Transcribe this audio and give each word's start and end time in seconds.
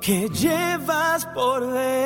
que 0.00 0.28
llevas 0.28 1.26
por 1.26 1.72
dentro. 1.72 2.00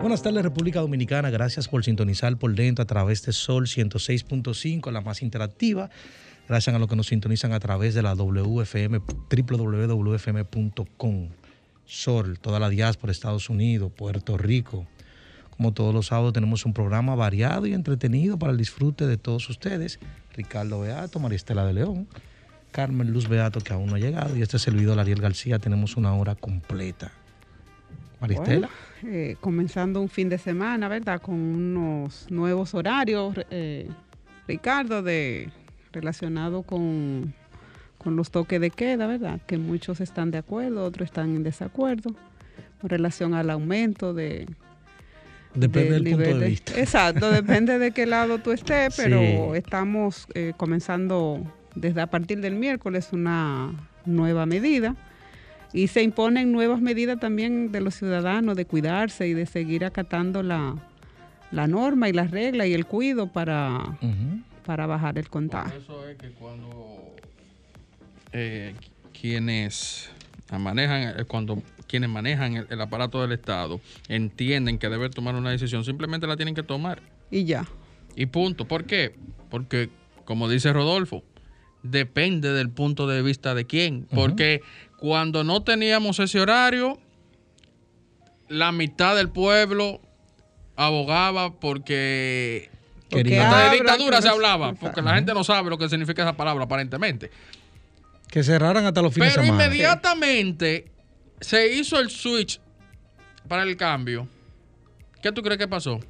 Buenas 0.00 0.22
tardes 0.22 0.42
República 0.42 0.80
Dominicana, 0.80 1.30
gracias 1.30 1.68
por 1.68 1.84
sintonizar 1.84 2.36
por 2.36 2.52
dentro 2.54 2.82
a 2.82 2.86
través 2.86 3.24
de 3.24 3.32
Sol 3.32 3.66
106.5, 3.66 4.90
la 4.90 5.02
más 5.02 5.22
interactiva. 5.22 5.88
Gracias 6.48 6.74
a 6.74 6.80
los 6.80 6.88
que 6.88 6.96
nos 6.96 7.06
sintonizan 7.06 7.52
a 7.52 7.60
través 7.60 7.94
de 7.94 8.02
la 8.02 8.16
WFM, 8.16 8.98
www.wfm.com. 9.30 11.28
Sol, 11.86 12.38
toda 12.40 12.58
la 12.58 12.68
diáspora, 12.68 13.12
Estados 13.12 13.48
Unidos, 13.50 13.92
Puerto 13.94 14.36
Rico. 14.36 14.86
Como 15.60 15.72
todos 15.74 15.94
los 15.94 16.06
sábados 16.06 16.32
tenemos 16.32 16.64
un 16.64 16.72
programa 16.72 17.14
variado 17.14 17.66
y 17.66 17.74
entretenido 17.74 18.38
para 18.38 18.50
el 18.50 18.58
disfrute 18.58 19.06
de 19.06 19.18
todos 19.18 19.48
ustedes. 19.50 20.00
Ricardo 20.40 20.80
Beato, 20.80 21.20
María 21.20 21.36
Estela 21.36 21.66
de 21.66 21.74
León, 21.74 22.08
Carmen 22.72 23.12
Luz 23.12 23.28
Beato, 23.28 23.60
que 23.60 23.74
aún 23.74 23.88
no 23.88 23.96
ha 23.96 23.98
llegado, 23.98 24.34
y 24.36 24.40
este 24.40 24.58
servidor 24.58 24.98
Ariel 24.98 25.20
García, 25.20 25.58
tenemos 25.58 25.98
una 25.98 26.14
hora 26.14 26.34
completa. 26.34 27.12
Bueno, 28.20 28.68
eh, 29.02 29.36
comenzando 29.40 30.00
un 30.00 30.08
fin 30.08 30.30
de 30.30 30.38
semana, 30.38 30.88
¿verdad? 30.88 31.20
Con 31.20 31.34
unos 31.34 32.26
nuevos 32.30 32.74
horarios, 32.74 33.34
eh, 33.50 33.88
Ricardo, 34.46 35.02
de 35.02 35.50
relacionado 35.92 36.62
con, 36.62 37.34
con 37.98 38.16
los 38.16 38.30
toques 38.30 38.60
de 38.60 38.70
queda, 38.70 39.06
¿verdad? 39.06 39.40
Que 39.46 39.58
muchos 39.58 40.00
están 40.00 40.30
de 40.30 40.38
acuerdo, 40.38 40.84
otros 40.84 41.06
están 41.06 41.36
en 41.36 41.42
desacuerdo, 41.42 42.14
con 42.80 42.88
relación 42.88 43.34
al 43.34 43.50
aumento 43.50 44.14
de... 44.14 44.46
Depende 45.54 45.90
del, 46.00 46.04
punto 46.04 46.38
de 46.38 46.48
vista. 46.48 46.78
Exacto, 46.78 47.30
depende 47.30 47.78
de 47.78 47.90
qué 47.90 48.06
lado 48.06 48.38
tú 48.38 48.52
estés, 48.52 48.94
pero 48.96 49.18
Sí. 49.20 49.58
estamos 49.58 50.26
eh, 50.34 50.52
comenzando 50.56 51.44
desde 51.74 52.00
a 52.00 52.06
partir 52.06 52.40
del 52.40 52.54
miércoles 52.54 53.08
una 53.12 53.72
nueva 54.06 54.46
medida. 54.46 54.94
Y 55.72 55.86
se 55.88 56.02
imponen 56.02 56.50
nuevas 56.52 56.80
medidas 56.80 57.20
también 57.20 57.70
de 57.72 57.80
los 57.80 57.94
ciudadanos 57.94 58.56
de 58.56 58.64
cuidarse 58.64 59.28
y 59.28 59.34
de 59.34 59.46
seguir 59.46 59.84
acatando 59.84 60.42
la, 60.42 60.74
la 61.52 61.66
norma 61.68 62.08
y 62.08 62.12
las 62.12 62.30
reglas 62.32 62.66
y 62.66 62.74
el 62.74 62.86
cuido 62.86 63.28
para, 63.28 63.96
para 64.66 64.86
bajar 64.86 65.16
el 65.18 65.24
Por 65.24 65.30
contagio. 65.32 65.78
eso 65.80 66.08
es 66.08 66.16
que 66.16 66.30
cuando 66.30 67.14
eh, 68.32 68.74
quienes 69.18 70.10
manejan, 70.58 71.20
eh, 71.20 71.24
cuando 71.24 71.62
quienes 71.90 72.08
manejan 72.08 72.54
el, 72.56 72.66
el 72.70 72.80
aparato 72.80 73.20
del 73.20 73.32
Estado 73.32 73.80
entienden 74.08 74.78
que 74.78 74.88
deben 74.88 75.10
tomar 75.10 75.34
una 75.34 75.50
decisión, 75.50 75.84
simplemente 75.84 76.26
la 76.28 76.36
tienen 76.36 76.54
que 76.54 76.62
tomar. 76.62 77.02
Y 77.30 77.44
ya. 77.44 77.66
Y 78.14 78.26
punto. 78.26 78.64
¿Por 78.64 78.84
qué? 78.84 79.16
Porque, 79.50 79.90
como 80.24 80.48
dice 80.48 80.72
Rodolfo, 80.72 81.24
depende 81.82 82.52
del 82.52 82.70
punto 82.70 83.08
de 83.08 83.22
vista 83.22 83.54
de 83.54 83.66
quién. 83.66 84.06
Porque 84.14 84.62
cuando 84.98 85.42
no 85.42 85.62
teníamos 85.62 86.20
ese 86.20 86.40
horario, 86.40 86.98
la 88.48 88.70
mitad 88.70 89.16
del 89.16 89.28
pueblo 89.30 90.00
abogaba 90.76 91.58
porque 91.58 92.70
Porque 93.10 93.38
hasta 93.40 93.70
de 93.70 93.76
dictadura 93.76 94.16
que 94.18 94.22
se 94.22 94.28
hablaba, 94.28 94.74
porque 94.74 95.02
la 95.02 95.16
gente 95.16 95.34
no 95.34 95.42
sabe 95.42 95.70
lo 95.70 95.78
que 95.78 95.88
significa 95.88 96.22
esa 96.22 96.36
palabra 96.36 96.64
aparentemente. 96.64 97.30
Que 98.28 98.44
cerraran 98.44 98.86
hasta 98.86 99.02
los 99.02 99.12
fines 99.12 99.30
Pero 99.30 99.42
de 99.42 99.46
semana. 99.48 99.64
inmediatamente 99.66 100.90
se 101.40 101.72
hizo 101.74 101.98
el 101.98 102.10
switch 102.10 102.60
para 103.48 103.62
el 103.62 103.76
cambio. 103.76 104.28
¿Qué 105.22 105.32
tú 105.32 105.42
crees 105.42 105.58
que 105.58 105.68
pasó? 105.68 106.00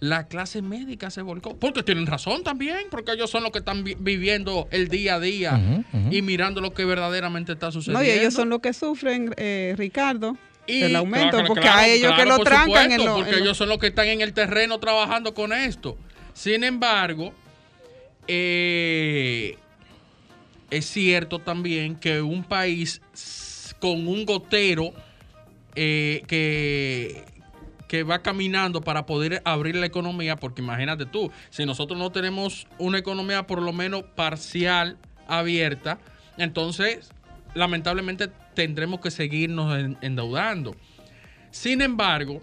La 0.00 0.26
clase 0.26 0.62
médica 0.62 1.10
se 1.10 1.22
volcó. 1.22 1.56
Porque 1.56 1.82
tienen 1.82 2.06
razón 2.06 2.42
también, 2.42 2.86
porque 2.90 3.12
ellos 3.12 3.30
son 3.30 3.44
los 3.44 3.52
que 3.52 3.60
están 3.60 3.84
vi- 3.84 3.96
viviendo 3.98 4.66
el 4.72 4.88
día 4.88 5.14
a 5.14 5.20
día 5.20 5.84
y 6.10 6.22
mirando 6.22 6.60
lo 6.60 6.74
que 6.74 6.84
verdaderamente 6.84 7.52
está 7.52 7.70
sucediendo. 7.70 8.00
No, 8.00 8.04
y 8.06 8.10
ellos 8.10 8.34
son 8.34 8.48
los 8.48 8.60
que 8.60 8.72
sufren, 8.72 9.32
eh, 9.36 9.74
Ricardo, 9.78 10.36
Y, 10.66 10.82
el 10.82 10.96
aumento, 10.96 11.30
claro, 11.30 11.46
porque 11.46 11.62
claro, 11.62 11.78
a 11.78 11.86
ellos 11.86 12.08
claro, 12.12 12.22
que 12.22 12.28
lo 12.28 12.36
por 12.36 12.46
trancan 12.46 12.92
en 12.92 12.98
supuesto, 12.98 13.04
lo- 13.04 13.14
Porque 13.16 13.30
en 13.30 13.36
lo- 13.38 13.42
ellos 13.44 13.56
son 13.56 13.68
los 13.68 13.78
que 13.78 13.86
están 13.88 14.08
en 14.08 14.20
el 14.22 14.32
terreno 14.32 14.78
trabajando 14.80 15.34
con 15.34 15.52
esto. 15.52 15.96
Sin 16.34 16.64
embargo, 16.64 17.32
eh, 18.26 19.56
es 20.70 20.86
cierto 20.86 21.38
también 21.38 21.96
que 21.96 22.22
un 22.22 22.42
país 22.44 23.00
con 23.82 24.06
un 24.06 24.24
gotero 24.24 24.92
eh, 25.74 26.22
que, 26.28 27.24
que 27.88 28.04
va 28.04 28.20
caminando 28.22 28.80
para 28.80 29.06
poder 29.06 29.42
abrir 29.44 29.74
la 29.74 29.86
economía, 29.86 30.36
porque 30.36 30.62
imagínate 30.62 31.04
tú, 31.04 31.32
si 31.50 31.66
nosotros 31.66 31.98
no 31.98 32.12
tenemos 32.12 32.68
una 32.78 32.98
economía 32.98 33.44
por 33.48 33.60
lo 33.60 33.72
menos 33.72 34.04
parcial 34.14 34.98
abierta, 35.26 35.98
entonces 36.38 37.10
lamentablemente 37.54 38.28
tendremos 38.54 39.00
que 39.00 39.10
seguirnos 39.10 39.76
en- 39.76 39.98
endeudando. 40.00 40.76
Sin 41.50 41.82
embargo, 41.82 42.40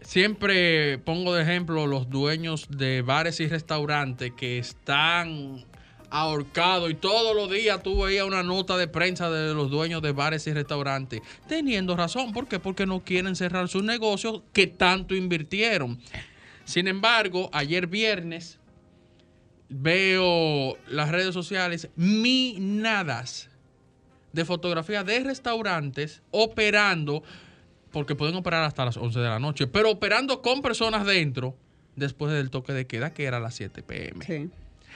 siempre 0.00 0.96
pongo 0.98 1.34
de 1.34 1.42
ejemplo 1.42 1.86
los 1.86 2.08
dueños 2.08 2.68
de 2.70 3.02
bares 3.02 3.38
y 3.40 3.48
restaurantes 3.48 4.32
que 4.32 4.56
están 4.58 5.66
ahorcados 6.12 6.90
y 6.90 6.94
todos 6.94 7.34
los 7.34 7.50
días 7.50 7.82
tú 7.82 8.04
una 8.04 8.42
nota 8.42 8.76
de 8.76 8.86
prensa 8.86 9.30
de 9.30 9.54
los 9.54 9.70
dueños 9.70 10.02
de 10.02 10.12
bares 10.12 10.46
y 10.46 10.52
restaurantes 10.52 11.22
teniendo 11.48 11.96
razón. 11.96 12.32
¿Por 12.32 12.46
qué? 12.46 12.60
Porque 12.60 12.84
no 12.84 13.02
quieren 13.02 13.34
cerrar 13.34 13.68
sus 13.68 13.82
negocios 13.82 14.42
que 14.52 14.66
tanto 14.66 15.14
invirtieron. 15.14 15.98
Sin 16.64 16.86
embargo, 16.86 17.48
ayer 17.52 17.86
viernes 17.86 18.60
veo 19.70 20.76
las 20.86 21.10
redes 21.10 21.32
sociales 21.32 21.88
minadas 21.96 23.48
de 24.34 24.44
fotografías 24.44 25.06
de 25.06 25.20
restaurantes 25.20 26.22
operando, 26.30 27.22
porque 27.90 28.14
pueden 28.14 28.36
operar 28.36 28.64
hasta 28.64 28.84
las 28.84 28.98
11 28.98 29.18
de 29.18 29.28
la 29.28 29.38
noche, 29.38 29.66
pero 29.66 29.90
operando 29.90 30.42
con 30.42 30.60
personas 30.60 31.06
dentro 31.06 31.56
después 31.96 32.32
del 32.32 32.50
toque 32.50 32.74
de 32.74 32.86
queda, 32.86 33.14
que 33.14 33.24
era 33.24 33.38
a 33.38 33.40
las 33.40 33.54
7 33.54 33.82
pm. 33.82 34.24
Sí. 34.24 34.50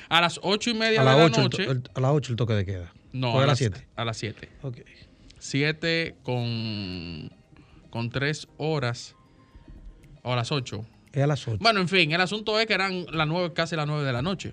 A 0.09 0.21
las 0.21 0.39
8 0.43 0.71
y 0.71 0.75
media 0.75 1.01
A 1.01 1.05
de 1.05 1.11
las 1.11 1.19
la 1.19 1.25
8 1.25 1.37
el, 1.41 1.43
noche. 1.45 1.65
el- 1.65 1.91
a 1.95 2.01
las 2.01 2.11
8 2.13 2.33
el 2.33 2.37
toque 2.37 2.53
de 2.55 2.65
queda. 2.65 2.93
no, 3.13 3.33
¿O 3.35 3.37
a 3.39 3.41
las 3.41 3.49
las 3.49 3.59
7. 3.59 3.87
A 3.97 4.05
las 4.05 4.17
7. 4.17 4.49
Ok. 4.63 4.79
7 5.39 6.17
con, 6.23 7.31
con 7.91 8.11
3 8.11 8.49
horas. 8.59 9.15
O 10.23 10.33
a 10.33 10.37
las 10.37 10.51
8. 10.53 10.85
Es 11.13 11.23
a 11.23 11.27
las 11.27 11.47
8. 11.47 11.59
Bueno, 11.61 11.81
en 11.81 11.89
fin, 11.89 12.13
el 12.13 12.21
asunto 12.21 12.59
es 12.61 12.67
que 12.67 12.75
eran 12.75 13.07
las 13.13 13.27
9, 13.29 13.53
casi 13.55 13.75
las 13.77 13.87
9 13.87 14.05
de 14.05 14.13
la 14.13 14.23
noche. 14.23 14.53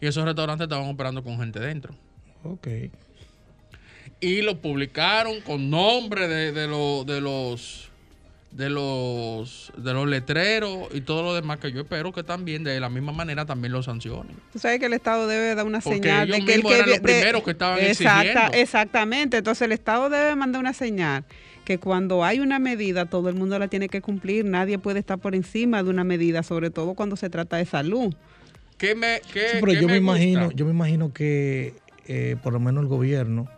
Y 0.00 0.06
esos 0.06 0.24
restaurantes 0.24 0.64
estaban 0.64 0.88
operando 0.88 1.22
con 1.22 1.38
gente 1.38 1.60
dentro. 1.60 1.94
Ok. 2.44 2.68
y 4.20 4.40
lo 4.42 4.60
publicaron 4.60 5.40
con 5.42 5.68
nombre 5.70 6.28
de, 6.28 6.52
de, 6.52 6.66
lo- 6.66 7.04
de 7.04 7.20
los 7.20 7.90
de 8.54 8.70
los 8.70 9.72
de 9.76 9.92
los 9.92 10.06
letreros 10.08 10.88
y 10.94 11.00
todo 11.00 11.22
lo 11.24 11.34
demás 11.34 11.58
que 11.58 11.72
yo 11.72 11.80
espero 11.82 12.12
que 12.12 12.22
también 12.22 12.62
de 12.62 12.78
la 12.78 12.88
misma 12.88 13.10
manera 13.12 13.44
también 13.44 13.72
lo 13.72 13.82
sancionen. 13.82 14.36
Tú 14.52 14.58
sabes 14.60 14.78
que 14.78 14.86
el 14.86 14.92
Estado 14.92 15.26
debe 15.26 15.54
dar 15.56 15.66
una 15.66 15.80
Porque 15.80 15.98
señal 16.00 16.28
ellos 16.28 16.38
de 16.38 16.44
que 16.46 16.52
el 16.52 16.58
mismos 16.58 16.72
que 16.72 16.78
eran 16.78 16.90
los 16.90 17.00
vi- 17.02 17.06
de- 17.12 17.18
primeros 17.18 17.42
que 17.42 17.50
estaban 17.50 17.78
Exacta- 17.80 18.20
exigiendo. 18.22 18.56
Exactamente. 18.58 19.36
Entonces 19.38 19.62
el 19.62 19.72
Estado 19.72 20.08
debe 20.08 20.36
mandar 20.36 20.60
una 20.60 20.72
señal 20.72 21.24
que 21.64 21.78
cuando 21.78 22.24
hay 22.24 22.38
una 22.40 22.58
medida 22.60 23.06
todo 23.06 23.28
el 23.28 23.34
mundo 23.34 23.58
la 23.58 23.66
tiene 23.68 23.88
que 23.88 24.00
cumplir. 24.00 24.44
Nadie 24.44 24.78
puede 24.78 25.00
estar 25.00 25.18
por 25.18 25.34
encima 25.34 25.82
de 25.82 25.90
una 25.90 26.04
medida, 26.04 26.42
sobre 26.44 26.70
todo 26.70 26.94
cuando 26.94 27.16
se 27.16 27.30
trata 27.30 27.56
de 27.56 27.64
salud. 27.66 28.14
¿Qué 28.78 28.94
me, 28.94 29.20
qué, 29.32 29.48
Sí, 29.48 29.56
pero 29.60 29.72
qué 29.72 29.80
yo 29.80 29.88
me, 29.88 29.96
imagino, 29.96 30.50
yo 30.52 30.64
me 30.64 30.70
imagino 30.72 31.12
que 31.12 31.74
eh, 32.06 32.36
por 32.42 32.52
lo 32.52 32.60
menos 32.60 32.82
el 32.82 32.88
gobierno 32.88 33.48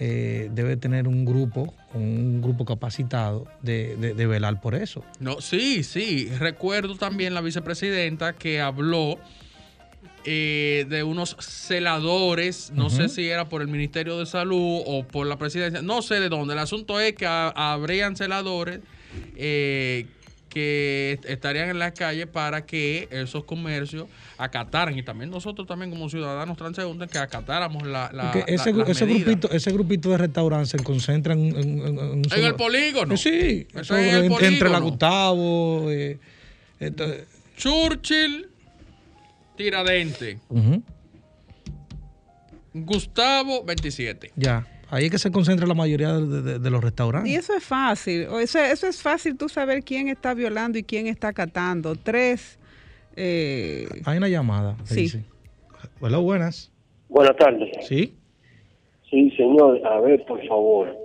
eh, 0.00 0.48
debe 0.52 0.76
tener 0.78 1.06
un 1.06 1.24
grupo, 1.26 1.74
un 1.94 2.40
grupo 2.40 2.64
capacitado 2.64 3.46
de, 3.62 3.96
de- 3.96 4.14
de 4.14 4.26
velar 4.26 4.60
por 4.60 4.74
eso. 4.74 5.04
No, 5.20 5.40
sí, 5.42 5.82
sí. 5.84 6.28
Recuerdo 6.38 6.96
también 6.96 7.34
la 7.34 7.42
vicepresidenta 7.42 8.32
que 8.32 8.60
habló 8.62 9.18
eh, 10.24 10.86
de 10.88 11.02
unos 11.02 11.36
celadores, 11.40 12.72
no 12.74 12.90
sé 12.90 13.08
si 13.08 13.28
era 13.28 13.48
por 13.48 13.62
el 13.62 13.68
Ministerio 13.68 14.18
de 14.18 14.26
Salud 14.26 14.82
o 14.86 15.04
por 15.06 15.26
la 15.26 15.36
presidencia, 15.38 15.80
no 15.82 16.02
sé 16.02 16.20
de 16.20 16.28
dónde. 16.28 16.52
El 16.54 16.60
asunto 16.60 17.00
es 17.00 17.14
que 17.14 17.26
ha- 17.26 17.48
habrían 17.72 18.16
celadores 18.16 18.80
eh, 19.36 20.06
que 20.50 21.18
estarían 21.28 21.70
en 21.70 21.78
la 21.78 21.92
calle 21.94 22.26
para 22.26 22.66
que 22.66 23.08
esos 23.12 23.44
comercios 23.44 24.08
acataran 24.36 24.98
y 24.98 25.02
también 25.02 25.30
nosotros 25.30 25.66
también 25.66 25.90
como 25.90 26.10
ciudadanos 26.10 26.56
transeúntes 26.58 27.08
que 27.10 27.18
acatáramos 27.18 27.86
la, 27.86 28.06
ese, 28.46 28.72
la- 28.72 28.78
las 28.80 28.88
ese 28.90 29.06
grupito, 29.06 29.50
ese 29.52 29.70
grupito 29.72 30.10
de 30.10 30.18
restaurantes 30.18 30.70
se 30.70 30.78
concentra 30.82 31.34
en, 31.34 31.56
en- 31.56 31.56
en- 31.56 31.86
en 31.86 31.98
un 31.98 32.18
En 32.24 32.28
solo- 32.30 32.46
el 32.48 32.54
polígono. 32.56 33.14
Eh, 33.14 33.16
Sí, 33.16 33.66
Eso 33.74 33.96
en 33.96 34.04
el 34.14 34.24
en- 34.24 34.32
entre 34.32 34.68
la 34.68 34.78
polígono. 34.78 34.80
Gustavo. 34.80 35.90
eh, 35.90 36.18
entonces- 36.80 37.24
Churchill, 37.56 38.48
Tiradente, 39.56 40.38
Gustavo 42.72 43.64
27. 43.64 44.32
ya. 44.36 44.66
Ahí 44.90 45.04
es 45.06 45.10
que 45.10 45.18
se 45.18 45.30
concentra 45.30 45.66
la 45.66 45.74
mayoría 45.74 46.12
de, 46.14 46.42
de- 46.42 46.58
de 46.58 46.70
los 46.70 46.82
restaurantes. 46.82 47.30
Y 47.30 47.36
eso 47.36 47.54
es 47.54 47.62
fácil. 47.64 48.26
o 48.28 48.38
Eso, 48.40 48.58
eso 48.58 48.86
es 48.88 49.00
fácil 49.02 49.36
tú 49.36 49.48
saber 49.48 49.82
quién 49.84 50.08
está 50.08 50.34
violando 50.34 50.78
y 50.78 50.82
quién 50.82 51.06
está 51.06 51.28
acatando. 51.28 51.94
Tres. 51.96 52.58
eh, 53.16 53.88
Hay 54.04 54.18
una 54.18 54.28
llamada. 54.28 54.76
Sí. 54.84 55.02
dice. 55.02 55.24
Hola, 56.00 56.18
buenas. 56.18 56.72
Buenas 57.08 57.36
tardes. 57.36 57.70
Sí. 57.86 58.14
Sí, 59.08 59.30
señor, 59.36 59.84
a 59.86 60.00
ver, 60.00 60.24
por 60.26 60.44
favor. 60.46 60.96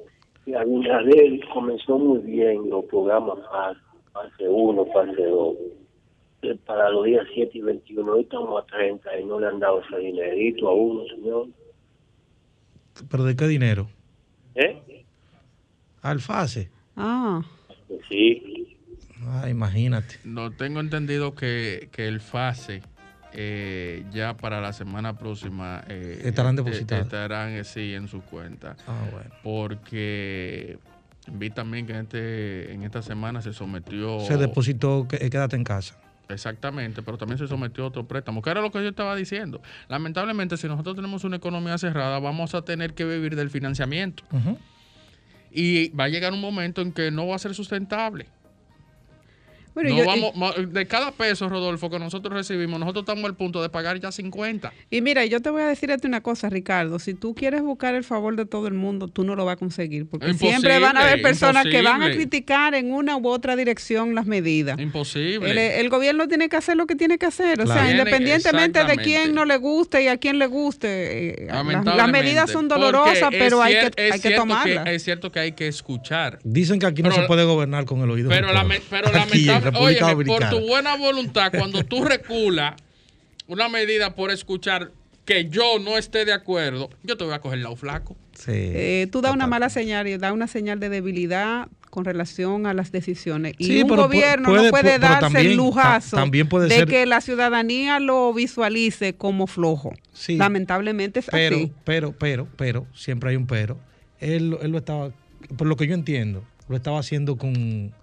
Abinader 0.56 1.40
comenzó 1.54 1.98
muy 1.98 2.20
bien 2.20 2.70
los 2.70 2.86
programas 2.86 3.40
fase, 3.52 3.80
fase 4.14 4.48
1, 4.48 4.86
fase 4.94 5.22
2. 5.24 5.56
Eh, 6.44 6.56
Para 6.66 6.90
los 6.92 7.06
días 7.06 7.26
7 7.34 7.52
y 7.58 7.62
21, 7.62 8.12
hoy 8.14 8.22
estamos 8.22 8.62
a 8.62 8.66
30 8.68 9.20
y 9.20 9.26
no 9.26 9.40
le 9.40 9.48
han 9.48 9.60
dado 9.60 9.82
ese 9.82 9.98
dinerito 9.98 10.68
a 10.68 10.74
uno, 10.76 11.04
señor. 11.08 11.48
¿Pero 13.10 13.24
de 13.24 13.36
qué 13.36 13.48
dinero? 13.48 13.90
¿Eh? 14.56 14.82
Alfase. 16.02 16.70
ah, 16.96 17.42
Sí. 18.10 18.78
Ah, 19.28 19.50
imagínate. 19.50 20.20
No 20.24 20.52
tengo 20.52 20.80
entendido 20.80 21.34
que, 21.36 21.90
que 21.92 22.08
el 22.08 22.20
FASE 22.22 22.84
eh, 23.34 24.06
ya 24.12 24.38
para 24.38 24.62
la 24.62 24.72
semana 24.72 25.18
próxima 25.18 25.84
eh, 25.88 26.22
Estarán 26.24 26.54
eh, 26.54 26.58
depositados. 26.64 27.06
estarán 27.06 27.50
eh, 27.54 27.64
sí 27.64 27.94
en 27.94 28.08
su 28.08 28.22
cuenta. 28.22 28.76
Ah, 28.88 29.04
bueno. 29.12 29.30
Porque 29.44 30.78
vi 31.32 31.50
también 31.50 31.86
que 31.88 31.94
en, 31.94 32.00
este, 32.02 32.74
en 32.74 32.84
esta 32.84 33.02
semana 33.02 33.42
se 33.42 33.52
sometió. 33.52 34.20
Se 34.22 34.38
depositó, 34.38 35.08
que, 35.08 35.18
eh, 35.18 35.30
quédate 35.30 35.56
en 35.56 35.64
casa. 35.64 35.98
Exactamente, 36.30 37.02
pero 37.02 37.18
también 37.18 37.38
se 37.38 37.48
sometió 37.48 37.84
a 37.84 37.88
otro 37.88 38.08
préstamo, 38.08 38.42
que 38.42 38.50
era 38.50 38.62
lo 38.62 38.72
que 38.72 38.82
yo 38.82 38.90
estaba 38.90 39.16
diciendo. 39.16 39.62
Lamentablemente, 39.88 40.58
si 40.58 40.68
nosotros 40.68 40.96
tenemos 40.96 41.24
una 41.24 41.38
economía 41.38 41.78
cerrada, 41.78 42.20
vamos 42.20 42.56
a 42.56 42.64
tener 42.64 42.94
que 42.94 43.06
vivir 43.06 43.36
del 43.36 43.50
financiamiento. 43.50 44.24
Y 45.52 45.90
va 45.90 46.06
a 46.06 46.10
llegar 46.10 46.34
un 46.34 46.42
momento 46.42 46.82
en 46.82 46.92
que 46.92 47.12
no 47.12 47.28
va 47.28 47.36
a 47.36 47.40
ser 47.40 47.54
sustentable. 47.54 48.28
Bueno, 49.76 49.90
No 49.92 49.98
yo- 49.98 50.06
vamos, 50.06 50.36
ma- 50.36 50.54
de 50.54 50.88
cada 50.88 51.12
peso, 51.12 51.48
Rodolfo, 51.50 51.90
que 51.92 52.00
nosotros 52.00 52.34
recibimos, 52.34 52.80
nosotros 52.80 53.04
estamos 53.04 53.26
al 53.26 53.36
punto 53.36 53.62
de 53.62 53.70
pagar 53.70 54.00
ya 54.00 54.12
50. 54.12 54.74
y, 54.90 55.02
mira, 55.02 55.24
yo 55.26 55.42
te 55.42 55.50
voy 55.52 55.62
a 55.62 55.68
decir 55.68 55.92
a 55.92 55.98
ti 55.98 56.08
una 56.08 56.22
cosa, 56.22 56.50
Ricardo. 56.50 56.98
Si 56.98 57.14
tú 57.14 57.36
quieres 57.36 57.62
buscar 57.62 57.94
el 57.94 58.04
favor 58.04 58.36
de 58.36 58.46
todo 58.46 58.68
el 58.68 58.74
mundo, 58.74 59.08
tú 59.10 59.24
no 59.24 59.36
lo 59.36 59.46
vas 59.46 59.54
a 59.54 59.58
conseguir. 59.58 60.08
Porque 60.08 60.28
Imposible, 60.28 60.50
siempre 60.52 60.80
van 60.80 60.98
a 60.98 61.02
haber 61.02 61.22
personas 61.22 61.66
que 61.66 61.82
van 61.82 62.02
a 62.02 62.12
criticar 62.12 62.74
en 62.74 62.92
una 62.92 63.18
u 63.18 63.28
otra 63.28 63.56
dirección 63.56 64.16
las 64.16 64.26
medidas. 64.26 64.80
Imposible. 64.80 65.52
El, 65.52 65.58
el 65.58 65.90
gobierno 65.90 66.28
tiene 66.28 66.50
que 66.50 66.56
hacer 66.56 66.78
lo 66.78 66.88
que 66.88 66.96
tiene 66.96 67.18
que 67.18 67.26
hacer. 67.26 67.60
O 67.62 67.66
Claro. 67.66 67.74
sea, 67.82 67.84
Tiene- 67.90 68.00
independientemente 68.00 68.84
de 68.86 68.98
quién 68.98 69.36
no 69.36 69.46
le 69.46 69.58
guste 69.58 70.04
y 70.04 70.08
a 70.08 70.18
quién 70.18 70.40
le 70.40 70.48
guste, 70.48 70.88
eh, 70.88 71.36
las, 71.48 71.48
las 71.48 71.66
Lamentablemente, 71.66 72.22
medidas 72.24 72.50
son 72.52 72.68
dolorosas, 72.68 73.30
pero 73.32 73.62
hay 73.62 73.74
que, 73.74 74.12
hay 74.12 74.36
tomarlas. 74.36 74.88
es 74.88 75.04
cierto 75.04 75.32
que 75.32 75.40
hay 75.40 75.52
que 75.52 75.68
escuchar. 75.68 76.40
Dicen 76.44 76.80
que 76.80 76.86
aquí 76.86 77.02
no 77.04 77.12
se 77.12 77.24
puede 77.24 77.44
gobernar 77.44 77.86
con 77.86 78.02
el 78.02 78.10
oído. 78.10 78.30
Pero, 78.30 78.52
lame- 78.54 78.82
pero 78.90 79.10
Aquí 79.10 79.48
óyeme, 79.74 80.26
por 80.26 80.50
tu 80.50 80.60
buena 80.68 80.96
voluntad, 80.98 81.52
cuando 81.56 81.84
tú 81.84 82.04
reculas 82.04 82.76
una 83.48 83.70
medida 83.70 84.16
por 84.16 84.32
escuchar 84.32 84.92
que 85.26 85.50
yo 85.50 85.80
no 85.80 85.98
esté 85.98 86.24
de 86.26 86.34
acuerdo, 86.34 86.90
yo 87.04 87.18
te 87.18 87.24
voy 87.24 87.34
a 87.34 87.40
coger 87.40 87.60
lado 87.60 87.76
flaco. 87.76 88.16
Sí. 88.34 88.52
Eh, 88.54 89.08
tú 89.12 89.22
das 89.22 89.34
una 89.34 89.48
mala 89.48 89.70
señal 89.70 90.08
y 90.08 90.18
das 90.18 90.34
una 90.34 90.48
señal 90.48 90.80
de 90.80 90.90
debilidad 90.90 91.68
con 91.90 92.04
relación 92.06 92.68
a 92.68 92.74
las 92.74 92.92
decisiones. 92.92 93.54
Y 93.58 93.66
Sí, 93.68 93.82
un 93.84 93.90
pero 93.90 94.04
gobierno 94.04 94.50
puede- 94.50 94.64
no 94.66 94.70
puede 94.70 95.00
darse 95.00 95.20
también- 95.22 95.48
el 95.48 95.56
lujazo 95.56 96.18
ta- 96.18 96.22
también 96.24 96.50
puede 96.50 96.68
de 96.68 96.76
ser- 96.76 96.88
que 96.88 97.06
la 97.06 97.22
ciudadanía 97.22 98.00
lo 98.00 98.34
visualice 98.34 99.14
como 99.16 99.48
flojo. 99.48 99.94
Sí. 100.14 100.36
Lamentablemente 100.38 101.22
es 101.22 101.28
pero, 101.32 101.56
así. 101.56 101.72
pero, 101.86 102.12
pero, 102.12 102.48
pero, 102.58 102.86
siempre 102.94 103.30
hay 103.30 103.36
un 103.38 103.48
pero. 103.48 103.78
Él, 104.20 104.58
él 104.62 104.72
lo 104.72 104.78
estaba, 104.78 105.12
por 105.58 105.68
lo 105.68 105.76
que 105.78 105.88
yo 105.88 105.94
entiendo, 105.96 106.44
lo 106.68 106.76
estaba 106.76 107.00
haciendo 107.00 107.38
con... 107.38 107.94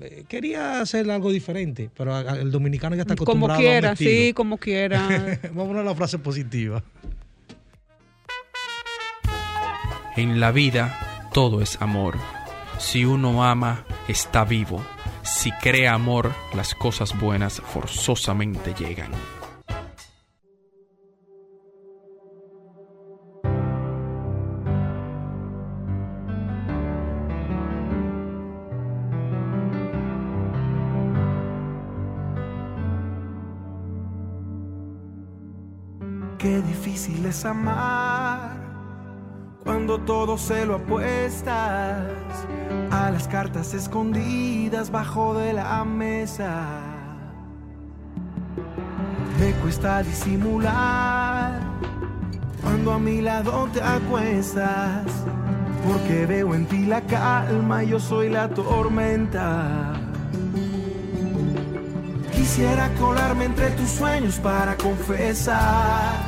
eh, 0.00 0.24
quería 0.28 0.80
hacer 0.80 1.10
algo 1.10 1.30
diferente, 1.30 1.90
pero 1.96 2.18
el 2.18 2.50
dominicano 2.50 2.96
ya 2.96 3.02
está 3.02 3.14
Como 3.16 3.46
acostumbrado 3.46 3.60
quiera, 3.60 3.88
a 3.88 3.90
un 3.90 3.94
estilo. 3.94 4.10
sí, 4.10 4.32
como 4.32 4.58
quiera. 4.58 5.38
Vamos 5.52 5.76
a 5.76 5.82
la 5.82 5.94
frase 5.94 6.18
positiva. 6.18 6.82
En 10.16 10.40
la 10.40 10.50
vida 10.50 11.28
todo 11.32 11.60
es 11.60 11.80
amor. 11.82 12.16
Si 12.78 13.04
uno 13.04 13.44
ama, 13.44 13.84
está 14.08 14.44
vivo. 14.44 14.82
Si 15.22 15.50
crea 15.52 15.94
amor, 15.94 16.32
las 16.54 16.74
cosas 16.74 17.18
buenas 17.18 17.60
forzosamente 17.60 18.74
llegan. 18.78 19.10
Qué 36.46 36.62
difícil 36.62 37.26
es 37.26 37.44
amar 37.44 38.52
cuando 39.64 39.98
todo 39.98 40.38
se 40.38 40.64
lo 40.64 40.76
apuestas 40.76 42.06
a 42.92 43.10
las 43.10 43.26
cartas 43.26 43.74
escondidas 43.74 44.92
bajo 44.92 45.34
de 45.34 45.54
la 45.54 45.84
mesa. 45.84 46.68
Me 49.40 49.50
cuesta 49.54 50.04
disimular 50.04 51.58
cuando 52.62 52.92
a 52.92 53.00
mi 53.00 53.22
lado 53.22 53.68
te 53.72 53.82
acuestas, 53.82 55.04
porque 55.84 56.26
veo 56.26 56.54
en 56.54 56.66
ti 56.66 56.86
la 56.86 57.00
calma 57.00 57.82
y 57.82 57.88
yo 57.88 57.98
soy 57.98 58.28
la 58.28 58.48
tormenta. 58.50 59.94
Quisiera 62.30 62.88
colarme 63.00 63.46
entre 63.46 63.70
tus 63.70 63.90
sueños 63.90 64.38
para 64.38 64.76
confesar 64.76 66.25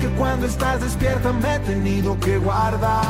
que 0.00 0.08
cuando 0.16 0.46
estás 0.46 0.80
despierta 0.80 1.32
me 1.32 1.56
he 1.56 1.58
tenido 1.60 2.18
que 2.20 2.38
guardar. 2.38 3.00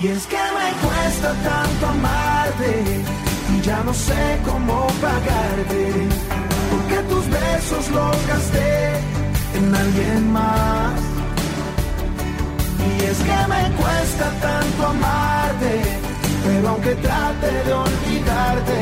Y 0.00 0.08
es 0.08 0.26
que 0.26 0.36
me 0.36 0.68
cuesta 0.84 1.32
tanto 1.50 1.86
amarte 1.86 2.72
y 3.52 3.60
ya 3.62 3.82
no 3.84 3.92
sé 3.94 4.40
cómo 4.44 4.86
pagarte, 5.00 6.08
porque 6.70 6.96
tus 7.10 7.24
besos 7.28 7.90
los 7.90 8.26
gasté 8.26 9.00
en 9.58 9.74
alguien 9.74 10.32
más. 10.32 11.00
Y 12.88 13.04
es 13.04 13.18
que 13.18 13.38
me 13.52 13.62
cuesta 13.76 14.26
tanto 14.40 14.86
amarte, 14.86 15.74
pero 16.44 16.68
aunque 16.68 16.94
trate 16.96 17.52
de 17.66 17.72
olvidarte, 17.72 18.80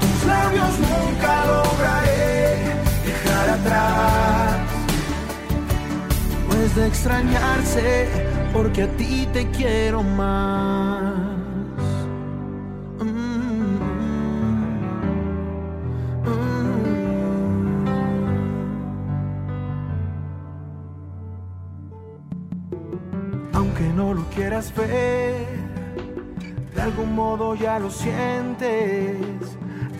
tus 0.00 0.26
labios 0.26 0.72
nunca 0.78 1.32
lograré 1.46 2.74
dejar 3.06 3.50
atrás. 3.58 4.69
De 6.60 6.86
extrañarse, 6.86 8.06
porque 8.52 8.82
a 8.82 8.88
ti 8.96 9.26
te 9.32 9.50
quiero 9.50 10.02
más. 10.02 11.14
Mm, 13.00 13.78
mm. 16.26 16.60
Aunque 23.54 23.84
no 23.96 24.12
lo 24.12 24.22
quieras 24.34 24.72
ver, 24.76 25.46
de 26.74 26.82
algún 26.82 27.14
modo 27.14 27.54
ya 27.54 27.78
lo 27.78 27.90
sientes. 27.90 29.16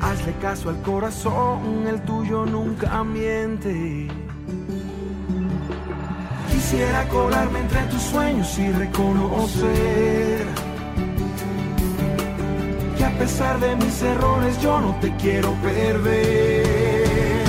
Hazle 0.02 0.34
caso 0.42 0.68
al 0.68 0.82
corazón, 0.82 1.86
el 1.88 2.02
tuyo 2.02 2.44
nunca 2.44 3.02
miente. 3.02 4.08
Quisiera 6.70 7.08
colarme 7.08 7.58
entre 7.58 7.82
tus 7.86 8.00
sueños 8.00 8.56
y 8.56 8.70
reconocer 8.70 10.46
que 12.96 13.04
a 13.04 13.10
pesar 13.18 13.58
de 13.58 13.74
mis 13.74 14.00
errores 14.00 14.62
yo 14.62 14.80
no 14.80 14.94
te 15.00 15.12
quiero 15.16 15.52
perder. 15.54 17.42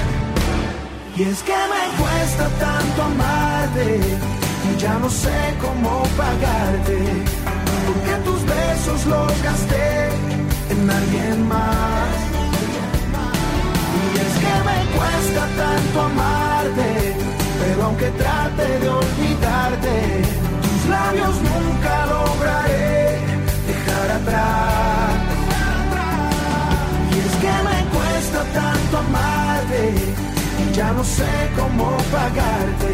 Y 1.15 1.21
es 1.21 1.43
que 1.43 1.53
me 1.53 2.01
cuesta 2.01 2.49
tanto 2.65 3.03
amarte 3.03 3.99
y 4.73 4.81
ya 4.81 4.97
no 4.97 5.07
sé 5.07 5.39
cómo 5.61 6.01
pagarte, 6.17 6.97
Porque 7.85 8.13
tus 8.25 8.43
besos 8.43 9.05
los 9.05 9.43
gasté 9.43 10.09
en 10.71 10.89
alguien 10.89 11.47
más. 11.47 12.09
Y 14.03 14.17
es 14.17 14.33
que 14.43 14.53
me 14.67 14.97
cuesta 14.97 15.41
tanto 15.57 15.70
aunque 17.91 18.09
trate 18.11 18.79
de 18.79 18.89
olvidarte, 18.89 20.21
tus 20.63 20.89
labios 20.89 21.35
nunca 21.49 22.05
lograré 22.05 23.19
dejar 23.67 24.11
atrás. 24.19 25.11
Y 27.11 27.17
es 27.27 27.35
que 27.43 27.53
me 27.67 27.79
cuesta 27.95 28.39
tanto 28.59 28.97
amarte, 28.97 29.93
ya 30.73 30.93
no 30.93 31.03
sé 31.03 31.31
cómo 31.57 31.97
pagarte, 32.13 32.93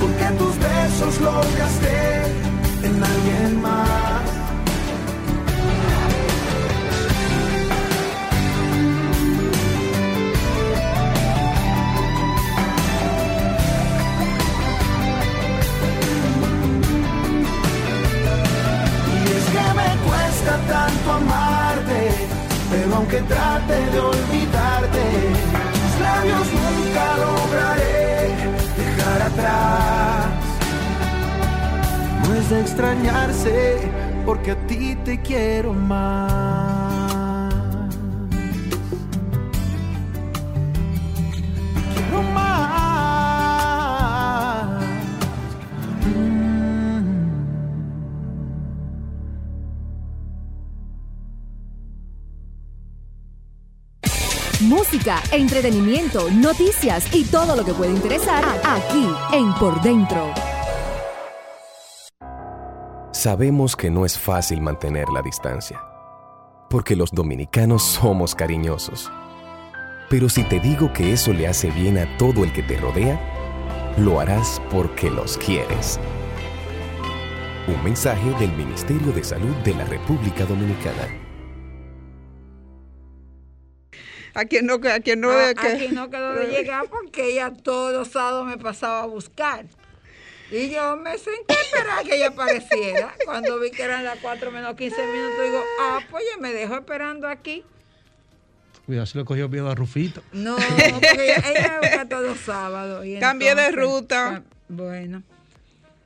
porque 0.00 0.26
tus 0.38 0.54
besos 0.58 1.20
los 1.20 1.46
gasté 1.56 2.22
en 2.82 3.04
alguien 3.04 3.62
más. 3.62 4.39
Tanto 20.58 21.12
amarte, 21.12 22.10
pero 22.70 22.96
aunque 22.96 23.20
trate 23.20 23.90
de 23.90 24.00
olvidarte, 24.00 25.04
tus 25.72 26.00
labios 26.00 26.48
nunca 26.52 27.16
lograré 27.16 28.34
dejar 28.76 29.22
atrás. 29.22 30.26
No 32.26 32.34
es 32.34 32.50
de 32.50 32.60
extrañarse, 32.60 33.78
porque 34.26 34.52
a 34.52 34.66
ti 34.66 34.96
te 35.04 35.20
quiero 35.20 35.72
más. 35.72 36.89
Música, 54.92 55.22
entretenimiento, 55.30 56.28
noticias 56.32 57.14
y 57.14 57.24
todo 57.24 57.54
lo 57.54 57.64
que 57.64 57.72
puede 57.72 57.92
interesar 57.92 58.44
aquí 58.64 59.08
en 59.32 59.54
Por 59.54 59.80
Dentro. 59.82 60.34
Sabemos 63.12 63.76
que 63.76 63.88
no 63.88 64.04
es 64.04 64.18
fácil 64.18 64.60
mantener 64.60 65.08
la 65.10 65.22
distancia, 65.22 65.80
porque 66.68 66.96
los 66.96 67.12
dominicanos 67.12 67.84
somos 67.84 68.34
cariñosos. 68.34 69.12
Pero 70.08 70.28
si 70.28 70.42
te 70.42 70.58
digo 70.58 70.92
que 70.92 71.12
eso 71.12 71.32
le 71.32 71.46
hace 71.46 71.70
bien 71.70 71.96
a 71.96 72.16
todo 72.16 72.42
el 72.42 72.52
que 72.52 72.64
te 72.64 72.76
rodea, 72.76 73.94
lo 73.96 74.18
harás 74.18 74.60
porque 74.72 75.08
los 75.08 75.38
quieres. 75.38 76.00
Un 77.68 77.84
mensaje 77.84 78.30
del 78.40 78.52
Ministerio 78.56 79.12
de 79.12 79.22
Salud 79.22 79.54
de 79.62 79.72
la 79.72 79.84
República 79.84 80.44
Dominicana. 80.46 81.29
A 84.34 84.44
quien 84.44 84.66
no, 84.66 84.74
a 84.74 85.00
quien 85.00 85.20
no, 85.20 85.30
A- 85.30 85.54
que- 85.54 85.68
Aquí 85.68 85.88
no 85.88 86.08
quedó 86.10 86.34
de 86.34 86.46
llegar 86.48 86.84
porque 86.88 87.32
ella 87.32 87.52
todos 87.52 87.92
los 87.92 88.08
sábados 88.08 88.46
me 88.46 88.58
pasaba 88.58 89.02
a 89.02 89.06
buscar. 89.06 89.66
Y 90.52 90.70
yo 90.70 90.96
me 90.96 91.16
senté 91.16 91.54
a 91.54 91.60
esperar 91.60 92.04
que 92.04 92.16
ella 92.16 92.28
apareciera. 92.28 93.14
Cuando 93.24 93.58
vi 93.60 93.70
que 93.70 93.82
eran 93.84 94.04
las 94.04 94.18
4 94.18 94.50
menos 94.50 94.74
15 94.74 94.96
minutos, 95.06 95.44
digo, 95.44 95.62
ah, 95.80 96.00
pues 96.10 96.24
ella 96.24 96.40
me 96.40 96.52
dejó 96.52 96.74
esperando 96.76 97.28
aquí. 97.28 97.64
Cuidado 98.86 99.06
si 99.06 99.18
le 99.18 99.24
cogió 99.24 99.48
miedo 99.48 99.70
a 99.70 99.74
Rufito. 99.76 100.22
No, 100.32 100.56
porque 100.56 101.12
ella, 101.36 101.42
ella 101.50 101.78
me 101.80 101.88
busca 101.88 102.08
todos 102.08 102.24
los 102.26 102.38
sábados. 102.40 103.04
Cambié 103.20 103.54
de 103.54 103.70
ruta. 103.70 104.42
Bueno. 104.68 105.22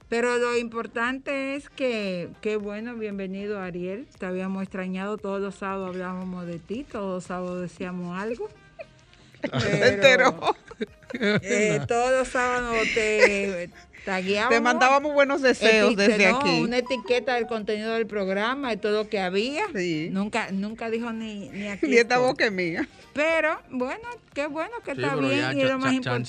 Pero 0.08 0.36
lo 0.38 0.56
importante 0.56 1.56
es 1.56 1.70
que, 1.70 2.28
qué 2.40 2.56
bueno, 2.56 2.94
bienvenido 2.94 3.60
Ariel. 3.60 4.06
Te 4.18 4.26
habíamos 4.26 4.62
extrañado, 4.62 5.16
todos 5.16 5.40
los 5.40 5.54
sábados 5.54 5.90
hablábamos 5.90 6.46
de 6.46 6.58
ti, 6.58 6.84
todos 6.84 7.14
los 7.14 7.24
sábados 7.24 7.62
decíamos 7.62 8.18
algo. 8.18 8.48
enteró. 9.52 10.54
Eh, 11.14 11.80
todos 11.86 12.10
los 12.10 12.28
sábados 12.28 12.86
te 12.94 13.70
tagueábamos. 14.04 14.54
Te 14.54 14.60
mandábamos 14.60 15.14
buenos 15.14 15.42
deseos 15.42 15.96
desde 15.96 16.30
no, 16.30 16.38
aquí. 16.38 16.60
Una 16.60 16.78
etiqueta 16.78 17.34
del 17.34 17.46
contenido 17.46 17.92
del 17.94 18.06
programa 18.06 18.72
y 18.72 18.76
todo 18.76 19.04
lo 19.04 19.08
que 19.08 19.20
había. 19.20 19.64
Sí. 19.74 20.08
Nunca, 20.10 20.48
nunca 20.52 20.90
dijo 20.90 21.12
ni, 21.12 21.48
ni 21.50 21.68
aquí. 21.68 21.86
Ni 21.88 21.96
esta 21.96 22.18
boca 22.18 22.44
es 22.46 22.52
mía. 22.52 22.86
Pero 23.14 23.60
bueno, 23.70 24.02
qué 24.34 24.48
bueno 24.48 24.72
que 24.84 24.96
Sí, 24.96 25.00
está 25.00 25.14
bien 25.14 25.38
ya 25.40 25.52
y 25.52 25.62
lo 25.62 25.78
más 25.78 25.92
importante. 25.92 26.28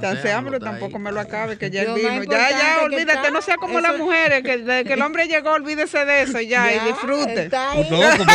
chanceámoslo, 0.00 0.58
tampoco 0.58 0.98
me 0.98 1.12
lo 1.12 1.20
acabe, 1.20 1.58
que 1.58 1.70
ya 1.70 1.82
él 1.82 1.92
vino. 1.94 2.22
Ya, 2.24 2.48
ya, 2.50 2.78
olvídate, 2.82 3.12
está- 3.12 3.30
no 3.30 3.42
sea 3.42 3.58
como 3.58 3.78
eso- 3.78 3.88
las 3.88 3.98
mujeres, 3.98 4.42
que 4.42 4.56
desde 4.56 4.84
que 4.84 4.94
el 4.94 5.02
hombre 5.02 5.26
llegó, 5.28 5.50
olvídese 5.52 6.04
de 6.06 6.22
eso 6.22 6.40
ya, 6.40 6.72
y 6.74 6.78
disfrute. 6.88 7.42
está 7.44 7.72
ahí. 7.72 7.86
No, 7.90 7.98
como, 8.16 8.32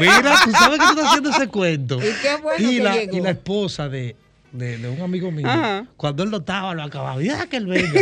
mira, 0.00 0.34
tú 0.44 0.50
sabes 0.52 0.78
que 0.78 0.84
tú 0.86 0.90
estás 0.92 1.06
haciendo 1.08 1.30
ese 1.30 1.48
cuento. 1.48 1.98
Y 2.02 2.12
qué 2.22 2.36
bueno 2.42 2.70
y 2.70 2.76
que 2.78 2.82
la, 2.82 2.94
llegó. 2.96 3.16
y 3.18 3.20
la 3.20 3.30
esposa 3.30 3.88
de, 3.90 4.16
de, 4.52 4.78
de 4.78 4.88
un 4.88 5.00
amigo 5.00 5.30
mío, 5.30 5.46
Ajá. 5.48 5.86
cuando 5.96 6.22
él 6.22 6.30
lo 6.30 6.38
estaba, 6.38 6.74
lo 6.74 6.82
acababa, 6.82 7.20
ya 7.22 7.46
que 7.46 7.56
él 7.58 7.66
venga. 7.66 8.00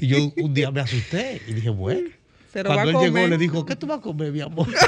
Y 0.00 0.06
yo 0.06 0.32
un 0.36 0.54
día 0.54 0.70
me 0.70 0.80
asusté 0.80 1.40
y 1.46 1.52
dije, 1.54 1.70
bueno. 1.70 2.08
Se 2.52 2.62
lo 2.62 2.70
va 2.70 2.76
Cuando 2.76 2.98
a 2.98 3.02
él 3.02 3.06
llegó, 3.06 3.14
comer. 3.16 3.28
le 3.30 3.38
dijo, 3.38 3.66
¿qué 3.66 3.76
tú 3.76 3.86
vas 3.86 3.98
a 3.98 4.00
comer, 4.00 4.32
mi 4.32 4.40
amor? 4.40 4.66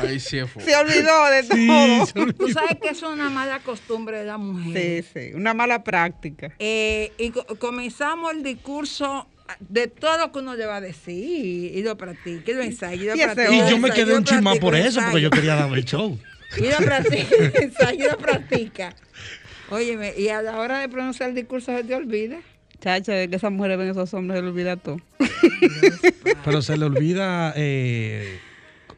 Ahí 0.00 0.18
sí 0.20 0.38
fue. 0.46 0.62
Se 0.62 0.74
olvidó 0.76 1.26
de 1.30 1.42
Sí, 1.42 1.66
todo. 1.66 2.22
olvidó. 2.22 2.32
Tú 2.38 2.48
sabes 2.52 2.76
que 2.80 2.88
eso 2.90 3.08
es 3.08 3.12
una 3.12 3.30
mala 3.30 3.60
costumbre 3.60 4.18
de 4.18 4.24
la 4.24 4.38
mujer. 4.38 5.04
Sí, 5.04 5.10
sí, 5.30 5.34
una 5.34 5.54
mala 5.54 5.84
práctica. 5.84 6.52
Eh, 6.58 7.12
y 7.18 7.30
co- 7.30 7.44
comenzamos 7.58 8.32
el 8.32 8.42
discurso 8.42 9.26
de 9.60 9.86
todo 9.88 10.18
lo 10.18 10.32
que 10.32 10.38
uno 10.40 10.54
le 10.56 10.66
va 10.66 10.76
a 10.76 10.80
decir 10.80 11.76
y 11.76 11.82
lo 11.82 11.96
practica, 11.96 12.50
y 12.50 12.54
lo 12.54 12.62
ensaya, 12.62 12.94
y 12.94 13.06
lo 13.06 13.14
Y 13.16 13.20
Y 13.20 13.60
lo 13.60 13.70
yo 13.70 13.78
me 13.78 13.90
quedé 13.90 14.14
un 14.16 14.24
practica, 14.24 14.60
por 14.60 14.74
eso, 14.74 15.00
porque 15.02 15.20
yo 15.20 15.30
quería 15.30 15.54
darme 15.54 15.76
el 15.78 15.84
show. 15.84 16.18
Y 16.56 16.70
lo 16.70 16.76
practica, 16.78 17.92
y 17.92 17.96
y 17.96 18.02
lo 18.04 18.18
practica. 18.18 18.94
Óyeme, 19.70 20.14
y 20.16 20.28
a 20.28 20.40
la 20.40 20.58
hora 20.58 20.80
de 20.80 20.88
pronunciar 20.88 21.28
el 21.30 21.34
discurso 21.34 21.76
se 21.76 21.84
te 21.84 21.94
olvida. 21.94 22.38
Chacha, 22.80 23.12
de 23.12 23.28
que 23.28 23.36
esas 23.36 23.52
mujeres 23.52 23.76
ven 23.76 23.88
a 23.88 23.90
esos 23.90 24.14
hombres, 24.14 24.38
se 24.38 24.42
le 24.42 24.48
olvida 24.48 24.76
todo. 24.76 24.98
Pero 26.44 26.62
se 26.62 26.76
le 26.76 26.84
olvida 26.84 27.52
eh, 27.56 28.38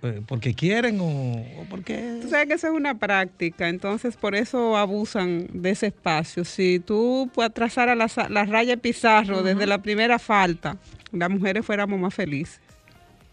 eh, 0.03 0.21
porque 0.27 0.55
quieren 0.55 1.01
o, 1.01 1.07
o 1.07 1.67
porque... 1.69 2.19
Tú 2.23 2.29
sabes 2.29 2.47
que 2.47 2.55
eso 2.55 2.69
es 2.69 2.73
una 2.73 2.99
práctica, 2.99 3.69
entonces 3.69 4.17
por 4.17 4.35
eso 4.35 4.77
abusan 4.77 5.49
de 5.53 5.71
ese 5.71 5.89
espacio. 5.89 6.45
Si 6.45 6.79
tú 6.79 7.31
puedes 7.35 7.53
trazar 7.53 7.89
a 7.89 7.95
la, 7.95 8.09
la 8.29 8.45
raya 8.45 8.77
de 8.77 8.79
pizarro 8.79 9.43
desde 9.43 9.67
la 9.67 9.83
primera 9.83 10.19
falta, 10.19 10.77
las 11.11 11.31
mujeres 11.31 11.65
fuéramos 11.65 11.99
más 11.99 12.15
felices. 12.15 12.61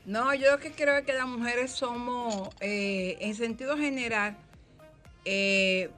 No, 0.07 0.33
yo 0.33 0.51
lo 0.51 0.59
que 0.59 0.71
creo 0.71 0.95
es 0.95 1.05
que 1.05 1.11
las 1.11 1.27
mujeres 1.27 1.69
somos, 1.69 2.49
eh, 2.61 3.17
en 3.19 3.35
sentido 3.35 3.77
general, 3.77 4.37
eh, 5.25 5.89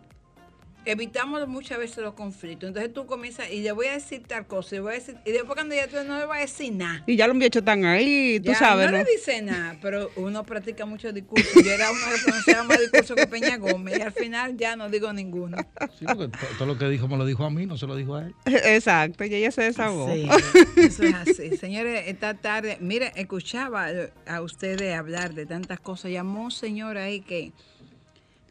evitamos 0.85 1.47
muchas 1.47 1.77
veces 1.77 1.97
los 1.99 2.13
conflictos. 2.13 2.67
Entonces 2.69 2.93
tú 2.93 3.05
comienzas 3.05 3.51
y 3.51 3.61
le 3.61 3.71
voy 3.71 3.87
a 3.87 3.93
decir 3.93 4.23
tal 4.27 4.47
cosa, 4.47 4.75
y, 4.75 4.79
voy 4.79 4.93
a 4.93 4.95
decir, 4.95 5.15
y 5.25 5.31
después 5.31 5.53
cuando 5.53 5.75
ya 5.75 5.87
tú 5.87 5.97
no 6.07 6.17
le 6.17 6.25
vas 6.25 6.37
a 6.37 6.41
decir 6.41 6.73
nada. 6.73 7.03
Y 7.05 7.15
ya 7.15 7.27
los 7.27 7.37
bichos 7.37 7.61
están 7.61 7.85
ahí, 7.85 8.39
tú 8.39 8.51
Ya, 8.51 8.57
sabes, 8.59 8.85
no 8.87 8.97
¿no? 8.97 9.03
le 9.03 9.11
dice 9.11 9.41
nada, 9.41 9.77
pero 9.81 10.09
uno 10.15 10.43
practica 10.43 10.85
mucho 10.85 11.11
discurso. 11.11 11.47
Yo 11.61 11.71
era 11.71 11.91
una 11.91 12.01
que 12.15 12.21
pronunciaba 12.23 12.63
más 12.63 12.79
discurso 12.79 13.15
que 13.15 13.27
Peña 13.27 13.57
Gómez 13.57 13.99
y 13.99 14.01
al 14.01 14.11
final 14.13 14.57
ya 14.57 14.75
no 14.75 14.89
digo 14.89 15.11
ninguno. 15.13 15.57
Sí, 15.97 16.05
porque 16.05 16.29
to- 16.29 16.37
todo 16.57 16.65
lo 16.67 16.77
que 16.77 16.87
dijo 16.89 17.07
me 17.07 17.17
lo 17.17 17.25
dijo 17.25 17.43
a 17.45 17.49
mí, 17.49 17.65
no 17.65 17.77
se 17.77 17.85
lo 17.85 17.95
dijo 17.95 18.15
a 18.15 18.23
él. 18.25 18.35
Exacto, 18.45 19.23
y 19.25 19.33
ella 19.35 19.51
se 19.51 19.63
desahogó. 19.63 20.11
Sí, 20.13 20.27
eso 20.77 21.03
es 21.03 21.13
así. 21.13 21.57
Señores, 21.57 22.03
esta 22.07 22.33
tarde, 22.35 22.77
mire, 22.79 23.11
escuchaba 23.15 23.87
a 24.27 24.41
ustedes 24.41 24.95
hablar 24.95 25.33
de 25.33 25.45
tantas 25.45 25.79
cosas. 25.79 26.11
Llamó 26.11 26.43
un 26.45 26.51
señor 26.51 26.97
ahí 26.97 27.19
que 27.21 27.51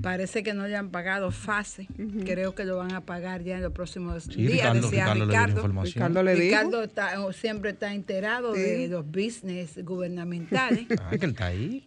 parece 0.03 0.43
que 0.43 0.55
no 0.55 0.67
le 0.69 0.77
han 0.77 0.91
pagado 0.91 1.31
fácil. 1.31 1.89
Creo 2.25 2.55
que 2.55 2.65
lo 2.65 2.77
van 2.77 2.95
a 2.95 3.01
pagar 3.03 3.43
ya 3.43 3.57
en 3.57 3.63
los 3.63 3.73
próximos 3.73 4.25
Sí, 4.25 4.35
días, 4.47 4.53
Ricardo, 4.53 4.81
decía 4.91 5.05
Ricardo 5.05 5.15
le 5.15 5.25
dio 5.27 5.27
la 5.33 5.41
Ricardo. 5.47 5.61
información. 5.61 5.95
Ricardo 5.95 6.23
le 6.23 6.35
dijo. 6.35 6.45
Ricardo 6.45 6.83
está- 6.85 7.33
siempre 7.33 7.71
está 7.71 7.93
enterado 7.95 8.53
de 8.53 8.89
los 8.89 9.05
business 9.07 9.83
gubernamentales 9.85 10.87
Ah, 11.03 11.11
que 11.11 11.25
él 11.25 11.31
está 11.31 11.47
ahí. 11.47 11.87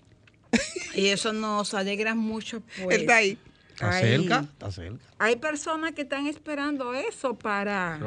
y 0.96 1.08
eso 1.08 1.32
nos 1.34 1.74
alegra 1.74 2.14
mucho. 2.16 2.62
Pues, 2.84 2.96
Él 2.96 3.02
está 3.02 3.16
ahí. 3.18 3.38
Está 3.72 3.90
Ahí. 3.96 4.04
cerca, 4.18 4.40
está 4.52 4.72
cerca. 4.72 5.06
Hay 5.18 5.38
personas 5.38 5.94
que 5.94 6.04
están 6.04 6.28
esperando 6.28 6.94
eso 6.94 7.34
para, 7.40 8.00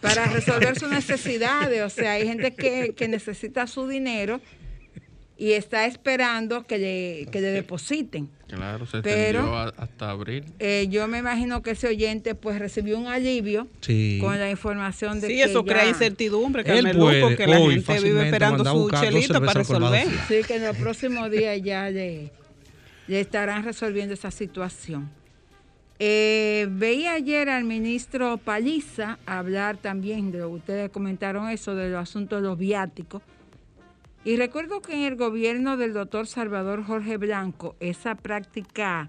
para 0.00 0.24
resolver 0.24 0.76
sus 0.80 0.90
necesidades. 0.90 1.82
O 1.82 1.90
sea, 1.90 2.12
hay 2.12 2.26
gente 2.26 2.54
que, 2.54 2.92
que 2.96 3.06
necesita 3.06 3.66
su 3.68 3.86
dinero 3.86 4.40
y 5.40 5.52
está 5.52 5.86
esperando 5.86 6.66
que 6.66 6.76
le, 6.76 7.26
que 7.32 7.40
le 7.40 7.46
depositen. 7.48 8.28
Claro, 8.46 8.84
se 8.84 9.00
Pero- 9.00 9.38
extendió 9.38 9.56
a- 9.56 9.72
hasta 9.82 10.10
abril. 10.10 10.44
Eh, 10.58 10.86
yo 10.90 11.08
me 11.08 11.16
imagino 11.18 11.62
que 11.62 11.70
ese 11.70 11.88
oyente 11.88 12.34
pues 12.34 12.58
recibió 12.58 12.98
un 12.98 13.06
alivio 13.06 13.66
Sí. 13.80 14.18
con 14.20 14.38
la 14.38 14.50
información 14.50 15.18
de 15.20 15.28
Sí, 15.28 15.34
que 15.36 15.44
eso 15.44 15.64
ya- 15.64 15.72
crea 15.72 15.88
incertidumbre, 15.88 16.60
Él 16.62 16.66
Carmelo, 16.84 17.00
puede 17.04 17.20
porque 17.22 17.46
la 17.46 17.58
hoy 17.58 17.74
gente 17.82 18.00
vive 18.04 18.24
esperando 18.26 18.64
su 18.64 18.90
chelito 18.90 19.40
para 19.40 19.54
resolver. 19.54 20.06
Sí, 20.28 20.42
que 20.46 20.56
en 20.56 20.64
los 20.66 20.76
próximos 20.76 21.30
días 21.30 21.58
ya 21.62 21.88
le, 21.88 22.30
le 23.08 23.20
estarán 23.20 23.64
resolviendo 23.64 24.12
esa 24.12 24.30
situación. 24.30 25.08
Eh, 25.98 26.66
veía 26.70 27.12
ayer 27.12 27.48
al 27.50 27.64
ministro 27.64 28.38
Paliza 28.38 29.18
hablar 29.26 29.76
también 29.76 30.32
de 30.32 30.38
lo 30.38 30.48
que 30.48 30.54
ustedes 30.56 30.90
comentaron 30.90 31.48
eso, 31.50 31.74
de 31.74 31.90
los 31.90 32.00
asuntos 32.02 32.42
de 32.42 32.48
los 32.48 32.58
viáticos. 32.58 33.22
Y 34.24 34.36
recuerdo 34.36 34.82
que 34.82 34.92
en 34.94 35.02
el 35.02 35.16
gobierno 35.16 35.76
del 35.76 35.94
doctor 35.94 36.26
Salvador 36.26 36.84
Jorge 36.84 37.16
Blanco 37.16 37.76
esa 37.80 38.14
práctica 38.14 39.08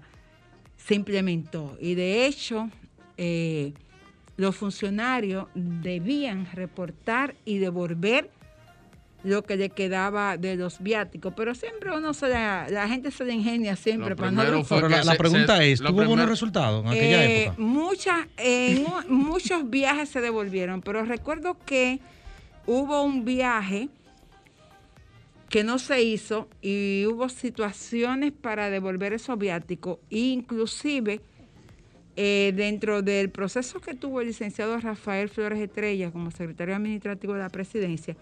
se 0.76 0.94
implementó. 0.94 1.76
Y 1.80 1.94
de 1.94 2.26
hecho 2.26 2.70
eh, 3.18 3.74
los 4.36 4.56
funcionarios 4.56 5.46
debían 5.54 6.46
reportar 6.54 7.34
y 7.44 7.58
devolver 7.58 8.30
lo 9.24 9.42
que 9.44 9.56
le 9.56 9.68
quedaba 9.70 10.36
de 10.36 10.56
los 10.56 10.82
viáticos, 10.82 11.32
pero 11.36 11.54
siempre 11.54 11.96
uno 11.96 12.12
se 12.12 12.28
la, 12.28 12.66
la 12.68 12.88
gente 12.88 13.12
se 13.12 13.24
le 13.24 13.34
ingenia 13.34 13.76
siempre 13.76 14.10
Lo 14.10 14.16
para 14.16 14.30
no 14.32 14.64
Pero 14.68 14.88
la, 14.88 15.04
la 15.04 15.14
pregunta 15.14 15.58
se- 15.58 15.72
es, 15.72 15.80
¿tuvo 15.80 16.04
buenos 16.04 16.28
resultados 16.28 16.84
en 16.84 16.90
aquella 16.90 17.24
eh, 17.24 17.44
época? 17.44 17.56
Muchas, 17.62 18.26
en 18.38 18.84
un- 18.86 19.04
muchos 19.16 19.70
viajes 19.70 20.08
se 20.08 20.20
devolvieron, 20.20 20.80
pero 20.82 21.04
recuerdo 21.04 21.56
que 21.64 22.00
hubo 22.66 23.04
un 23.04 23.24
viaje 23.24 23.88
que 25.52 25.64
no 25.64 25.78
se 25.78 26.02
hizo 26.02 26.48
y 26.62 27.04
hubo 27.06 27.28
situaciones 27.28 28.32
para 28.32 28.70
devolver 28.70 29.12
esos 29.12 29.38
viáticos, 29.38 29.98
inclusive 30.08 31.20
eh, 32.16 32.54
dentro 32.56 33.02
del 33.02 33.28
proceso 33.28 33.78
que 33.78 33.92
tuvo 33.92 34.22
el 34.22 34.28
licenciado 34.28 34.80
Rafael 34.80 35.28
Flores 35.28 35.60
Estrella 35.60 36.10
como 36.10 36.30
secretario 36.30 36.74
administrativo 36.74 37.34
de 37.34 37.40
la 37.40 37.50
presidencia, 37.50 38.16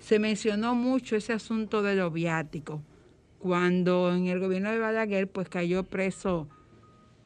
se 0.00 0.18
mencionó 0.18 0.74
mucho 0.74 1.14
ese 1.14 1.32
asunto 1.32 1.80
de 1.80 1.94
los 1.94 2.12
viáticos. 2.12 2.80
Cuando 3.38 4.12
en 4.12 4.26
el 4.26 4.40
gobierno 4.40 4.72
de 4.72 4.80
Balaguer 4.80 5.30
pues 5.30 5.48
cayó 5.48 5.84
preso 5.84 6.48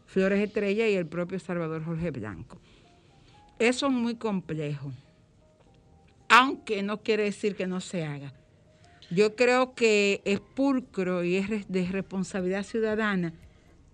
Flores 0.05 0.41
Estrella 0.41 0.87
y 0.89 0.95
el 0.95 1.07
propio 1.07 1.39
Salvador 1.39 1.83
Jorge 1.83 2.11
Blanco. 2.11 2.59
Eso 3.59 3.87
es 3.87 3.93
muy 3.93 4.17
complejo, 4.17 4.93
aunque 6.29 6.83
no 6.83 7.01
quiere 7.01 7.23
decir 7.23 7.57
que 7.57 7.67
no 7.67 7.81
se 7.81 8.05
haga. 8.05 8.35
Yo 9.15 9.35
creo 9.37 9.75
que 9.75 10.21
es 10.25 10.41
pulcro 10.41 11.23
y 11.25 11.37
es 11.37 11.47
de 11.69 11.87
responsabilidad 11.91 12.63
ciudadana 12.65 13.33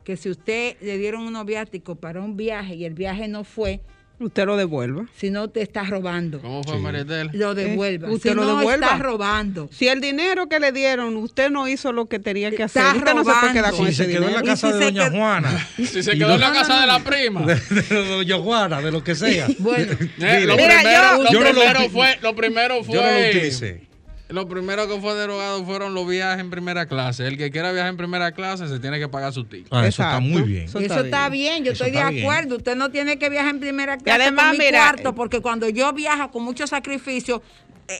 que 0.05 0.17
si 0.17 0.31
usted 0.31 0.77
le 0.81 0.97
dieron 0.99 1.23
unos 1.25 1.45
viáticos 1.45 1.99
para 1.99 2.21
un 2.21 2.37
viaje 2.37 2.75
y 2.77 2.85
el 2.85 2.95
viaje 2.95 3.29
no 3.29 3.45
fue, 3.45 3.81
Usted 4.21 4.47
lo 4.47 4.57
devuelva. 4.57 5.07
si 5.17 5.31
no 5.31 5.49
te 5.49 5.61
está 5.63 5.85
robando, 5.85 6.41
¿Cómo 6.41 6.65
fue 6.65 6.79
Maritel? 6.81 7.31
lo 7.35 7.55
devuelva. 7.55 8.09
Eh, 8.09 8.13
usted 8.13 8.31
si 8.31 8.35
lo 8.37 8.45
no 8.45 8.59
devuelva. 8.59 8.87
está 8.87 8.99
robando. 8.99 9.69
Si 9.71 9.87
el 9.87 10.01
dinero 10.01 10.49
que 10.49 10.59
le 10.59 10.73
dieron, 10.73 11.17
usted 11.19 11.51
no 11.51 11.69
hizo 11.69 11.93
lo 11.93 12.07
que 12.07 12.19
tenía 12.19 12.51
que 12.51 12.63
hacer, 12.65 12.83
Está 12.83 12.97
usted 12.97 13.15
no 13.15 13.25
se 13.25 13.31
puede 13.31 13.53
quedar 13.53 13.71
robando. 13.73 13.77
con 13.77 13.87
Si 13.87 13.93
ese 13.93 14.05
se 14.05 14.11
quedó 14.11 14.23
en 14.23 14.29
dinero. 14.29 14.45
la 14.47 14.51
casa 14.53 14.67
de 14.69 14.73
si 14.73 14.79
se 14.79 14.85
Doña 14.87 15.05
quedó- 15.11 15.19
Juana. 15.19 15.67
Si 15.77 16.03
se 16.03 16.11
quedó 16.19 16.35
en 16.35 16.41
la 16.41 16.49
no- 16.49 16.55
casa 16.55 16.81
de 16.81 16.87
la 16.89 16.99
prima. 17.05 17.43
De, 17.47 17.55
de 17.55 18.09
Doña 18.09 18.39
Juana, 18.39 18.81
de 18.81 18.91
lo 18.91 19.05
que 19.05 19.15
sea. 19.15 19.47
Bueno, 19.59 19.93
Eh, 19.93 20.45
lo, 20.47 20.57
Mira, 20.57 20.75
primero, 20.79 21.17
yo- 21.17 21.23
lo 21.23 21.31
yo 21.31 21.39
no 21.41 21.45
lo 21.45 21.51
primero 21.61 21.91
fue, 21.91 22.19
lo 22.23 22.35
primero 22.35 22.83
fue, 22.85 22.95
Yo 22.95 23.03
no 23.03 23.11
lo 23.13 23.29
utilicé. 23.29 23.88
Lo 24.29 24.47
primero 24.47 24.87
que 24.87 25.01
fue 25.01 25.15
derogado 25.15 25.65
fueron 25.65 25.95
los 25.95 26.07
viajes 26.07 26.41
en 26.41 26.51
primera 26.51 26.85
clase. 26.87 27.27
El 27.27 27.39
que 27.39 27.51
quiera 27.51 27.73
viajar 27.73 27.89
en 27.91 27.97
primera 27.97 28.33
clase 28.33 28.69
se 28.69 28.79
tiene 28.79 28.99
que 28.99 29.09
pagar 29.09 29.33
su 29.33 29.45
ticket. 29.45 29.69
Ah, 29.71 29.87
eso 29.87 30.03
está 30.03 30.21
muy 30.21 30.43
bien. 30.43 30.65
Eso 30.65 30.79
Eso 30.81 31.01
está 31.01 31.31
bien, 31.31 31.65
yo 31.65 31.73
Eso 31.73 31.85
estoy 31.85 31.99
de 32.03 32.11
bien. 32.11 32.25
acuerdo. 32.25 32.57
Usted 32.57 32.77
no 32.77 32.91
tiene 32.91 33.19
que 33.19 33.31
viajar 33.31 33.55
en 33.55 33.61
primera 33.61 33.97
clase 33.97 34.23
además, 34.23 34.49
con 34.51 34.59
mi 34.59 34.65
mira, 34.67 34.81
cuarto, 34.81 35.15
porque 35.15 35.41
cuando 35.41 35.67
yo 35.71 35.95
viajo 35.95 36.31
con 36.31 36.45
mucho 36.45 36.67
sacrificio, 36.67 37.43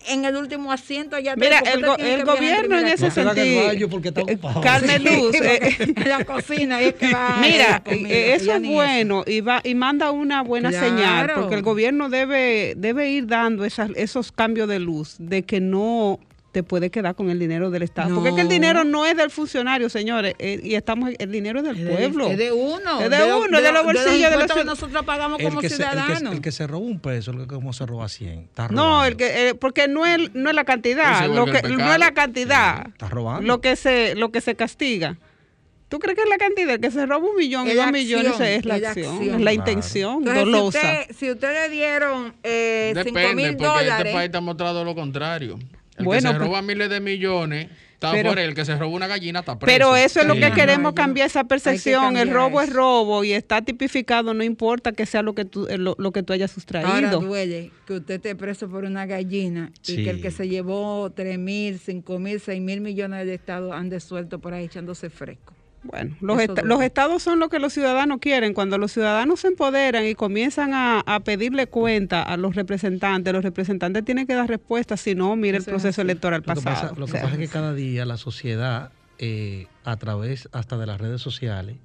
en 0.09 0.25
el 0.25 0.37
último 0.37 0.71
asiento 0.71 1.19
ya 1.19 1.35
Mira, 1.37 1.61
el, 1.61 1.85
go- 1.85 1.97
el 1.97 2.25
gobierno 2.25 2.79
en 2.79 2.89
ese 2.89 3.11
sentido. 3.11 3.71
eh. 3.71 4.39
Carmen 4.63 5.05
Luz, 5.05 5.35
eh, 5.37 5.77
en 5.97 6.09
la 6.09 6.25
cocina, 6.25 6.83
y 6.83 6.87
es 6.87 6.95
que 6.95 7.13
va 7.13 7.39
Mira, 7.41 7.83
eh, 7.87 8.35
eso 8.35 8.53
es 8.55 8.63
bueno 8.69 9.25
y 9.27 9.41
va 9.41 9.61
y 9.65 9.75
manda 9.75 10.11
una 10.11 10.43
buena 10.43 10.71
Claro. 10.71 10.87
señal 10.89 11.31
porque 11.35 11.55
el 11.55 11.63
gobierno 11.63 12.09
debe 12.11 12.75
debe 12.77 13.09
ir 13.11 13.27
dando 13.27 13.65
esas, 13.65 13.91
esos 13.97 14.31
cambios 14.33 14.69
de 14.69 14.79
luz 14.79 15.17
de 15.19 15.43
que 15.45 15.61
no 15.61 16.21
te 16.59 16.63
puede 16.65 16.91
quedar 16.91 17.15
con 17.15 17.31
el 17.31 17.39
dinero 17.39 17.71
del 17.71 17.83
Estado. 17.85 18.13
Porque 18.17 18.31
es 18.31 18.35
que 18.35 18.41
el 18.41 18.49
dinero 18.49 18.83
no 18.83 19.07
es 19.07 19.17
del 19.17 19.31
funcionario, 19.31 19.89
señores, 19.89 20.35
eh, 20.41 20.59
y 20.61 20.75
estamos 20.75 21.11
el 21.17 21.31
dinero 21.31 21.61
es 21.61 21.65
del 21.67 21.77
Es 21.79 21.85
de- 21.85 21.91
pueblo. 21.91 22.31
Es 22.31 22.37
de 22.37 22.51
uno. 22.51 23.01
Es 23.01 23.11
de 23.11 23.33
uno, 23.33 23.61
de 23.61 23.73
los 23.73 23.85
bolsillos 23.85 24.31
de 24.31 24.37
los 24.39 24.53
que 24.53 24.65
nosotros 24.65 25.05
pagamos 25.05 25.39
El 25.39 25.47
como 25.51 25.61
que, 25.61 25.69
se, 25.69 25.77
el, 25.77 25.81
que, 25.83 25.87
ciudadanos. 25.89 26.33
el 26.35 26.41
que 26.41 26.51
se 26.51 26.67
roba 26.67 26.85
un 26.85 26.99
peso, 26.99 27.31
el 27.31 27.39
que 27.39 27.47
como 27.47 27.73
se 27.73 27.87
roba 27.87 28.09
100. 28.09 28.41
Está 28.41 28.67
No, 28.69 28.83
robando. 28.83 29.05
el 29.07 29.17
que, 29.17 29.49
eh, 29.51 29.55
porque 29.55 29.87
no 29.87 30.05
es, 30.05 30.35
no 30.35 30.51
es 30.51 30.57
la 30.57 30.65
cantidad, 30.65 31.29
lo 31.29 31.45
que, 31.47 31.63
no 31.63 31.93
es 31.93 31.99
la 32.01 32.11
cantidad, 32.13 32.89
Está 32.89 33.09
robando. 33.09 33.47
lo 33.47 33.61
que 33.61 33.77
se, 33.77 34.17
lo 34.17 34.33
que 34.33 34.41
se 34.41 34.57
castiga. 34.57 35.17
¿Tú 35.89 35.99
crees 36.01 36.17
que 36.17 36.25
es 36.25 36.29
la 36.29 36.37
cantidad? 36.37 36.75
El 36.75 36.81
que 36.81 36.91
se 36.91 37.07
roba 37.07 37.27
un 37.27 37.37
millón 37.37 37.67
y 37.67 37.71
Es 37.71 37.77
dos 37.77 37.91
millones 37.93 38.39
es 38.41 38.65
la 38.67 38.75
acción, 38.75 38.89
acción. 38.91 39.23
es 39.23 39.29
la 39.29 39.37
Claro. 39.39 39.53
intención 39.53 40.15
Entonces, 40.19 40.35
si 40.45 40.51
dolosa. 40.51 40.67
usted, 40.79 41.17
si 41.17 41.31
usted 41.31 41.53
le 41.55 41.69
dieron 41.71 42.35
eh, 42.43 42.93
5 42.95 43.05
Depende, 43.05 43.35
mil 43.35 43.57
porque 43.57 43.65
dólares, 43.65 43.93
este 43.99 44.13
país 44.13 44.31
ha 44.35 44.41
mostrado 44.43 44.85
lo 44.85 44.95
contrario. 44.95 45.59
El 45.99 46.05
Bueno, 46.05 46.31
que 46.31 46.35
se 46.35 46.39
pues- 46.39 46.49
roba 46.49 46.63
miles 46.63 46.89
de 46.91 47.01
millones 47.01 47.69
está 47.95 48.13
Pero- 48.13 48.29
fuera. 48.31 48.45
El 48.45 48.55
que 48.55 48.65
se 48.65 48.77
roba 48.77 48.93
una 48.95 49.07
gallina 49.09 49.41
está 49.41 49.59
preso. 49.59 49.67
Pero 49.77 49.97
eso 49.97 50.21
es 50.21 50.27
lo 50.27 50.35
Sí. 50.35 50.41
que 50.41 50.53
queremos 50.53 50.93
cambiar 50.93 51.27
esa 51.27 51.45
percepción. 51.45 52.17
El 52.17 52.29
cambiar 52.29 52.29
robo 52.37 52.61
es 52.61 52.69
eso. 52.69 52.77
robo 52.77 53.25
y 53.25 53.33
está 53.33 53.63
tipificado, 53.63 54.33
no 54.35 54.45
importa 54.45 54.93
que 54.93 55.07
sea 55.07 55.23
lo 55.23 55.35
que 55.35 55.45
tú, 55.45 55.67
lo, 55.77 55.97
lo 55.99 56.13
que 56.13 56.23
tú 56.23 56.33
hayas 56.33 56.51
ahora 56.51 56.55
sustraído. 56.55 57.21
duele 57.21 57.73
que 57.87 57.95
usted 57.95 58.15
esté 58.15 58.35
preso 58.37 58.69
por 58.69 58.85
una 58.85 59.07
gallina 59.07 59.73
y 59.83 59.87
Sí. 59.97 60.05
que 60.05 60.11
el 60.11 60.23
que 60.23 60.31
se 60.31 60.49
llevó 60.49 61.11
3 61.11 61.39
mil, 61.39 61.79
5 61.79 62.19
mil, 62.21 62.39
6 62.41 62.61
mil 62.61 62.81
millones 62.81 63.27
de 63.27 63.35
estados 63.35 63.73
ande 63.73 63.99
suelto 64.01 64.39
por 64.39 64.55
ahí 64.55 64.67
echándose 64.67 65.11
fresco. 65.11 65.55
Bueno, 65.85 66.17
los, 66.21 66.39
los 66.65 66.83
estados 66.83 67.23
son 67.23 67.39
lo 67.39 67.49
que 67.49 67.59
los 67.59 67.73
ciudadanos 67.73 68.19
quieren. 68.21 68.53
Cuando 68.53 68.79
los 68.79 68.93
ciudadanos 68.93 69.41
se 69.41 69.49
empoderan 69.49 70.05
y 70.05 70.15
comienzan 70.15 70.75
a, 70.75 71.01
a 71.01 71.21
pedirle 71.21 71.67
cuenta 71.69 72.23
a 72.23 72.37
los 72.37 72.55
representantes, 72.57 73.33
los 73.33 73.45
representantes 73.45 74.05
tienen 74.05 74.27
que 74.27 74.35
dar 74.35 74.49
respuesta, 74.49 74.97
si 74.97 75.15
no, 75.15 75.37
mire 75.37 75.57
el 75.59 75.63
Eso 75.63 75.71
es 75.71 75.75
proceso 75.75 76.03
electoral 76.03 76.43
Lo 76.45 76.55
que 76.55 76.61
pasado. 76.61 76.89
pasa, 76.89 76.99
lo 76.99 77.05
O 77.05 77.07
que 77.07 77.13
sea, 77.13 77.23
pasa 77.23 77.35
es 77.35 77.41
que 77.41 77.49
cada 77.49 77.75
día 77.75 78.05
la 78.05 78.17
sociedad, 78.17 78.91
eh, 79.19 79.67
a 79.85 79.97
través 79.97 80.49
hasta 80.53 80.77
de 80.79 80.87
las 80.87 81.01
redes 81.01 81.21
sociales, 81.23 81.77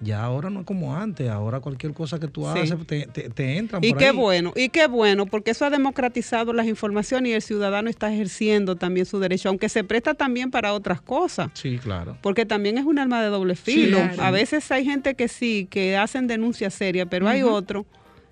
ya 0.00 0.22
ahora 0.22 0.50
no 0.50 0.60
es 0.60 0.66
como 0.66 0.96
antes. 0.96 1.28
Ahora 1.28 1.60
cualquier 1.60 1.92
cosa 1.92 2.18
que 2.18 2.26
tú 2.28 2.42
Sí. 2.52 2.58
haces 2.60 2.86
te, 2.86 3.06
te, 3.06 3.28
te 3.30 3.56
entran 3.58 3.84
Y 3.84 3.90
por 3.90 3.98
qué 3.98 4.06
ahí. 4.08 4.16
bueno, 4.16 4.52
y 4.56 4.68
qué 4.70 4.86
bueno, 4.86 5.26
porque 5.26 5.50
eso 5.52 5.64
ha 5.64 5.70
democratizado 5.70 6.52
las 6.52 6.66
informaciones 6.66 7.30
y 7.30 7.34
el 7.34 7.42
ciudadano 7.42 7.90
está 7.90 8.12
ejerciendo 8.12 8.76
también 8.76 9.06
su 9.06 9.18
derecho, 9.18 9.48
aunque 9.50 9.68
se 9.68 9.84
presta 9.84 10.14
también 10.14 10.50
para 10.50 10.72
otras 10.72 11.00
cosas. 11.00 11.50
Sí, 11.54 11.78
claro. 11.78 12.16
Porque 12.22 12.46
también 12.46 12.78
es 12.78 12.84
un 12.84 12.98
arma 12.98 13.22
de 13.22 13.28
doble 13.28 13.56
filo. 13.56 13.98
claro. 13.98 14.22
A 14.22 14.30
veces 14.30 14.70
hay 14.70 14.84
gente 14.84 15.14
que 15.14 15.28
sí, 15.28 15.66
que 15.70 15.96
hacen 15.96 16.26
denuncias 16.26 16.74
serias, 16.74 17.06
pero 17.10 17.28
hay 17.28 17.42
otros 17.42 17.84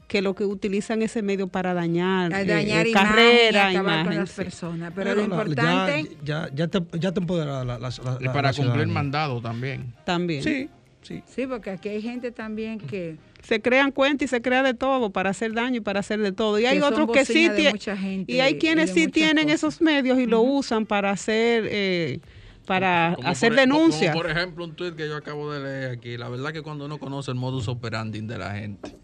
que 0.07 0.23
lo 0.23 0.35
que 0.35 0.47
utilizan 0.47 1.03
ese 1.03 1.21
medio 1.21 1.49
para 1.49 1.75
dañar, 1.75 2.33
eh, 2.33 2.47
dañar 2.47 2.87
eh, 2.87 2.91
imagen 2.91 3.09
carrera, 3.11 3.73
y 3.73 3.77
acabar 3.77 3.95
con 3.97 4.01
imagen, 4.15 4.21
las 4.21 4.31
sí. 4.31 4.37
personas. 4.43 4.93
Pero 4.95 5.11
lo 5.15 5.17
la- 5.17 5.23
importante, 5.25 6.17
Ya, 6.25 6.49
ya, 6.49 6.55
ya 6.55 6.69
te, 6.69 6.81
ya 6.99 7.13
te 7.13 7.21
empodera 7.21 7.63
la, 7.63 7.79
la, 7.79 7.91
la- 7.91 8.17
Y 8.19 8.25
la- 8.25 8.33
para 8.33 8.49
la 8.49 8.55
cumplir 8.55 8.55
ciudadanía. 8.55 8.95
mandado 8.95 9.43
también. 9.43 9.93
También. 10.07 10.43
Sí, 10.43 10.71
sí. 11.09 11.23
sí, 11.27 11.47
porque 11.47 11.71
aquí 11.71 11.89
hay 11.89 12.03
gente 12.03 12.31
también 12.31 12.79
que, 12.79 13.17
Se 13.43 13.61
crean 13.61 13.91
cuentas 13.93 14.27
y 14.27 14.29
se 14.29 14.43
crea 14.43 14.63
de 14.63 14.75
todo 14.75 15.11
para 15.11 15.31
hacer 15.31 15.53
daño 15.55 15.77
y 15.79 15.81
para 15.81 16.01
hacer 16.01 16.21
de 16.21 16.33
todo. 16.33 16.59
Y 16.59 16.67
hay 16.67 16.81
otros 16.81 17.11
que 17.13 17.25
sí 17.25 17.49
tienen. 17.55 17.73
mucha 17.73 17.97
gente 17.97 18.31
Y 18.33 18.41
hay 18.41 18.59
quienes 18.59 18.91
sí 18.93 19.09
tienen 19.09 19.45
cosas. 19.45 19.59
esos 19.61 19.81
medios 19.81 20.19
y 20.19 20.27
lo 20.27 20.43
usan 20.43 20.87
para 20.87 21.11
hacer. 21.11 21.67
eh, 21.71 22.21
para 22.67 23.15
Como 23.17 23.29
hacer 23.29 23.49
por, 23.53 23.61
denuncias. 23.61 24.13
como 24.13 24.23
por 24.23 24.31
ejemplo, 24.31 24.63
un 24.65 24.75
tuit 24.75 24.95
que 24.95 25.09
yo 25.09 25.17
acabo 25.17 25.51
de 25.51 25.61
leer 25.61 25.91
aquí. 25.93 26.19
La 26.19 26.29
verdad 26.29 26.53
que 26.53 26.61
cuando 26.61 26.85
uno 26.85 26.99
conoce 26.99 27.31
el 27.31 27.37
modus 27.39 27.67
operandi 27.67 28.21
de 28.21 28.37
la 28.37 28.55
gente. 28.57 28.95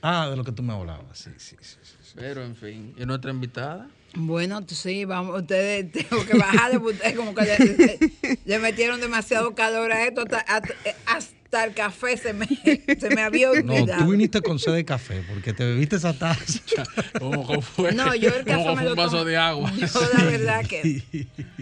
Ah, 0.00 0.28
de 0.30 0.36
lo 0.36 0.44
que 0.44 0.52
tú 0.52 0.62
me 0.62 0.72
hablabas. 0.72 1.18
Sí, 1.18 1.30
sí, 1.36 1.56
sí. 1.60 1.76
sí. 1.82 2.12
Pero, 2.16 2.42
en 2.42 2.56
fin. 2.56 2.94
¿Y 2.96 3.04
nuestra 3.04 3.30
invitada? 3.30 3.88
Bueno, 4.14 4.62
sí, 4.68 5.04
vamos, 5.04 5.40
ustedes 5.40 5.90
tengo 6.08 6.24
que 6.26 6.36
bajarle, 6.36 6.78
porque 6.80 6.96
ustedes 6.96 7.16
como 7.16 7.34
que 7.34 7.42
le, 7.44 7.58
le- 7.58 8.38
le 8.44 8.58
metieron 8.58 9.00
demasiado 9.00 9.54
calor 9.54 9.92
a 9.92 10.04
esto, 10.06 10.22
hasta, 10.22 10.38
hasta- 10.38 10.74
hasta 11.06 11.64
el 11.64 11.74
café 11.74 12.16
se 12.16 12.32
me, 12.32 12.46
se 12.98 13.10
me 13.14 13.20
había 13.22 13.48
No, 13.62 13.74
olvidado. 13.74 14.04
tú 14.06 14.10
viniste 14.12 14.40
con 14.40 14.58
sed 14.58 14.72
de 14.72 14.84
café 14.86 15.22
porque 15.28 15.52
te 15.52 15.64
bebiste 15.64 15.96
esa 15.96 16.12
taza. 16.18 16.42
¿Cómo 17.18 17.46
cómo 17.46 17.60
fue? 17.60 17.92
No, 17.92 18.14
yo 18.14 18.30
el 18.30 18.44
¿Cómo 18.46 18.64
café 18.64 18.68
me 18.70 18.74
fue 18.76 18.84
lo 18.84 18.90
un 18.92 18.96
vaso 18.96 19.10
tomo- 19.18 19.24
de 19.24 19.36
agua? 19.36 19.72
Yo 19.76 19.86
la 20.16 20.24
verdad 20.24 20.64
que, 20.66 21.02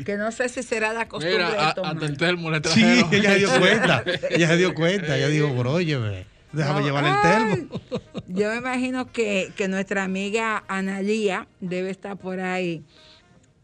que 0.05 0.17
no 0.17 0.31
sé 0.31 0.49
si 0.49 0.63
será 0.63 0.93
la 0.93 1.09
costumbre 1.09 1.45
Mira, 1.45 1.65
a- 1.65 1.69
de 1.71 1.75
tomar. 1.75 1.93
hasta 1.95 2.07
el 2.07 2.17
termo 2.17 2.51
le 2.53 2.61
Sí, 2.69 2.85
ella 3.11 3.33
se 3.33 3.39
dio 3.39 3.59
cuenta. 3.59 4.05
Ella 4.31 4.47
se 4.49 4.57
dio 4.57 4.75
cuenta. 4.75 5.17
Ella 5.17 5.29
dijo, 5.29 5.53
pero 5.57 5.73
óyeme, 5.73 6.25
déjame 6.53 6.81
No, 6.81 6.87
llevarle 6.87 7.11
el 7.11 7.21
termo. 7.21 7.81
Yo 8.29 8.51
me 8.51 8.57
imagino 8.57 9.11
que, 9.13 9.53
que 9.57 9.69
nuestra 9.69 10.05
amiga 10.05 10.65
Analía 10.69 11.47
debe 11.61 11.91
estar 11.91 12.17
por 12.17 12.41
ahí 12.41 12.85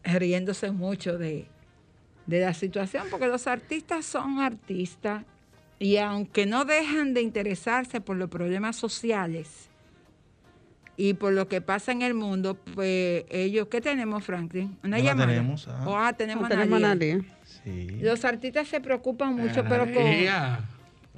riéndose 0.03 0.71
mucho 0.71 1.17
de, 1.17 1.47
de 2.25 2.39
la 2.41 2.53
situación, 2.53 3.07
porque 3.09 3.27
los 3.27 3.47
artistas 3.47 4.05
son 4.05 4.39
artistas 4.39 5.23
y 5.79 5.97
aunque 5.97 6.45
no 6.45 6.65
dejan 6.65 7.13
de 7.13 7.21
interesarse 7.21 8.01
por 8.01 8.17
los 8.17 8.29
problemas 8.29 8.75
sociales 8.75 9.69
y 10.97 11.13
por 11.13 11.31
lo 11.31 11.47
que 11.47 11.61
pasa 11.61 11.91
en 11.91 12.01
el 12.01 12.15
mundo, 12.15 12.55
pues 12.73 13.25
ellos, 13.29 13.67
¿qué 13.69 13.81
tenemos, 13.81 14.23
Franklin? 14.23 14.75
Una 14.83 14.97
llamada. 14.97 15.27
tenemos, 15.27 15.67
ah. 15.67 15.83
Oh, 15.85 15.95
ah, 15.95 16.13
tenemos, 16.13 16.41
No 16.41 16.47
a 16.47 16.49
tenemos 16.49 16.77
a 16.77 16.81
nadie. 16.81 17.23
Sí. 17.63 17.87
Los 18.01 18.25
artistas 18.25 18.67
se 18.67 18.81
preocupan 18.81 19.35
mucho, 19.35 19.63
pero 19.69 19.85
con. 19.85 20.03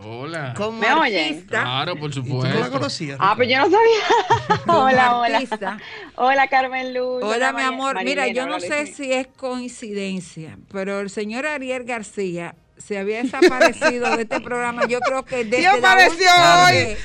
Hola. 0.02 0.54
como 0.56 0.80
¿Me 0.80 0.94
oyen? 0.94 1.34
artista, 1.34 1.62
Claro, 1.64 1.96
por 1.98 2.10
¿Y 2.12 2.14
tú 2.14 2.22
no 2.24 2.44
la 2.44 2.50
supuesto. 2.52 2.72
conocías? 2.72 3.18
Ah, 3.20 3.34
pues 3.36 3.50
yo 3.50 3.58
no 3.58 3.66
sabía. 3.66 4.64
hola, 4.68 5.16
hola. 5.18 5.36
artista. 5.38 5.78
Hola, 6.16 6.48
Carmen 6.48 6.94
Luz. 6.94 7.22
Hola, 7.24 7.52
mi 7.54 7.62
amor. 7.62 7.98
Mira, 8.04 8.28
yo 8.28 8.46
no 8.48 8.60
sé 8.60 8.84
Luis. 8.84 8.96
si 8.96 9.12
es 9.12 9.28
coincidencia, 9.28 10.58
pero 10.72 11.00
el 11.02 11.10
señor 11.10 11.46
Ariel 11.46 11.84
García 11.84 12.56
se 12.80 12.98
había 12.98 13.22
desaparecido 13.24 14.16
de 14.16 14.24
este 14.24 14.40
programa. 14.42 14.88
Yo 14.88 15.00
creo 15.02 15.24
que 15.26 15.44
desde 15.46 15.62
la 15.64 15.74
apareció 15.74 16.28
última 16.32 16.66
hoy. 16.66 16.74
vez- 16.74 16.98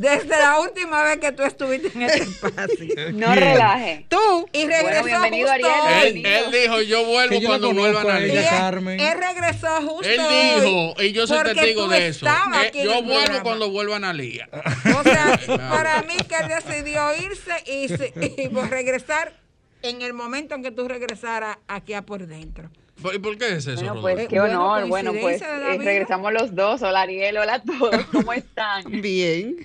desde 0.00 0.28
la 0.28 0.60
última 0.60 1.02
vez 1.04 1.18
que 1.18 1.30
tú 1.32 1.42
estuviste 1.44 1.92
en 1.94 2.02
este 2.02 2.22
espacio. 2.24 3.10
No 3.12 3.26
¿Quién? 3.28 3.38
relaje. 3.38 4.06
Tú. 4.08 4.48
Y 4.52 4.66
regresó 4.66 5.02
Bueno, 5.02 5.04
bienvenido, 5.06 5.48
justo 5.52 5.68
Ariel. 5.68 6.14
hoy. 6.16 6.22
Él, 6.24 6.26
él 6.26 6.62
dijo, 6.62 6.82
yo 6.82 7.04
vuelvo 7.04 7.38
yo 7.38 7.48
cuando 7.48 7.72
vuelva 7.74 8.02
conozco 8.02 8.10
a 8.18 8.24
ella, 8.24 8.34
Y 8.34 8.38
él- 8.38 8.48
Carmen. 8.50 9.00
Él 9.00 9.18
regresó 9.18 9.68
justo 9.82 10.08
Él 10.08 10.20
dijo, 10.62 10.94
y 11.02 11.12
yo 11.12 11.26
soy 11.26 11.44
testigo 11.44 11.86
de 11.88 12.08
eso. 12.08 12.26
eh, 12.26 12.70
yo 12.74 12.80
el 12.98 13.04
vuelvo 13.04 13.14
programa. 13.24 13.42
cuando 13.42 13.70
vuelva 13.70 13.96
Analia. 13.96 14.48
O 14.98 15.02
sea, 15.02 15.38
para 15.70 16.02
mí 16.02 16.16
que 16.28 16.34
él 16.36 16.48
decidió 16.48 17.02
irse 17.16 17.62
y, 17.66 18.48
pues 18.48 18.70
regresar 18.70 19.32
en 19.82 20.02
el 20.02 20.12
momento 20.14 20.54
en 20.54 20.62
que 20.62 20.70
tú 20.70 20.88
regresaras 20.88 21.58
aquí 21.68 21.92
a 21.94 22.02
por 22.02 22.26
dentro. 22.26 22.70
¿Y 23.14 23.18
por 23.18 23.36
qué 23.36 23.56
es 23.56 23.66
eso, 23.66 23.80
Bueno, 23.84 24.00
pues 24.00 24.28
qué 24.28 24.40
honor. 24.40 24.88
Bueno, 24.88 25.12
pues 25.20 25.42
eh, 25.42 25.78
regresamos 25.78 26.32
los 26.32 26.54
dos. 26.54 26.82
Hola, 26.82 27.02
Ariel. 27.02 27.36
Hola 27.36 27.54
a 27.54 27.62
todos. 27.62 28.04
¿Cómo 28.12 28.32
están? 28.32 28.84
Bien. 29.02 29.56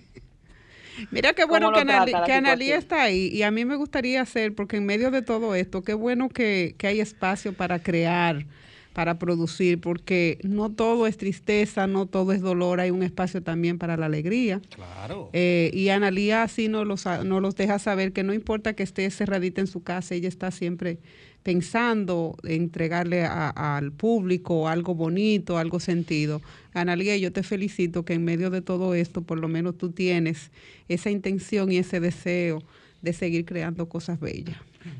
Mira 1.12 1.32
qué 1.34 1.44
¿Cómo 1.44 1.52
bueno 1.54 1.72
que, 1.72 1.80
Anali- 1.80 2.26
que 2.26 2.34
Analía 2.34 2.76
está 2.76 3.04
ahí 3.04 3.28
y 3.28 3.44
a 3.44 3.52
mí 3.52 3.63
me 3.63 3.78
gustaría 3.78 4.22
hacer, 4.22 4.54
porque 4.54 4.78
en 4.78 4.86
medio 4.86 5.12
de 5.12 5.22
todo 5.22 5.56
esto, 5.56 5.82
qué 5.84 5.94
bueno 5.94 6.28
que, 6.28 6.76
que 6.78 6.88
hay 6.88 7.00
espacio 7.00 7.54
para 7.54 7.80
crear, 7.82 8.46
para 8.92 9.18
producir, 9.18 9.80
porque 9.80 10.39
no 10.44 10.70
todo 10.70 11.08
es 11.08 11.15
tristeza, 11.15 11.88
no 11.88 12.06
todo 12.06 12.34
es 12.34 12.42
dolor, 12.42 12.82
hay 12.82 12.92
un 12.92 13.02
espacio 13.04 13.42
también 13.42 13.78
para 13.78 13.96
la 13.96 14.08
alegría. 14.08 14.60
Claro. 14.76 15.30
Eh, 15.32 15.72
y 15.74 15.88
Analía 15.88 16.44
así 16.44 16.68
nos 16.68 16.86
los, 16.86 17.06
nos 17.06 17.42
los 17.42 17.56
deja 17.56 17.80
saber 17.80 18.12
que 18.12 18.24
no 18.24 18.34
importa 18.34 18.74
que 18.74 18.84
esté 18.84 19.10
cerradita 19.10 19.62
en 19.62 19.68
su 19.68 19.82
casa, 19.84 20.15
ella 20.15 20.28
está 20.28 20.52
siempre 20.52 20.98
pensando 21.43 22.36
en 22.43 22.63
entregarle 22.63 23.23
a- 23.23 23.49
al 23.78 23.91
público 23.91 24.67
algo 24.67 24.93
bonito, 24.95 25.58
algo 25.58 25.80
sentido. 25.80 26.41
Analía, 26.73 27.17
yo 27.17 27.32
te 27.32 27.43
felicito 27.43 28.04
que 28.06 28.13
en 28.13 28.23
medio 28.23 28.49
de 28.49 28.62
todo 28.62 28.93
esto, 28.93 29.21
por 29.21 29.39
lo 29.39 29.47
menos 29.47 29.78
tú 29.78 29.91
tienes 29.91 30.52
esa 30.88 31.10
intención 31.10 31.71
y 31.71 31.78
ese 31.78 31.99
deseo 31.99 32.62
de 33.02 33.13
seguir 33.13 33.45
creando 33.45 33.88
cosas 33.88 34.19
bellas. 34.19 34.58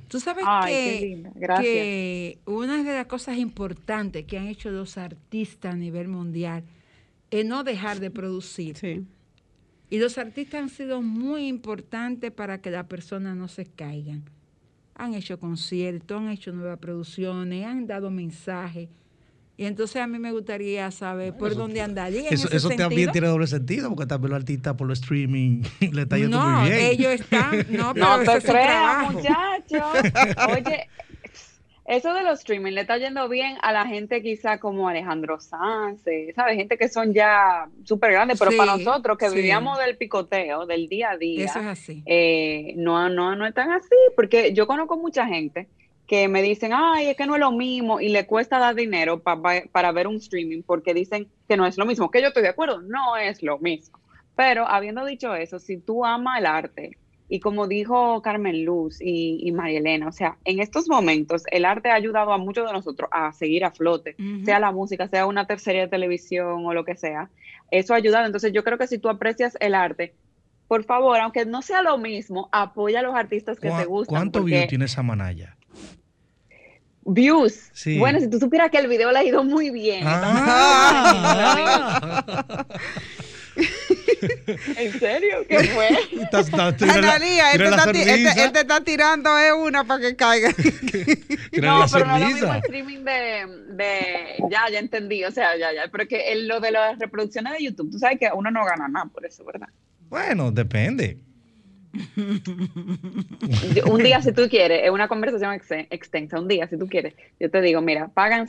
Tú 0.08 0.19
sabes 0.19 0.43
Ay, 0.47 0.73
que, 0.73 1.60
que 1.62 2.38
una 2.45 2.84
de 2.84 2.93
las 2.93 3.06
cosas 3.06 3.38
importantes 3.38 4.25
que 4.25 4.38
han 4.38 4.47
hecho 4.47 4.71
los 4.71 4.97
artistas 4.97 5.73
a 5.73 5.78
nivel 5.78 6.08
mundial 6.08 6.63
es 7.32 7.45
no 7.45 7.63
dejar 7.63 7.99
de 7.99 8.10
producir. 8.12 8.75
Sí. 8.78 9.04
Y 9.89 9.97
los 9.99 10.17
artistas 10.17 10.62
han 10.62 10.69
sido 10.69 11.02
muy 11.02 11.47
importantes 11.47 12.32
para 12.32 12.62
que 12.62 12.71
las 12.71 12.86
personas 12.88 13.36
no 13.38 13.47
se 13.47 13.65
caigan. 13.65 14.23
Han 15.00 15.14
hecho 15.14 15.40
conciertos, 15.40 16.20
han 16.20 16.30
hecho 16.30 16.52
nuevas 16.52 16.78
producciones, 16.78 17.66
han 17.66 17.88
dado 17.88 18.12
mensajes. 18.12 18.90
Y 19.56 19.66
entonces 19.66 20.02
a 20.02 20.08
mí 20.08 20.20
me 20.20 20.32
gustaría 20.32 20.90
saber 20.92 21.36
por 21.36 21.56
dónde 21.56 21.82
andaría 21.82 22.28
en 22.28 22.34
Eso, 22.34 22.48
ese 22.48 22.58
eso 22.58 22.70
también 22.70 23.12
tiene 23.12 23.28
doble 23.28 23.48
sentido, 23.48 23.90
porque 23.90 24.06
también 24.06 24.32
los 24.32 24.40
artistas 24.40 24.74
por 24.76 24.88
lo 24.88 24.94
streaming 24.94 25.64
le 25.92 26.02
está 26.02 26.18
yendo 26.18 26.38
no, 26.38 26.62
muy 26.62 26.70
bien. 26.70 26.82
ellos 26.82 27.12
están, 27.12 27.66
no, 27.70 27.94
pero 27.94 28.24
No 28.24 28.24
te 28.24 28.42
creas, 28.42 29.12
muchachos. 29.14 30.12
Oye, 30.54 30.88
eso 31.89 32.13
de 32.13 32.23
los 32.23 32.39
streaming 32.39 32.73
le 32.73 32.82
está 32.82 32.97
yendo 32.97 33.28
bien 33.28 33.58
a 33.62 33.71
la 33.71 33.86
gente 33.86 34.21
quizá 34.21 34.60
como 34.60 34.88
Alejandro 34.88 35.39
Sanz, 35.39 36.04
¿sabes? 36.36 36.56
Gente 36.56 36.78
que 36.78 36.88
son 36.88 37.13
ya 37.13 37.67
súper 37.84 38.12
grandes, 38.12 38.38
pero 38.39 38.52
Sí, 38.52 38.58
para 38.58 38.73
nosotros 38.78 39.17
que 39.17 39.30
sí. 39.30 39.36
vivíamos 39.36 39.78
del 39.80 39.97
picoteo, 39.97 40.65
del 40.65 40.88
día 40.88 41.12
a 41.12 41.17
día, 41.17 41.45
Eso 41.45 41.60
es 41.60 41.65
así. 41.65 42.04
eh, 42.06 42.73
no, 42.78 43.10
no, 43.10 43.36
no 43.36 43.45
es 43.45 43.54
tan 43.54 43.71
así, 43.71 43.95
porque 44.15 44.54
yo 44.54 44.67
conozco 44.67 44.97
mucha 44.97 45.25
gente 45.28 45.69
que 46.06 46.28
me 46.28 46.41
dicen, 46.41 46.71
ay, 46.73 47.08
es 47.08 47.17
que 47.17 47.28
no 47.28 47.36
es 47.36 47.39
lo 47.39 47.52
mismo 47.52 47.99
y 47.99 48.10
le 48.10 48.25
cuesta 48.25 48.58
dar 48.60 48.73
dinero 48.75 49.21
pa- 49.21 49.41
pa- 49.41 49.63
para 49.71 49.91
ver 49.91 50.08
un 50.08 50.15
streaming 50.15 50.63
porque 50.63 50.93
dicen 50.93 51.32
que 51.47 51.56
no 51.58 51.65
es 51.67 51.78
lo 51.78 51.86
mismo, 51.86 52.10
que 52.10 52.21
yo 52.21 52.30
estoy 52.30 52.43
de 52.43 52.49
acuerdo, 52.49 52.82
no 52.82 53.15
es 53.17 53.43
lo 53.43 53.60
mismo. 53.60 53.99
Pero 54.36 54.67
habiendo 54.67 55.06
dicho 55.06 55.36
eso, 55.36 55.60
si 55.60 55.80
tú 55.82 56.06
amas 56.06 56.39
el 56.39 56.45
arte, 56.45 56.97
y 57.30 57.39
como 57.39 57.68
dijo 57.68 58.22
Carmen 58.24 58.65
Luz 58.65 59.00
y, 59.00 59.39
y 59.48 59.52
María 59.52 59.78
Elena, 59.80 60.08
o 60.08 60.12
sea, 60.12 60.38
en 60.46 60.60
estos 60.60 60.89
momentos 60.89 61.44
el 61.52 61.63
arte 61.63 61.89
ha 61.89 61.94
ayudado 61.94 62.34
a 62.34 62.39
muchos 62.39 62.65
de 62.65 62.74
nosotros 62.74 63.08
a 63.13 63.32
seguir 63.34 63.63
a 63.65 63.72
flote, 63.72 64.15
sea 64.44 64.60
la 64.60 64.72
música, 64.72 65.08
sea 65.08 65.28
una 65.28 65.46
tercera 65.46 65.80
de 65.82 65.88
televisión 65.88 66.65
o 66.65 66.74
lo 66.74 66.84
que 66.84 66.96
sea. 66.96 67.30
Eso 67.72 67.94
ha 67.94 67.98
ayudado. 67.98 68.26
Entonces 68.26 68.52
yo 68.52 68.63
creo 68.63 68.80
que 68.80 68.88
si 68.88 68.98
tú 68.98 69.10
aprecias 69.10 69.56
el 69.60 69.76
arte, 69.76 70.15
por 70.68 70.84
favor, 70.86 71.20
aunque 71.20 71.46
no 71.46 71.62
sea 71.62 71.84
lo 71.84 72.00
mismo, 72.00 72.50
apoya 72.52 73.00
a 73.00 73.04
los 73.04 73.13
artistas 73.15 73.60
que 73.60 73.70
¿Cuá- 73.70 73.80
te 73.82 73.86
gustan. 73.86 74.15
¿Cuánto 74.15 74.44
view 74.44 74.65
tiene 74.68 74.86
esa 74.86 75.04
manalla? 75.04 75.56
Views. 77.06 77.70
Sí. 77.74 77.98
Bueno, 78.00 78.20
si 78.20 78.28
tú 78.30 78.39
supieras 78.39 78.70
que 78.72 78.78
el 78.78 78.88
video 78.88 79.12
le 79.12 79.20
ha 79.20 79.24
ido 79.24 79.44
muy 79.44 79.70
bien. 79.70 80.04
Ah. 80.06 81.46
¿En 84.78 85.00
serio? 85.00 85.45
¿Qué 85.48 85.63
fue? 85.65 85.89
Está- 86.24 86.39
está- 86.41 86.76
tira 86.76 86.98
la- 87.02 87.15
Analía, 87.15 87.52
él, 87.52 87.58
tira 87.58 87.69
te 87.69 87.76
la 87.76 87.78
está, 87.78 87.91
ti- 87.91 88.02
él 88.41 88.52
te- 88.52 88.60
está 88.62 88.84
tirando 88.84 89.38
eh, 89.39 89.54
una 89.54 89.84
para 89.84 90.02
que 90.02 90.15
caiga. 90.15 90.50
No, 91.60 91.80
la 91.80 91.88
pero 91.91 92.06
no 92.06 92.15
es 92.15 92.22
lo 92.22 92.28
mismo 92.28 92.39
sonrisa. 92.48 92.58
streaming 92.60 93.04
de, 93.04 93.45
de... 93.76 93.89
Ya, 94.52 94.69
ya 94.72 94.80
entendí, 94.80 95.24
o 95.26 95.32
sea, 95.32 95.58
ya, 95.58 95.74
ya. 95.74 95.84
Pero 95.91 96.08
que 96.08 96.32
el- 96.32 96.48
lo 96.48 96.60
de 96.60 96.72
las 96.72 96.98
reproducciones 97.00 97.54
de 97.54 97.63
YouTube, 97.65 97.91
tú 97.91 98.00
sabes 98.00 98.19
que 98.19 98.30
uno 98.34 98.50
no 98.52 98.63
gana 98.65 98.88
nada 98.88 99.06
por 99.08 99.26
eso, 99.26 99.43
¿verdad? 99.43 99.67
Bueno, 100.10 100.52
depende. 100.52 101.17
Un 103.86 104.04
día 104.04 104.22
si 104.22 104.32
tú 104.32 104.48
quieres, 104.48 104.82
es 104.84 104.89
una 104.91 105.08
conversación 105.08 105.54
ex- 105.54 105.88
extensa, 105.89 106.39
un 106.39 106.48
día 106.48 106.67
si 106.67 106.78
tú 106.78 106.88
quieres, 106.88 107.15
yo 107.39 107.50
te 107.50 107.62
digo, 107.62 107.82
mira, 107.82 108.10
pagan 108.10 108.48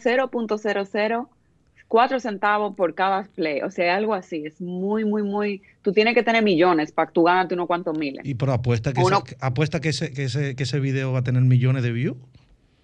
0.004 1.90 2.20
centavos 2.20 2.76
por 2.76 2.94
cada 2.94 3.24
play, 3.35 3.61
o 3.62 3.70
sea, 3.70 3.96
algo 3.96 4.14
así, 4.14 4.44
es 4.46 4.61
muy, 4.61 5.05
muy, 5.05 5.22
muy, 5.22 5.61
tú 5.83 5.92
tienes 5.92 6.14
que 6.14 6.22
tener 6.22 6.42
millones 6.42 6.92
para 6.92 7.11
tú 7.11 7.24
ganarte 7.24 7.55
unos 7.55 7.66
cuantos 7.66 7.98
miles. 7.98 8.24
Y 8.24 8.35
pero 8.35 8.53
apuesta 8.53 8.92
que, 8.92 9.00
Uno- 9.03 9.22
ese, 9.26 9.37
apuesta 9.40 9.81
que 9.81 9.88
ese, 9.90 10.12
que 10.12 10.24
ese, 10.24 10.55
que 10.55 10.62
ese 10.62 10.79
video 10.81 11.12
va 11.12 11.18
a 11.18 11.22
tener 11.24 11.42
millones 11.42 11.83
de 11.83 11.92
views. 11.92 12.16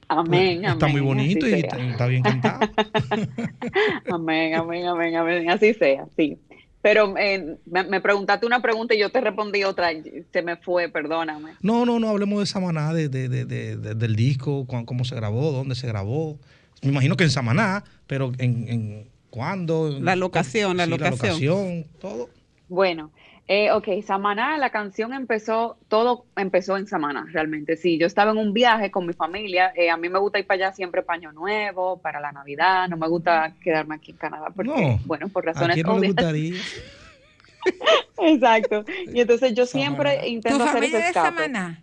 Amén, 0.08 0.64
Está 0.64 0.86
muy 0.86 1.00
bonito 1.00 1.48
y 1.48 1.54
está, 1.54 1.78
está 1.78 2.06
bien 2.06 2.22
cantado. 2.22 2.60
Amén, 4.10 4.54
amén, 4.54 4.86
amén, 4.86 5.16
amén, 5.16 5.50
así 5.50 5.74
sea, 5.74 6.06
sí. 6.16 6.38
Pero 6.82 7.16
eh, 7.18 7.56
me, 7.66 7.82
me 7.82 8.00
preguntaste 8.00 8.46
una 8.46 8.62
pregunta 8.62 8.94
y 8.94 9.00
yo 9.00 9.10
te 9.10 9.20
respondí 9.20 9.64
otra, 9.64 9.88
se 10.32 10.42
me 10.42 10.56
fue, 10.56 10.88
perdóname. 10.88 11.52
No, 11.60 11.84
no, 11.84 11.98
no 11.98 12.08
hablemos 12.10 12.38
de 12.38 12.46
Samaná, 12.46 12.92
de, 12.94 13.08
de, 13.08 13.28
de, 13.28 13.44
de- 13.44 13.76
de- 13.76 13.94
del 13.96 14.14
disco, 14.14 14.66
cómo 14.66 15.04
se 15.04 15.16
grabó, 15.16 15.50
dónde 15.50 15.74
se 15.74 15.88
grabó. 15.88 16.38
Me 16.82 16.90
imagino 16.90 17.16
que 17.16 17.24
en 17.24 17.30
Samaná, 17.30 17.82
pero 18.06 18.32
en, 18.38 18.68
en 18.68 19.10
cuándo. 19.30 19.90
La 20.00 20.16
locación, 20.16 20.76
la 20.76 20.84
Sí, 20.84 20.90
locación. 20.90 21.28
locación, 21.30 21.84
todo. 22.00 22.30
Bueno, 22.68 23.12
eh, 23.48 23.70
ok, 23.70 23.86
Samaná, 24.04 24.58
la 24.58 24.70
canción 24.70 25.12
empezó, 25.12 25.78
todo 25.88 26.24
empezó 26.36 26.76
en 26.76 26.88
Samaná, 26.88 27.26
realmente. 27.30 27.76
Sí, 27.76 27.96
yo 27.96 28.06
estaba 28.08 28.32
en 28.32 28.38
un 28.38 28.52
viaje 28.52 28.90
con 28.90 29.06
mi 29.06 29.12
familia. 29.12 29.72
eh, 29.76 29.88
a 29.90 29.96
mí 29.96 30.08
me 30.08 30.18
gusta 30.18 30.38
ir 30.40 30.46
para 30.48 30.66
allá 30.66 30.74
siempre 30.74 31.02
paño 31.02 31.30
nuevo, 31.32 31.98
para 31.98 32.18
la 32.18 32.32
Navidad. 32.32 32.88
No 32.88 32.96
me 32.96 33.06
gusta 33.08 33.54
quedarme 33.62 33.94
aquí 33.94 34.10
en 34.12 34.16
Canadá 34.16 34.46
porque, 34.54 34.70
No, 34.70 34.98
bueno, 35.04 35.28
por 35.28 35.48
¿A 35.48 35.52
razones 35.52 35.74
quién 35.74 35.86
no 35.86 35.98
le 35.98 36.08
gustaría? 36.08 36.54
Exacto. 38.18 38.84
Y 39.12 39.20
entonces 39.20 39.54
yo 39.54 39.66
siempre 39.66 40.10
Samaná. 40.10 40.22
¿Tu 40.22 40.28
intento 40.28 40.62
hacer 40.64 40.74
familia 40.74 40.98
ese 40.98 41.06
de. 41.08 41.12
Samaná? 41.14 41.82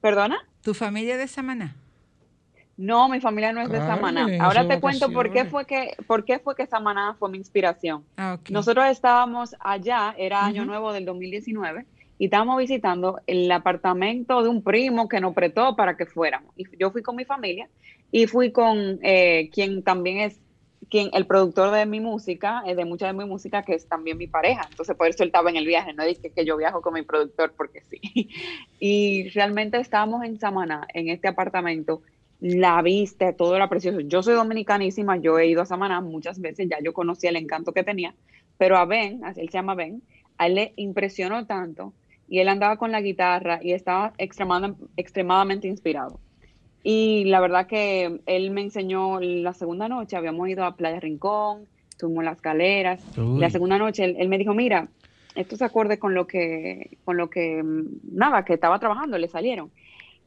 ¿Perdona? 0.00 0.38
¿Tu 0.62 0.74
familia 0.74 1.16
de 1.16 1.28
Samaná? 1.28 1.76
No, 2.76 3.08
mi 3.08 3.20
familia 3.20 3.52
no 3.52 3.60
es 3.60 3.68
de 3.68 3.78
Carmen, 3.78 4.14
Samaná. 4.14 4.44
Ahora 4.44 4.66
te 4.66 4.80
cuento 4.80 5.12
por 5.12 5.30
qué 5.30 5.44
fue 5.44 5.66
que, 5.66 5.94
por 6.06 6.24
qué 6.24 6.38
fue 6.38 6.54
que 6.54 6.66
Samaná 6.66 7.14
fue 7.18 7.30
mi 7.30 7.38
inspiración. 7.38 8.04
Ah. 8.16 8.38
Nosotros 8.50 8.86
estábamos 8.86 9.54
allá, 9.60 10.14
era 10.16 10.44
año 10.44 10.62
Ujú. 10.62 10.70
nuevo 10.70 10.92
del 10.92 11.04
2019, 11.04 11.86
y 12.18 12.26
estábamos 12.26 12.58
visitando 12.58 13.20
el 13.26 13.50
apartamento 13.50 14.42
de 14.42 14.48
un 14.48 14.62
primo 14.62 15.08
que 15.08 15.20
nos 15.20 15.34
prestó 15.34 15.76
para 15.76 15.96
que 15.96 16.06
fuéramos. 16.06 16.52
Y 16.56 16.64
yo 16.78 16.90
fui 16.90 17.02
con 17.02 17.16
mi 17.16 17.24
familia 17.24 17.68
y 18.10 18.26
fui 18.26 18.52
con 18.52 18.98
eh, 19.02 19.50
quien 19.52 19.82
también 19.82 20.18
es 20.18 20.40
quien 20.88 21.10
el 21.14 21.26
productor 21.26 21.70
de 21.70 21.86
mi 21.86 22.00
música, 22.00 22.62
eh, 22.66 22.74
de 22.74 22.84
mucha 22.84 23.06
de 23.06 23.12
mi 23.14 23.24
música, 23.24 23.62
que 23.62 23.74
es 23.74 23.88
también 23.88 24.18
mi 24.18 24.26
pareja. 24.26 24.66
Entonces, 24.68 24.94
por 24.94 25.08
eso 25.08 25.22
él 25.22 25.28
estaba 25.28 25.48
en 25.48 25.56
el 25.56 25.66
viaje. 25.66 25.94
No 25.94 26.04
dije 26.04 26.32
que 26.34 26.44
yo 26.44 26.56
viajo 26.56 26.82
con 26.82 26.94
mi 26.94 27.02
productor 27.02 27.54
porque 27.56 27.80
sí. 27.80 28.00
Y 28.78 29.28
realmente 29.30 29.78
estábamos 29.78 30.24
en 30.24 30.38
Samaná, 30.38 30.86
en 30.92 31.08
este 31.08 31.28
apartamento, 31.28 32.02
la 32.42 32.82
vista, 32.82 33.32
todo 33.34 33.54
era 33.54 33.68
precioso. 33.68 34.00
Yo 34.00 34.20
soy 34.20 34.34
dominicanísima, 34.34 35.16
yo 35.16 35.38
he 35.38 35.46
ido 35.46 35.62
a 35.62 35.66
Samaná 35.66 36.00
muchas 36.00 36.40
veces, 36.40 36.68
ya 36.68 36.78
yo 36.82 36.92
conocía 36.92 37.30
el 37.30 37.36
encanto 37.36 37.72
que 37.72 37.84
tenía, 37.84 38.16
pero 38.58 38.76
a 38.76 38.84
Ben, 38.84 39.24
así 39.24 39.40
él 39.40 39.48
se 39.48 39.58
llama 39.58 39.76
Ben, 39.76 40.02
a 40.38 40.48
él 40.48 40.56
le 40.56 40.72
impresionó 40.74 41.46
tanto 41.46 41.92
y 42.28 42.40
él 42.40 42.48
andaba 42.48 42.78
con 42.78 42.90
la 42.90 43.00
guitarra 43.00 43.60
y 43.62 43.72
estaba 43.72 44.12
extremadamente, 44.18 44.84
extremadamente 44.96 45.68
inspirado. 45.68 46.18
Y 46.82 47.24
la 47.26 47.38
verdad 47.40 47.68
que 47.68 48.20
él 48.26 48.50
me 48.50 48.62
enseñó 48.62 49.20
la 49.20 49.52
segunda 49.52 49.88
noche, 49.88 50.16
habíamos 50.16 50.48
ido 50.48 50.64
a 50.64 50.74
Playa 50.74 50.98
Rincón, 50.98 51.68
tuvimos 51.96 52.24
las 52.24 52.42
galeras. 52.42 53.00
Uy. 53.16 53.38
La 53.38 53.50
segunda 53.50 53.78
noche 53.78 54.02
él, 54.02 54.16
él 54.18 54.28
me 54.28 54.38
dijo, 54.38 54.52
mira, 54.52 54.88
esto 55.36 55.56
se 55.56 55.64
acorde 55.64 56.00
con 56.00 56.12
lo 56.14 56.26
que, 56.26 56.98
con 57.04 57.16
lo 57.16 57.30
que, 57.30 57.62
mm, 57.62 58.16
nada, 58.16 58.44
que 58.44 58.54
estaba 58.54 58.80
trabajando, 58.80 59.16
le 59.16 59.28
salieron. 59.28 59.70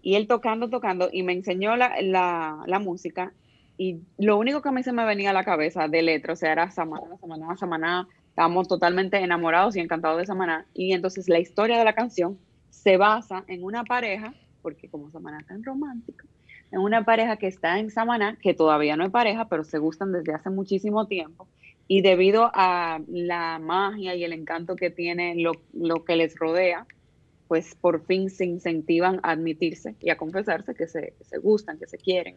Y 0.06 0.14
él 0.14 0.28
tocando, 0.28 0.70
tocando, 0.70 1.10
y 1.12 1.24
me 1.24 1.34
enseñó 1.34 1.76
la, 1.76 1.96
la, 2.00 2.80
música. 2.80 3.34
Y 3.76 4.02
lo 4.20 4.38
único 4.38 4.62
que 4.62 4.70
a 4.70 4.72
mí 4.72 4.84
se 4.84 4.94
me 4.94 5.04
venía 5.04 5.32
a 5.32 5.34
la 5.34 5.44
cabeza 5.44 5.88
de 5.88 6.04
letra, 6.04 6.34
o 6.34 6.36
sea, 6.36 6.52
era 6.52 6.70
Samaná, 6.70 7.18
Samaná, 7.20 7.58
Samaná. 7.58 8.08
Estábamos 8.30 8.68
totalmente 8.68 9.18
enamorados 9.18 9.76
y 9.76 9.80
encantados 9.80 10.20
de 10.20 10.28
Samaná. 10.28 10.68
Y 10.76 10.94
entonces 10.94 11.28
la 11.28 11.40
historia 11.40 11.80
de 11.80 11.86
la 11.86 11.94
canción 11.94 12.38
se 12.70 12.98
basa 12.98 13.46
en 13.48 13.64
una 13.64 13.84
pareja, 13.84 14.32
porque 14.62 14.90
como 14.90 15.10
Samaná 15.10 15.40
es 15.40 15.48
tan 15.48 15.64
romántico, 15.64 16.28
en 16.72 16.82
una 16.82 17.04
pareja 17.04 17.38
que 17.38 17.48
está 17.48 17.80
en 17.80 17.90
Samaná, 17.90 18.38
que 18.40 18.54
todavía 18.54 18.96
no 18.98 19.06
es 19.06 19.10
pareja, 19.10 19.50
pero 19.50 19.64
se 19.64 19.80
gustan 19.80 20.12
desde 20.12 20.36
hace 20.36 20.52
muchísimo 20.52 21.08
tiempo. 21.08 21.48
Y 21.88 22.02
debido 22.02 22.52
a 22.54 23.00
la 23.08 23.58
magia 23.58 24.14
y 24.14 24.24
el 24.24 24.34
encanto 24.34 24.76
que 24.76 24.92
tiene 24.92 25.34
lo, 25.36 25.54
lo 25.74 26.06
que 26.06 26.16
les 26.16 26.36
rodea, 26.36 26.86
pues 27.48 27.76
por 27.76 28.06
fin 28.06 28.30
se 28.30 28.46
incentivan 28.46 29.20
a 29.24 29.32
admitirse 29.32 29.96
y 30.00 30.10
a 30.10 30.18
confesarse 30.18 30.74
que 30.76 30.88
se, 30.88 31.14
que 31.18 31.24
se 31.24 31.38
gustan, 31.38 31.78
que 31.78 31.88
se 31.88 31.98
quieren. 31.98 32.36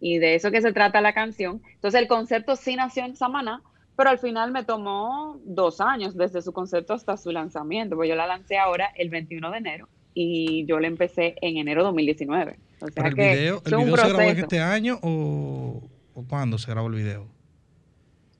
Y 0.00 0.18
de 0.18 0.34
eso 0.34 0.50
que 0.50 0.62
se 0.62 0.72
trata 0.72 1.00
la 1.00 1.12
canción. 1.12 1.60
Entonces 1.74 2.00
el 2.00 2.08
concepto 2.08 2.56
sí 2.56 2.74
nació 2.74 3.04
en 3.04 3.16
Samaná, 3.16 3.62
pero 3.96 4.10
al 4.10 4.18
final 4.18 4.50
me 4.50 4.64
tomó 4.64 5.38
dos 5.44 5.80
años 5.80 6.16
desde 6.16 6.42
su 6.42 6.52
concepto 6.52 6.94
hasta 6.94 7.16
su 7.16 7.30
lanzamiento, 7.32 7.96
porque 7.96 8.08
yo 8.08 8.14
la 8.16 8.26
lancé 8.26 8.58
ahora 8.58 8.90
el 8.96 9.10
21 9.10 9.50
de 9.50 9.58
enero 9.58 9.88
y 10.14 10.64
yo 10.66 10.80
la 10.80 10.86
empecé 10.86 11.36
en 11.42 11.58
enero 11.58 11.82
de 11.82 11.86
2019. 11.86 12.58
O 12.80 12.86
sea 12.86 12.90
Pero 12.94 13.08
el 13.08 13.14
que 13.14 13.36
video, 13.36 13.56
es 13.58 13.66
¿el 13.66 13.74
un 13.74 13.84
video 13.84 13.96
se 13.96 14.08
grabó 14.08 14.30
este 14.30 14.60
año 14.60 14.98
o, 15.02 15.82
o 16.14 16.24
cuándo 16.26 16.58
se 16.58 16.70
grabó 16.70 16.88
el 16.88 16.94
video? 16.94 17.26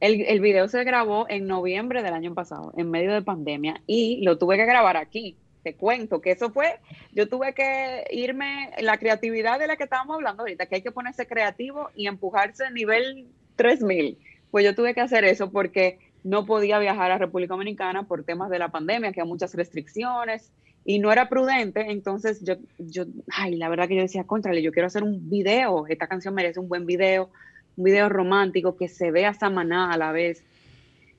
El, 0.01 0.23
el 0.23 0.40
video 0.40 0.66
se 0.66 0.83
grabó 0.83 1.27
en 1.29 1.46
noviembre 1.46 2.03
del 2.03 2.14
año 2.14 2.33
pasado, 2.33 2.73
en 2.77 2.90
medio 2.90 3.12
de 3.12 3.20
pandemia, 3.20 3.83
y 3.87 4.25
lo 4.25 4.38
tuve 4.38 4.57
que 4.57 4.64
grabar 4.64 4.96
aquí. 4.96 5.37
Te 5.62 5.75
cuento 5.75 6.20
que 6.20 6.31
eso 6.33 6.51
fue, 6.51 6.81
yo 7.12 7.29
tuve 7.29 7.53
que 7.53 8.05
irme, 8.11 8.70
la 8.81 8.96
creatividad 8.99 9.59
de 9.59 9.66
la 9.66 9.77
que 9.77 9.85
estábamos 9.85 10.16
hablando 10.16 10.42
ahorita, 10.42 10.66
que 10.66 10.77
hay 10.77 10.83
que 10.83 10.90
ponerse 10.90 11.27
creativo 11.27 11.90
y 11.94 12.07
empujarse 12.07 12.64
a 12.64 12.70
nivel 12.70 13.27
3000. 13.57 14.18
Pues 14.51 14.64
yo 14.64 14.75
tuve 14.75 14.94
que 14.94 15.01
hacer 15.01 15.25
eso 15.25 15.51
porque 15.51 15.99
no 16.25 16.46
podía 16.46 16.79
viajar 16.79 17.11
a 17.11 17.18
República 17.18 17.55
Dominicana 17.55 18.05
por 18.05 18.25
temas 18.25 18.51
de 18.51 18.59
la 18.59 18.68
pandemia, 18.68 19.12
que 19.12 19.20
hay 19.20 19.27
muchas 19.27 19.55
restricciones 19.55 20.51
y 20.85 20.99
no 20.99 21.12
era 21.12 21.29
prudente. 21.29 21.90
Entonces 21.90 22.42
yo, 22.42 22.55
yo, 22.79 23.05
ay, 23.31 23.57
la 23.57 23.68
verdad 23.68 23.88
que 23.88 23.96
yo 23.96 24.03
decía, 24.03 24.25
contrale, 24.25 24.62
yo 24.62 24.73
quiero 24.73 24.87
hacer 24.87 25.03
un 25.03 25.29
video, 25.29 25.87
esta 25.88 26.07
canción 26.07 26.35
merece 26.35 26.61
un 26.61 26.68
buen 26.68 26.87
video, 26.87 27.31
un 27.77 27.85
video 27.85 28.09
romántico 28.09 28.77
que 28.77 28.88
se 28.88 29.11
vea 29.11 29.35
Samaná 29.35 29.92
a 29.92 29.96
la 29.96 30.12
vez. 30.12 30.44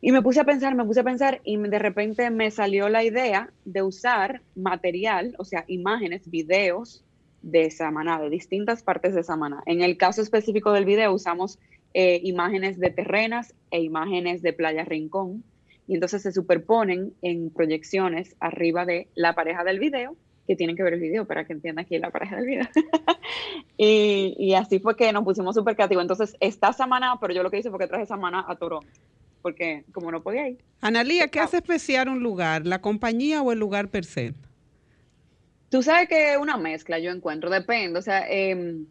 Y 0.03 0.11
me 0.11 0.23
puse 0.23 0.39
a 0.39 0.43
pensar, 0.43 0.73
me 0.73 0.83
puse 0.83 1.01
a 1.01 1.03
pensar 1.03 1.41
y 1.43 1.57
de 1.57 1.79
repente 1.79 2.29
me 2.31 2.49
salió 2.49 2.89
la 2.89 3.03
idea 3.03 3.51
de 3.65 3.83
usar 3.83 4.41
material, 4.55 5.35
o 5.37 5.45
sea, 5.45 5.63
imágenes, 5.67 6.27
videos 6.29 7.05
de 7.43 7.69
Samaná, 7.69 8.19
de 8.19 8.31
distintas 8.31 8.81
partes 8.81 9.13
de 9.13 9.23
Samaná. 9.23 9.61
En 9.67 9.81
el 9.81 9.97
caso 9.97 10.23
específico 10.23 10.71
del 10.71 10.85
video 10.85 11.13
usamos 11.13 11.59
eh, 11.93 12.19
imágenes 12.23 12.79
de 12.79 12.89
terrenas 12.89 13.53
e 13.69 13.81
imágenes 13.81 14.41
de 14.41 14.53
Playa 14.53 14.85
Rincón 14.85 15.43
y 15.87 15.95
entonces 15.95 16.23
se 16.23 16.31
superponen 16.31 17.13
en 17.21 17.51
proyecciones 17.51 18.35
arriba 18.39 18.85
de 18.85 19.07
la 19.13 19.35
pareja 19.35 19.63
del 19.63 19.77
video, 19.77 20.15
que 20.47 20.55
tienen 20.55 20.75
que 20.75 20.83
ver 20.83 20.93
el 20.93 20.99
video 20.99 21.25
para 21.25 21.45
que 21.45 21.53
entiendan 21.53 21.85
quién 21.85 21.99
es 21.99 22.07
la 22.07 22.11
pareja 22.11 22.37
del 22.37 22.45
video. 22.47 22.67
y, 23.77 24.35
y 24.39 24.55
así 24.55 24.79
fue 24.79 24.95
que 24.95 25.13
nos 25.13 25.23
pusimos 25.23 25.55
súper 25.55 25.75
creativos. 25.75 26.01
Entonces 26.01 26.35
está 26.39 26.73
Samaná, 26.73 27.17
pero 27.21 27.33
yo 27.33 27.43
lo 27.43 27.51
que 27.51 27.59
hice 27.59 27.69
fue 27.69 27.77
que 27.77 27.87
traje 27.87 28.07
Samaná 28.07 28.45
a 28.47 28.55
Toronto, 28.55 28.87
porque 29.41 29.83
como 29.91 30.11
no 30.11 30.21
podía 30.21 30.47
ir. 30.49 30.59
Analía, 30.81 31.27
¿qué 31.27 31.39
hace 31.39 31.57
especial 31.57 32.09
un 32.09 32.21
lugar? 32.21 32.65
¿La 32.65 32.81
compañía 32.81 33.41
o 33.41 33.51
el 33.51 33.59
lugar 33.59 33.89
per 33.89 34.05
se? 34.05 34.33
Tú 35.69 35.81
sabes 35.83 36.09
que 36.09 36.33
es 36.33 36.37
una 36.37 36.57
mezcla, 36.57 36.99
yo 36.99 37.11
encuentro, 37.11 37.49
depende, 37.49 37.97
o 37.97 38.01
sea, 38.01 38.27
em, 38.29 38.85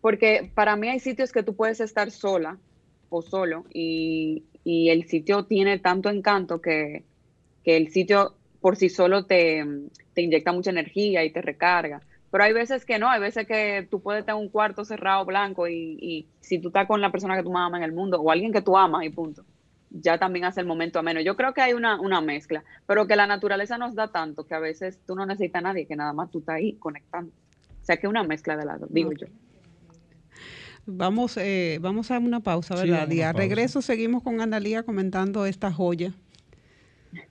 porque 0.00 0.50
para 0.54 0.74
mí 0.74 0.88
hay 0.88 0.98
sitios 0.98 1.30
que 1.30 1.42
tú 1.42 1.54
puedes 1.54 1.80
estar 1.80 2.10
sola 2.10 2.58
o 3.10 3.22
solo 3.22 3.64
y, 3.72 4.44
y 4.64 4.88
el 4.88 5.06
sitio 5.08 5.44
tiene 5.44 5.78
tanto 5.78 6.10
encanto 6.10 6.60
que, 6.60 7.04
que 7.62 7.76
el 7.76 7.90
sitio 7.90 8.34
por 8.60 8.74
sí 8.76 8.88
solo 8.88 9.26
te, 9.26 9.64
te 10.14 10.22
inyecta 10.22 10.50
mucha 10.52 10.70
energía 10.70 11.24
y 11.24 11.30
te 11.30 11.42
recarga. 11.42 12.00
Pero 12.32 12.42
hay 12.42 12.52
veces 12.52 12.84
que 12.84 12.98
no, 12.98 13.08
hay 13.08 13.20
veces 13.20 13.46
que 13.46 13.86
tú 13.88 14.00
puedes 14.00 14.24
tener 14.24 14.40
un 14.40 14.48
cuarto 14.48 14.84
cerrado 14.84 15.24
blanco 15.24 15.68
y, 15.68 15.96
y 16.00 16.26
si 16.40 16.58
tú 16.58 16.68
estás 16.68 16.88
con 16.88 17.00
la 17.00 17.12
persona 17.12 17.36
que 17.36 17.44
tú 17.44 17.52
más 17.52 17.68
amas 17.68 17.78
en 17.78 17.84
el 17.84 17.92
mundo 17.92 18.20
o 18.20 18.30
alguien 18.30 18.52
que 18.52 18.62
tú 18.62 18.76
amas 18.76 19.04
y 19.04 19.10
punto, 19.10 19.44
ya 20.00 20.18
también 20.18 20.44
hace 20.44 20.60
el 20.60 20.66
momento 20.66 20.98
ameno. 20.98 21.20
Yo 21.20 21.36
creo 21.36 21.54
que 21.54 21.60
hay 21.60 21.72
una, 21.72 22.00
una 22.00 22.20
mezcla, 22.20 22.64
pero 22.86 23.06
que 23.06 23.16
la 23.16 23.26
naturaleza 23.26 23.78
nos 23.78 23.94
da 23.94 24.08
tanto 24.08 24.46
que 24.46 24.54
a 24.54 24.58
veces 24.58 25.00
tú 25.06 25.14
no 25.14 25.26
necesitas 25.26 25.60
a 25.60 25.62
nadie, 25.68 25.86
que 25.86 25.96
nada 25.96 26.12
más 26.12 26.30
tú 26.30 26.38
estás 26.38 26.56
ahí 26.56 26.74
conectando. 26.74 27.32
O 27.82 27.84
sea 27.84 27.96
que 27.96 28.06
es 28.06 28.10
una 28.10 28.24
mezcla 28.24 28.56
de 28.56 28.64
lado, 28.64 28.86
digo 28.90 29.12
yo. 29.12 29.26
Vamos, 30.86 31.36
eh, 31.36 31.78
vamos 31.80 32.10
a 32.10 32.18
una 32.18 32.40
pausa, 32.40 32.76
Sí, 32.76 32.88
¿verdad? 32.90 33.10
a 33.10 33.14
y 33.14 33.20
a 33.22 33.32
regreso 33.32 33.82
seguimos 33.82 34.22
con 34.22 34.40
Analía 34.40 34.84
comentando 34.84 35.46
esta 35.46 35.72
joya. 35.72 36.12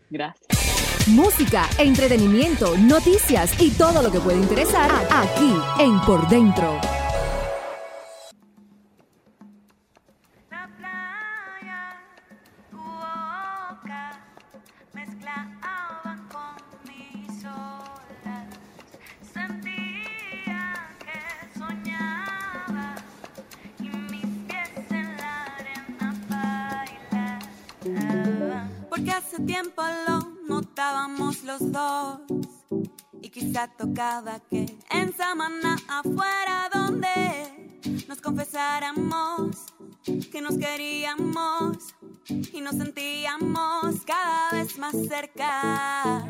Gracias. 0.10 1.08
Música, 1.08 1.66
entretenimiento, 1.78 2.76
noticias 2.78 3.62
y 3.62 3.72
todo 3.72 4.02
lo 4.02 4.12
que 4.12 4.20
puede 4.20 4.40
interesar 4.40 4.90
aquí 5.12 5.54
en 5.80 6.00
Por 6.02 6.28
Dentro. 6.28 6.80
Tiempo 29.46 29.82
lo 30.08 30.20
notábamos 30.48 31.44
los 31.44 31.72
dos. 31.72 32.20
Y 33.22 33.30
quizá 33.30 33.68
tocaba 33.68 34.40
que 34.40 34.66
en 34.90 35.16
Samaná 35.16 35.78
afuera 35.88 36.70
donde 36.74 37.82
nos 38.08 38.22
confesáramos 38.22 39.66
que 40.32 40.42
nos 40.42 40.58
queríamos 40.58 41.96
y 42.28 42.62
nos 42.62 42.76
sentíamos 42.76 44.04
cada 44.06 44.52
vez 44.52 44.78
más 44.78 44.96
cerca. 45.08 46.28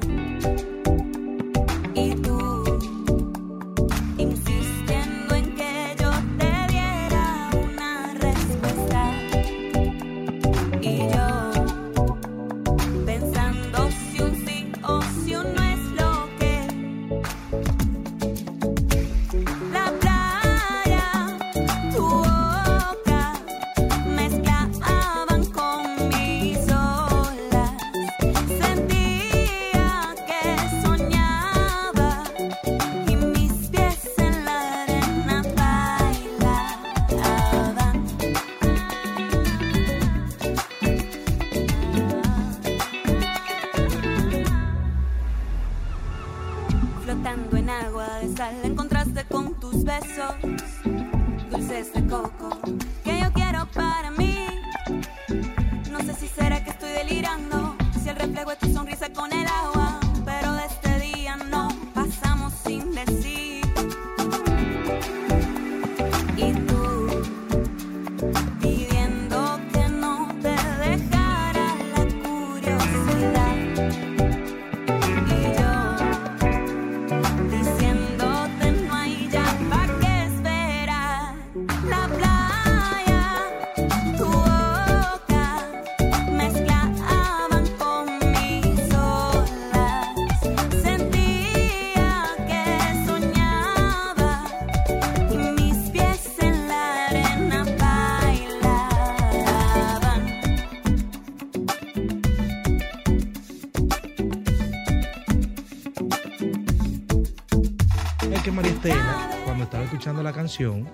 La 110.26 110.34
canción, 110.34 110.90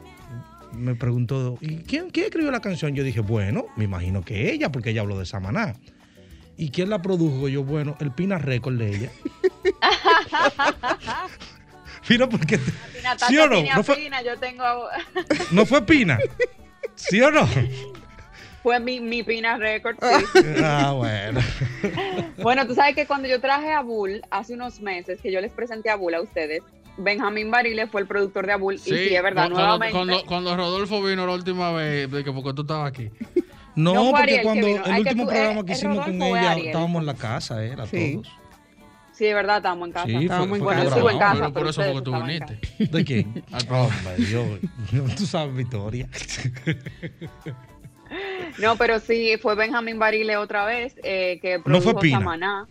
me 0.73 0.93
preguntó, 0.93 1.57
¿y 1.61 1.77
quién, 1.77 2.11
quién 2.11 2.25
escribió 2.25 2.51
la 2.51 2.59
canción? 2.59 2.93
Yo 2.93 3.03
dije, 3.03 3.21
bueno, 3.21 3.65
me 3.75 3.85
imagino 3.85 4.23
que 4.23 4.51
ella, 4.51 4.71
porque 4.71 4.91
ella 4.91 5.01
habló 5.01 5.17
de 5.17 5.25
Samaná. 5.25 5.75
¿Y 6.57 6.69
quién 6.69 6.89
la 6.89 7.01
produjo? 7.01 7.47
Yo, 7.47 7.63
bueno, 7.63 7.95
el 7.99 8.11
Pina 8.11 8.37
Record 8.37 8.77
de 8.77 8.89
ella. 8.95 9.11
Mira, 12.09 12.27
porque... 12.27 12.59
Natacha 13.01 13.27
¿Sí 13.27 13.37
o 13.37 13.47
no? 13.47 13.55
tenía 13.55 13.75
¿No 13.75 13.83
fue, 13.83 13.95
Pina, 13.95 14.21
yo 14.21 14.37
tengo... 14.37 14.63
¿No 15.51 15.65
fue 15.65 15.85
Pina? 15.85 16.19
¿Sí 16.95 17.21
o 17.21 17.31
no? 17.31 17.47
Fue 18.61 18.79
mi, 18.79 18.99
mi 18.99 19.23
Pina 19.23 19.57
Record, 19.57 19.97
sí. 20.01 20.41
Ah, 20.63 20.93
bueno. 20.95 21.39
Bueno, 22.37 22.67
tú 22.67 22.75
sabes 22.75 22.95
que 22.95 23.07
cuando 23.07 23.27
yo 23.27 23.39
traje 23.39 23.71
a 23.71 23.81
Bull 23.81 24.21
hace 24.29 24.53
unos 24.53 24.81
meses, 24.81 25.19
que 25.21 25.31
yo 25.31 25.41
les 25.41 25.51
presenté 25.51 25.89
a 25.89 25.95
Bull 25.95 26.13
a 26.13 26.21
ustedes, 26.21 26.61
Benjamín 27.01 27.51
Barile 27.51 27.87
fue 27.87 28.01
el 28.01 28.07
productor 28.07 28.47
de 28.47 28.55
Bull 28.55 28.75
y 28.75 28.77
sí, 28.79 28.93
es 29.15 29.23
verdad, 29.23 29.43
cuando, 29.43 29.57
nuevamente. 29.59 29.93
Cuando, 29.97 30.25
cuando 30.25 30.55
Rodolfo 30.55 31.01
vino 31.03 31.25
la 31.25 31.33
última 31.33 31.71
vez, 31.71 32.09
de 32.11 32.23
que 32.23 32.31
porque 32.31 32.53
tú 32.53 32.61
estabas 32.61 32.89
aquí. 32.91 33.09
No, 33.75 33.93
porque 34.11 34.21
Ariel 34.23 34.41
cuando 34.43 34.67
el 34.67 34.81
Ay, 34.85 35.03
que 35.03 35.09
último 35.09 35.23
tú- 35.23 35.29
programa 35.29 35.59
eh, 35.61 35.65
que 35.65 35.71
eh, 35.71 35.75
hicimos 35.75 35.95
con 35.97 36.05
Rodolfo 36.05 36.29
fue 36.29 36.39
ella, 36.39 36.51
Ariel. 36.51 36.67
estábamos 36.67 36.99
en 36.99 37.05
la 37.05 37.13
casa, 37.13 37.63
era 37.65 37.85
Sí. 37.87 38.13
todos. 38.15 38.27
Sí, 39.13 39.25
es 39.27 39.35
verdad, 39.35 39.57
estábamos 39.57 39.87
en 39.87 39.93
casa. 39.93 40.05
Sí, 40.07 40.13
fue- 40.13 40.23
estábamos 40.23 40.57
en 40.59 40.87
estuve 40.87 41.11
en 41.13 41.19
casa. 41.19 41.35
pero 41.39 41.53
por 41.53 41.67
eso 41.67 41.81
fue 41.83 41.93
que 41.93 42.01
tú 42.01 42.11
viniste. 42.23 42.59
¿De 42.85 43.05
quién? 43.05 43.43
Hombre, 43.69 44.25
yo, 44.29 44.45
tú 45.15 45.25
sabes 45.25 45.53
mi 45.53 45.61
historia. 45.63 46.09
No, 48.59 48.75
pero 48.75 48.99
sí, 48.99 49.37
fue 49.41 49.55
Benjamín 49.55 49.97
Barile 49.99 50.35
otra 50.37 50.65
vez, 50.65 50.95
eh, 51.03 51.39
que 51.41 51.57
No 51.59 51.63
fue 51.63 51.93
produjo 51.93 51.99
Pina. 51.99 52.17
Samaná. 52.19 52.67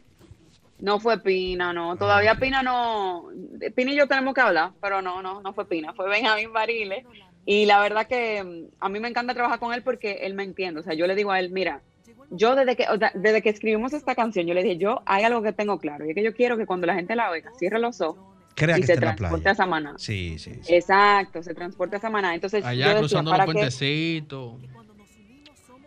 No 0.81 0.99
fue 0.99 1.19
Pina, 1.19 1.73
no. 1.73 1.97
Todavía 1.97 2.37
Pina 2.37 2.63
no. 2.63 3.29
Pina 3.75 3.93
y 3.93 3.97
yo 3.97 4.07
tenemos 4.07 4.35
que 4.35 4.41
hablar, 4.41 4.73
pero 4.81 5.03
no, 5.03 5.23
no, 5.23 5.41
no 5.43 5.53
fue 5.53 5.69
Pina. 5.69 5.93
Fue 5.95 6.09
Benjamín 6.09 6.53
Barile. 6.53 7.05
Y 7.47 7.67
la 7.67 7.81
verdad 7.81 8.07
que 8.07 8.43
mm, 8.45 8.75
a 8.81 8.89
mí 8.89 9.01
me 9.01 9.09
encanta 9.09 9.35
trabajar 9.35 9.59
con 9.59 9.73
él 9.75 9.83
porque 9.83 10.21
él 10.23 10.35
me 10.35 10.45
entiende. 10.45 10.81
O 10.81 10.83
sea, 10.83 10.95
yo 10.95 11.07
le 11.07 11.15
digo 11.15 11.33
a 11.33 11.41
él, 11.41 11.51
mira, 11.51 11.83
yo 12.31 12.55
desde 12.55 12.77
que, 12.77 12.87
o 12.89 12.97
sea, 12.99 13.13
desde 13.15 13.43
que 13.43 13.49
escribimos 13.51 13.93
esta 13.93 14.15
canción, 14.15 14.47
yo 14.47 14.55
le 14.55 14.63
dije, 14.63 14.77
yo 14.77 15.03
hay 15.07 15.25
algo 15.25 15.43
que 15.43 15.53
tengo 15.53 15.79
claro. 15.79 16.07
Y 16.07 16.11
es 16.11 16.15
que 16.15 16.23
yo 16.23 16.35
quiero 16.35 16.57
que 16.57 16.67
cuando 16.67 16.87
la 16.87 16.95
gente 16.95 17.17
la 17.17 17.31
oiga, 17.31 17.51
cierre 17.59 17.79
los 17.79 18.01
ojos 18.01 18.25
Crea 18.55 18.77
y 18.77 18.81
que 18.81 18.87
se 18.87 18.93
está 18.95 19.07
en 19.07 19.11
la 19.11 19.17
transporte 19.17 19.43
playa. 19.43 19.53
a 19.53 19.57
Samaná. 19.57 19.95
Sí, 19.97 20.39
sí. 20.39 20.53
sí. 20.63 20.75
Exacto, 20.75 21.43
se 21.43 21.55
transporte 21.55 21.97
a 21.97 22.01
Samaná. 22.01 22.35
Entonces, 22.35 22.65
Allá 22.65 22.73
yo 22.73 22.89
decía, 22.89 22.99
cruzando 23.01 23.31
¿para 23.31 23.45
los 23.45 23.55
puentecitos. 23.55 24.55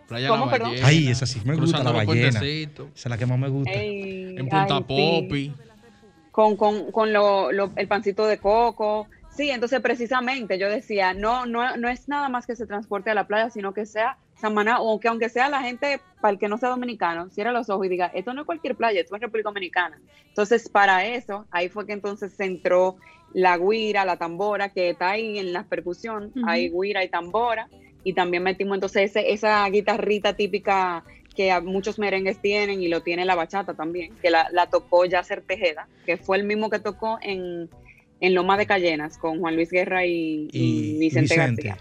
Playa 0.07 0.27
¿Cómo, 0.29 0.45
La 0.45 0.51
perdón? 0.51 0.69
Ballena. 0.71 0.87
Ay, 0.87 1.07
esa 1.09 1.25
sí 1.25 1.41
me 1.45 1.55
gusta, 1.55 1.83
la 1.83 1.91
ballena. 1.91 2.27
Esa 2.29 2.45
es 2.45 3.05
la 3.05 3.17
que 3.17 3.25
más 3.25 3.39
me 3.39 3.47
gusta. 3.49 3.71
Ey, 3.71 4.35
En 4.37 4.49
Punta 4.49 4.77
ay, 4.77 4.85
sí. 4.87 5.21
Popi. 5.21 5.53
con, 6.31 6.55
con, 6.57 6.91
con 6.91 7.13
lo, 7.13 7.51
lo- 7.51 7.71
el 7.75 7.87
pancito 7.87 8.25
de 8.27 8.37
coco. 8.37 9.07
Sí, 9.35 9.49
entonces 9.49 9.79
precisamente 9.81 10.59
yo 10.59 10.69
decía, 10.69 11.13
no, 11.15 11.45
no, 11.47 11.75
no 11.77 11.89
es 11.89 12.07
nada 12.07 12.29
más 12.29 12.45
que 12.45 12.55
se 12.55 12.67
transporte 12.67 13.09
a 13.09 13.15
la 13.15 13.25
playa, 13.25 13.49
sino 13.49 13.73
que 13.73 13.85
sea 13.87 14.17
Samaná, 14.39 14.79
o 14.81 14.99
que 14.99 15.07
aunque 15.07 15.29
sea 15.29 15.49
la 15.49 15.61
gente, 15.61 16.01
para 16.21 16.33
el 16.33 16.37
que 16.39 16.47
no 16.47 16.57
sea 16.57 16.69
dominicano, 16.69 17.29
cierre 17.31 17.51
los 17.51 17.69
ojos 17.69 17.85
y 17.85 17.89
diga, 17.89 18.11
esto 18.13 18.33
no 18.33 18.41
es 18.41 18.45
cualquier 18.45 18.75
playa, 18.75 18.99
esto 19.01 19.15
es 19.15 19.21
República 19.21 19.49
Dominicana. 19.49 19.99
Entonces, 20.27 20.69
para 20.69 21.05
eso, 21.05 21.47
ahí 21.49 21.69
fue 21.69 21.87
que 21.87 21.93
entonces 21.93 22.33
se 22.33 22.45
entró 22.45 22.97
la 23.33 23.57
guira, 23.57 24.05
la 24.05 24.17
tambora, 24.17 24.69
que 24.69 24.91
está 24.91 25.11
ahí 25.11 25.39
en 25.39 25.51
la 25.53 25.63
percusión, 25.63 26.31
hay 26.45 26.69
guira 26.69 27.03
y 27.03 27.09
tambora, 27.09 27.67
y 28.03 28.13
también 28.13 28.43
metimos 28.43 28.75
entonces 28.75 29.11
ese- 29.11 29.31
esa 29.31 29.67
guitarrita 29.69 30.33
típica 30.33 31.03
que 31.35 31.59
muchos 31.61 31.97
merengues 31.97 32.39
tienen 32.41 32.81
y 32.81 32.87
lo 32.89 33.01
tiene 33.01 33.25
la 33.25 33.35
bachata 33.35 33.73
también, 33.73 34.13
que 34.21 34.29
la, 34.29 34.47
la 34.51 34.67
tocó 34.67 35.05
Yacer 35.05 35.41
Tejeda, 35.41 35.87
que 36.05 36.17
fue 36.17 36.37
el 36.37 36.43
mismo 36.43 36.69
que 36.69 36.79
tocó 36.79 37.17
en, 37.21 37.69
en 38.19 38.33
Loma 38.35 38.55
de 38.57 38.67
Cayenas 38.67 39.17
con 39.17 39.39
Juan 39.39 39.55
Luis 39.55 39.71
Guerra 39.71 40.05
y, 40.05 40.47
y 40.51 40.95
Y 40.95 40.97
Vicente, 40.99 41.35
Vicente. 41.35 41.63
García. 41.69 41.77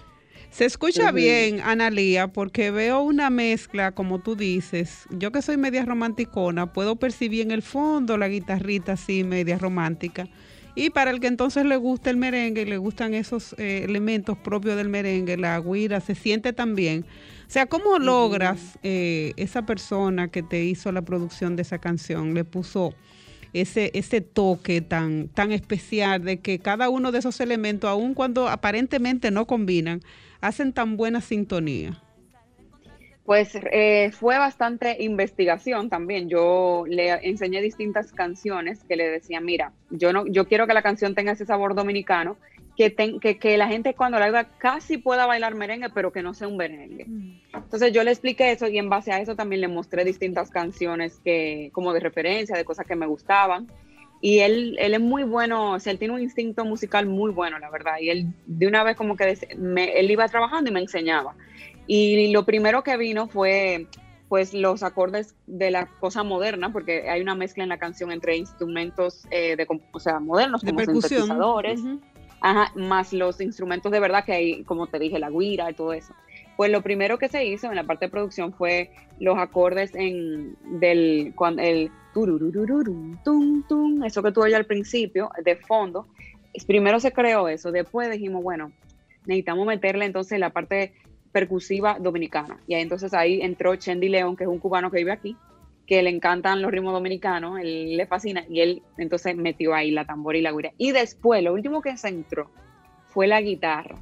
Se 0.50 0.64
escucha 0.66 1.04
Ujú. 1.06 1.16
bien, 1.16 1.60
Analía, 1.60 2.28
porque 2.28 2.70
veo 2.70 3.02
una 3.02 3.30
mezcla, 3.30 3.92
como 3.92 4.20
tú 4.20 4.36
dices. 4.36 5.04
Yo 5.10 5.32
que 5.32 5.40
soy 5.42 5.56
media 5.56 5.84
romanticona, 5.84 6.72
puedo 6.72 6.96
percibir 6.96 7.40
en 7.42 7.50
el 7.52 7.62
fondo 7.62 8.18
la 8.18 8.28
guitarrita 8.28 8.92
así, 8.92 9.24
media 9.24 9.56
romántica. 9.58 10.28
Y 10.74 10.90
para 10.90 11.10
el 11.10 11.20
que 11.20 11.26
entonces 11.26 11.66
le 11.66 11.76
gusta 11.76 12.08
el 12.10 12.16
merengue 12.16 12.62
y 12.62 12.64
le 12.64 12.78
gustan 12.78 13.12
esos 13.12 13.54
eh, 13.58 13.84
elementos 13.84 14.38
propios 14.38 14.76
del 14.76 14.88
merengue, 14.88 15.36
la 15.36 15.60
guira 15.60 16.00
se 16.00 16.14
siente 16.14 16.52
también. 16.52 17.04
O 17.46 17.50
sea, 17.50 17.66
¿cómo 17.66 17.98
logras 17.98 18.78
eh, 18.82 19.34
esa 19.36 19.66
persona 19.66 20.28
que 20.28 20.42
te 20.42 20.64
hizo 20.64 20.90
la 20.90 21.02
producción 21.02 21.56
de 21.56 21.62
esa 21.62 21.78
canción, 21.78 22.32
le 22.32 22.44
puso 22.44 22.94
ese, 23.52 23.90
ese 23.92 24.22
toque 24.22 24.80
tan, 24.80 25.28
tan 25.28 25.52
especial 25.52 26.24
de 26.24 26.38
que 26.38 26.58
cada 26.58 26.88
uno 26.88 27.12
de 27.12 27.18
esos 27.18 27.38
elementos, 27.40 27.90
aun 27.90 28.14
cuando 28.14 28.48
aparentemente 28.48 29.30
no 29.30 29.46
combinan, 29.46 30.00
hacen 30.40 30.72
tan 30.72 30.96
buena 30.96 31.20
sintonía? 31.20 32.00
Pues 33.24 33.52
eh, 33.70 34.10
fue 34.12 34.36
bastante 34.38 34.96
investigación 35.02 35.88
también. 35.88 36.28
Yo 36.28 36.84
le 36.88 37.10
enseñé 37.28 37.60
distintas 37.62 38.12
canciones 38.12 38.82
que 38.84 38.96
le 38.96 39.08
decía, 39.08 39.40
mira, 39.40 39.72
yo 39.90 40.12
no, 40.12 40.26
yo 40.26 40.48
quiero 40.48 40.66
que 40.66 40.74
la 40.74 40.82
canción 40.82 41.14
tenga 41.14 41.32
ese 41.32 41.46
sabor 41.46 41.74
dominicano, 41.76 42.36
que, 42.76 42.90
ten- 42.90 43.20
que, 43.20 43.38
que 43.38 43.56
la 43.56 43.68
gente 43.68 43.94
cuando 43.94 44.18
la 44.18 44.26
oiga 44.26 44.48
casi 44.58 44.98
pueda 44.98 45.26
bailar 45.26 45.54
merengue, 45.54 45.90
pero 45.90 46.10
que 46.10 46.22
no 46.22 46.34
sea 46.34 46.48
un 46.48 46.56
merengue. 46.56 47.06
Entonces 47.54 47.92
yo 47.92 48.02
le 48.02 48.10
expliqué 48.10 48.50
eso 48.50 48.66
y 48.66 48.78
en 48.78 48.88
base 48.88 49.12
a 49.12 49.20
eso 49.20 49.36
también 49.36 49.60
le 49.60 49.68
mostré 49.68 50.04
distintas 50.04 50.50
canciones 50.50 51.20
que, 51.22 51.70
como 51.72 51.92
de 51.92 52.00
referencia, 52.00 52.56
de 52.56 52.64
cosas 52.64 52.86
que 52.86 52.96
me 52.96 53.06
gustaban. 53.06 53.68
Y 54.20 54.38
él, 54.38 54.76
él 54.78 54.94
es 54.94 55.00
muy 55.00 55.22
bueno, 55.24 55.72
o 55.72 55.80
sea, 55.80 55.92
él 55.92 55.98
tiene 55.98 56.14
un 56.14 56.20
instinto 56.22 56.64
musical 56.64 57.06
muy 57.06 57.30
bueno, 57.32 57.58
la 57.58 57.70
verdad. 57.70 57.96
Y 58.00 58.08
él 58.08 58.26
de 58.46 58.66
una 58.66 58.82
vez 58.84 58.96
como 58.96 59.16
que 59.16 59.36
me- 59.58 59.98
él 59.98 60.10
iba 60.10 60.26
trabajando 60.28 60.70
y 60.70 60.72
me 60.74 60.80
enseñaba. 60.80 61.34
Y 61.94 62.32
lo 62.32 62.46
primero 62.46 62.82
que 62.82 62.96
vino 62.96 63.28
fue 63.28 63.86
pues 64.30 64.54
los 64.54 64.82
acordes 64.82 65.34
de 65.46 65.70
la 65.70 65.84
cosa 66.00 66.22
moderna, 66.22 66.72
porque 66.72 67.10
hay 67.10 67.20
una 67.20 67.34
mezcla 67.34 67.64
en 67.64 67.68
la 67.68 67.76
canción 67.76 68.10
entre 68.10 68.34
instrumentos 68.38 69.26
eh, 69.30 69.56
de, 69.56 69.66
o 69.92 70.00
sea, 70.00 70.18
modernos 70.18 70.62
De 70.62 70.68
como 70.68 70.78
percusión. 70.78 71.20
sintetizadores. 71.20 71.80
Ajá, 72.40 72.72
más 72.76 73.12
los 73.12 73.42
instrumentos 73.42 73.92
de 73.92 74.00
verdad 74.00 74.24
que 74.24 74.32
hay, 74.32 74.64
como 74.64 74.86
te 74.86 74.98
dije, 74.98 75.18
la 75.18 75.28
guira 75.28 75.70
y 75.70 75.74
todo 75.74 75.92
eso. 75.92 76.14
Pues 76.56 76.72
lo 76.72 76.80
primero 76.80 77.18
que 77.18 77.28
se 77.28 77.44
hizo 77.44 77.68
en 77.68 77.76
la 77.76 77.84
parte 77.84 78.06
de 78.06 78.10
producción 78.10 78.54
fue 78.54 78.90
los 79.20 79.36
acordes 79.36 79.94
en 79.94 80.56
del 80.80 81.34
cuando 81.36 81.60
el 81.60 81.90
tum, 82.14 83.62
tum, 83.68 84.02
eso 84.02 84.22
que 84.22 84.32
tú 84.32 84.40
oyes 84.40 84.56
al 84.56 84.64
principio, 84.64 85.30
de 85.44 85.56
fondo. 85.56 86.06
Primero 86.66 87.00
se 87.00 87.12
creó 87.12 87.48
eso, 87.48 87.70
después 87.70 88.10
dijimos, 88.10 88.42
bueno, 88.42 88.72
necesitamos 89.26 89.66
meterle 89.66 90.06
entonces 90.06 90.38
la 90.38 90.48
parte 90.48 90.94
percusiva 91.32 91.96
dominicana. 91.98 92.58
Y 92.66 92.74
ahí 92.74 92.82
entonces 92.82 93.12
ahí 93.14 93.40
entró 93.42 93.74
Chendi 93.76 94.08
León, 94.08 94.36
que 94.36 94.44
es 94.44 94.48
un 94.50 94.58
cubano 94.58 94.90
que 94.90 94.98
vive 94.98 95.12
aquí, 95.12 95.36
que 95.86 96.02
le 96.02 96.10
encantan 96.10 96.62
los 96.62 96.70
ritmos 96.70 96.92
dominicanos, 96.92 97.58
él 97.60 97.96
le 97.96 98.06
fascina, 98.06 98.44
y 98.48 98.60
él 98.60 98.82
entonces 98.98 99.34
metió 99.36 99.74
ahí 99.74 99.90
la 99.90 100.04
tambora 100.04 100.38
y 100.38 100.42
la 100.42 100.52
guira. 100.52 100.72
Y 100.78 100.92
después, 100.92 101.42
lo 101.42 101.52
último 101.52 101.82
que 101.82 101.96
se 101.96 102.08
entró 102.08 102.50
fue 103.08 103.26
la 103.26 103.40
guitarra. 103.40 103.96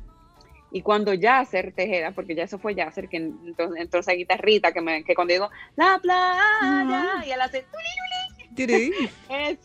Y 0.72 0.82
cuando 0.82 1.14
Yasser 1.14 1.72
Tejeda, 1.72 2.12
porque 2.12 2.34
ya 2.36 2.44
eso 2.44 2.58
fue 2.58 2.74
Yasser, 2.76 3.08
que 3.08 3.16
entonces 3.16 3.80
entró 3.80 4.00
esa 4.00 4.12
guitarrita 4.12 4.70
que, 4.72 4.80
me, 4.80 5.02
que 5.02 5.14
cuando 5.16 5.32
digo, 5.34 5.50
la 5.74 5.98
playa, 6.00 7.24
y 7.26 7.30
él 7.32 7.40
hace, 7.40 7.64
es- 9.28 9.60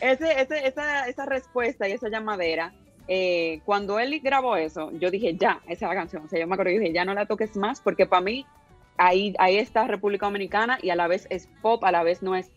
ese, 0.00 0.40
ese- 0.40 0.66
esa, 0.66 1.06
esa 1.06 1.26
respuesta 1.26 1.88
y 1.88 1.92
esa 1.92 2.08
llamadera, 2.08 2.72
eh, 3.08 3.60
cuando 3.64 3.98
él 3.98 4.20
grabó 4.22 4.56
eso, 4.56 4.90
yo 4.98 5.10
dije, 5.10 5.36
ya, 5.36 5.60
esa 5.66 5.86
es 5.86 5.88
la 5.90 5.94
canción. 5.94 6.24
O 6.24 6.28
sea, 6.28 6.38
yo 6.40 6.46
me 6.46 6.54
acuerdo 6.54 6.72
y 6.72 6.78
dije, 6.78 6.92
ya 6.92 7.04
no 7.04 7.14
la 7.14 7.26
toques 7.26 7.56
más, 7.56 7.80
porque 7.80 8.06
para 8.06 8.22
mí 8.22 8.46
ahí, 8.96 9.34
ahí 9.38 9.56
está 9.56 9.86
República 9.86 10.26
Dominicana 10.26 10.78
y 10.82 10.90
a 10.90 10.96
la 10.96 11.08
vez 11.08 11.26
es 11.30 11.48
pop, 11.62 11.82
a 11.84 11.90
la 11.92 12.02
vez 12.02 12.22
no 12.22 12.34
es 12.36 12.50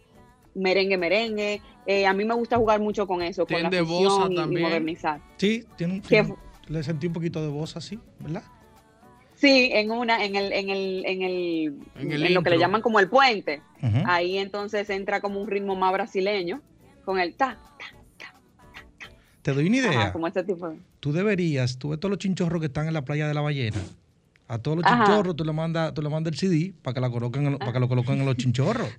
merengue, 0.53 0.97
merengue. 0.97 1.61
Eh, 1.85 2.05
a 2.07 2.13
mí 2.13 2.23
me 2.25 2.33
gusta 2.33 2.57
jugar 2.57 2.79
mucho 2.79 3.07
con 3.07 3.21
eso, 3.21 3.45
con 3.45 3.61
la 3.61 3.69
bossa 3.69 3.85
fusión 3.85 4.31
y- 4.31 4.35
y, 4.35 4.37
también. 4.37 4.61
modernizar. 4.63 5.21
Sí, 5.37 5.65
tiene 5.77 5.93
un, 5.95 6.01
¿Qué 6.01 6.07
tiene- 6.23 6.35
le 6.67 6.81
sentí 6.83 7.07
un 7.07 7.13
poquito 7.13 7.41
de 7.41 7.49
voz 7.49 7.75
así, 7.77 7.99
¿verdad? 8.19 8.43
Sí, 9.35 9.69
en 9.73 9.91
una, 9.91 10.23
en 10.23 10.35
el, 10.37 10.53
en 10.53 10.69
el, 10.69 11.03
en 11.05 11.21
el, 11.21 11.75
En 11.99 12.11
el 12.11 12.23
en 12.27 12.33
lo 12.33 12.41
que 12.41 12.49
le 12.51 12.57
llaman 12.57 12.81
como 12.81 12.99
el 13.01 13.09
puente. 13.09 13.61
Ahí 14.05 14.37
entonces 14.37 14.89
entra 14.89 15.19
como 15.19 15.41
un 15.41 15.47
ritmo 15.47 15.75
más 15.75 15.91
brasileño, 15.91 16.61
con 17.03 17.19
el 17.19 17.35
ta, 17.35 17.59
Te 19.45 19.53
doy 19.53 19.67
una 19.67 19.77
idea. 19.77 19.91
ajá, 19.91 20.11
como 20.11 20.25
este 20.25 20.43
tipo 20.43 20.67
de... 20.67 20.79
Tú 20.99 21.13
deberías, 21.13 21.77
tú 21.77 21.89
ves 21.89 21.99
todos 21.99 22.09
los 22.09 22.17
chinchorros 22.17 22.59
que 22.59 22.65
están 22.65 22.87
en 22.87 22.95
la 22.95 23.05
playa 23.05 23.27
de 23.27 23.35
la 23.35 23.41
ballena. 23.41 23.77
A 24.47 24.57
todos 24.57 24.77
los 24.77 24.85
Ajá. 24.87 25.05
chinchorros 25.05 25.35
tú 25.35 25.45
le 25.45 25.53
mandas, 25.53 25.93
tú 25.93 26.01
le 26.01 26.09
mandas 26.09 26.33
el 26.33 26.39
CD 26.39 26.73
para 26.81 26.95
que 26.95 27.01
la 27.01 27.11
coloquen, 27.11 27.59
para 27.59 27.71
que 27.71 27.79
lo 27.79 27.87
coloquen 27.87 28.19
en 28.21 28.25
los 28.25 28.35
chinchorros. 28.37 28.89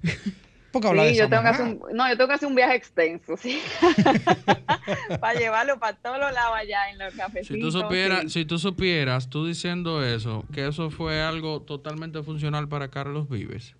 Porque 0.70 0.86
habla 0.86 1.02
Sí, 1.02 1.08
de 1.08 1.14
yo 1.16 1.28
tengo 1.28 1.42
que 1.42 1.48
hacer 1.48 1.64
un, 1.66 1.80
no, 1.96 2.08
yo 2.08 2.16
tengo 2.16 2.28
que 2.28 2.34
hacer 2.34 2.48
un 2.48 2.54
viaje 2.54 2.76
extenso, 2.76 3.36
sí. 3.36 3.58
para 5.20 5.38
llevarlo 5.38 5.80
para 5.80 5.96
todos 5.96 6.18
los 6.20 6.32
lados 6.32 6.54
allá 6.56 6.90
en 6.92 6.98
los 6.98 7.12
cafecitos. 7.14 7.56
Si 7.56 7.60
tú 7.60 7.70
supieras, 7.72 8.20
sí. 8.22 8.28
si 8.30 8.44
tú 8.44 8.58
supieras, 8.60 9.28
tú 9.28 9.46
diciendo 9.46 10.04
eso, 10.04 10.44
que 10.52 10.66
eso 10.68 10.90
fue 10.90 11.22
algo 11.22 11.60
totalmente 11.62 12.22
funcional 12.22 12.68
para 12.68 12.88
Carlos 12.88 13.28
Vives, 13.28 13.74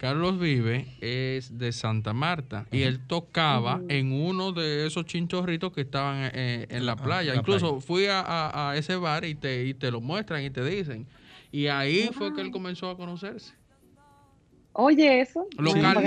Carlos 0.00 0.38
Vive 0.40 0.86
es 1.02 1.58
de 1.58 1.72
Santa 1.72 2.14
Marta 2.14 2.66
y 2.72 2.84
él 2.84 3.00
tocaba 3.06 3.82
en 3.88 4.12
uno 4.12 4.50
de 4.52 4.86
esos 4.86 5.04
chinchorritos 5.04 5.72
que 5.74 5.82
estaban 5.82 6.30
eh, 6.32 6.66
en 6.70 6.86
la 6.86 6.92
Ah, 6.92 6.96
playa. 7.04 7.32
en 7.32 7.36
la 7.36 7.40
Incluso 7.42 7.72
playa. 7.72 7.86
fui 7.86 8.06
a, 8.06 8.20
a- 8.20 8.70
a 8.70 8.76
ese 8.78 8.96
bar 8.96 9.26
y 9.26 9.34
te, 9.34 9.66
y 9.66 9.74
te 9.74 9.90
lo 9.90 10.00
muestran 10.00 10.42
y 10.42 10.48
te 10.48 10.64
dicen. 10.64 11.06
Y 11.52 11.66
ahí 11.66 12.08
fue 12.14 12.32
que 12.34 12.40
él 12.40 12.50
comenzó 12.50 12.88
a 12.88 12.96
conocerse. 12.96 13.52
Oye, 14.72 15.20
eso. 15.20 15.46
Para 15.54 16.00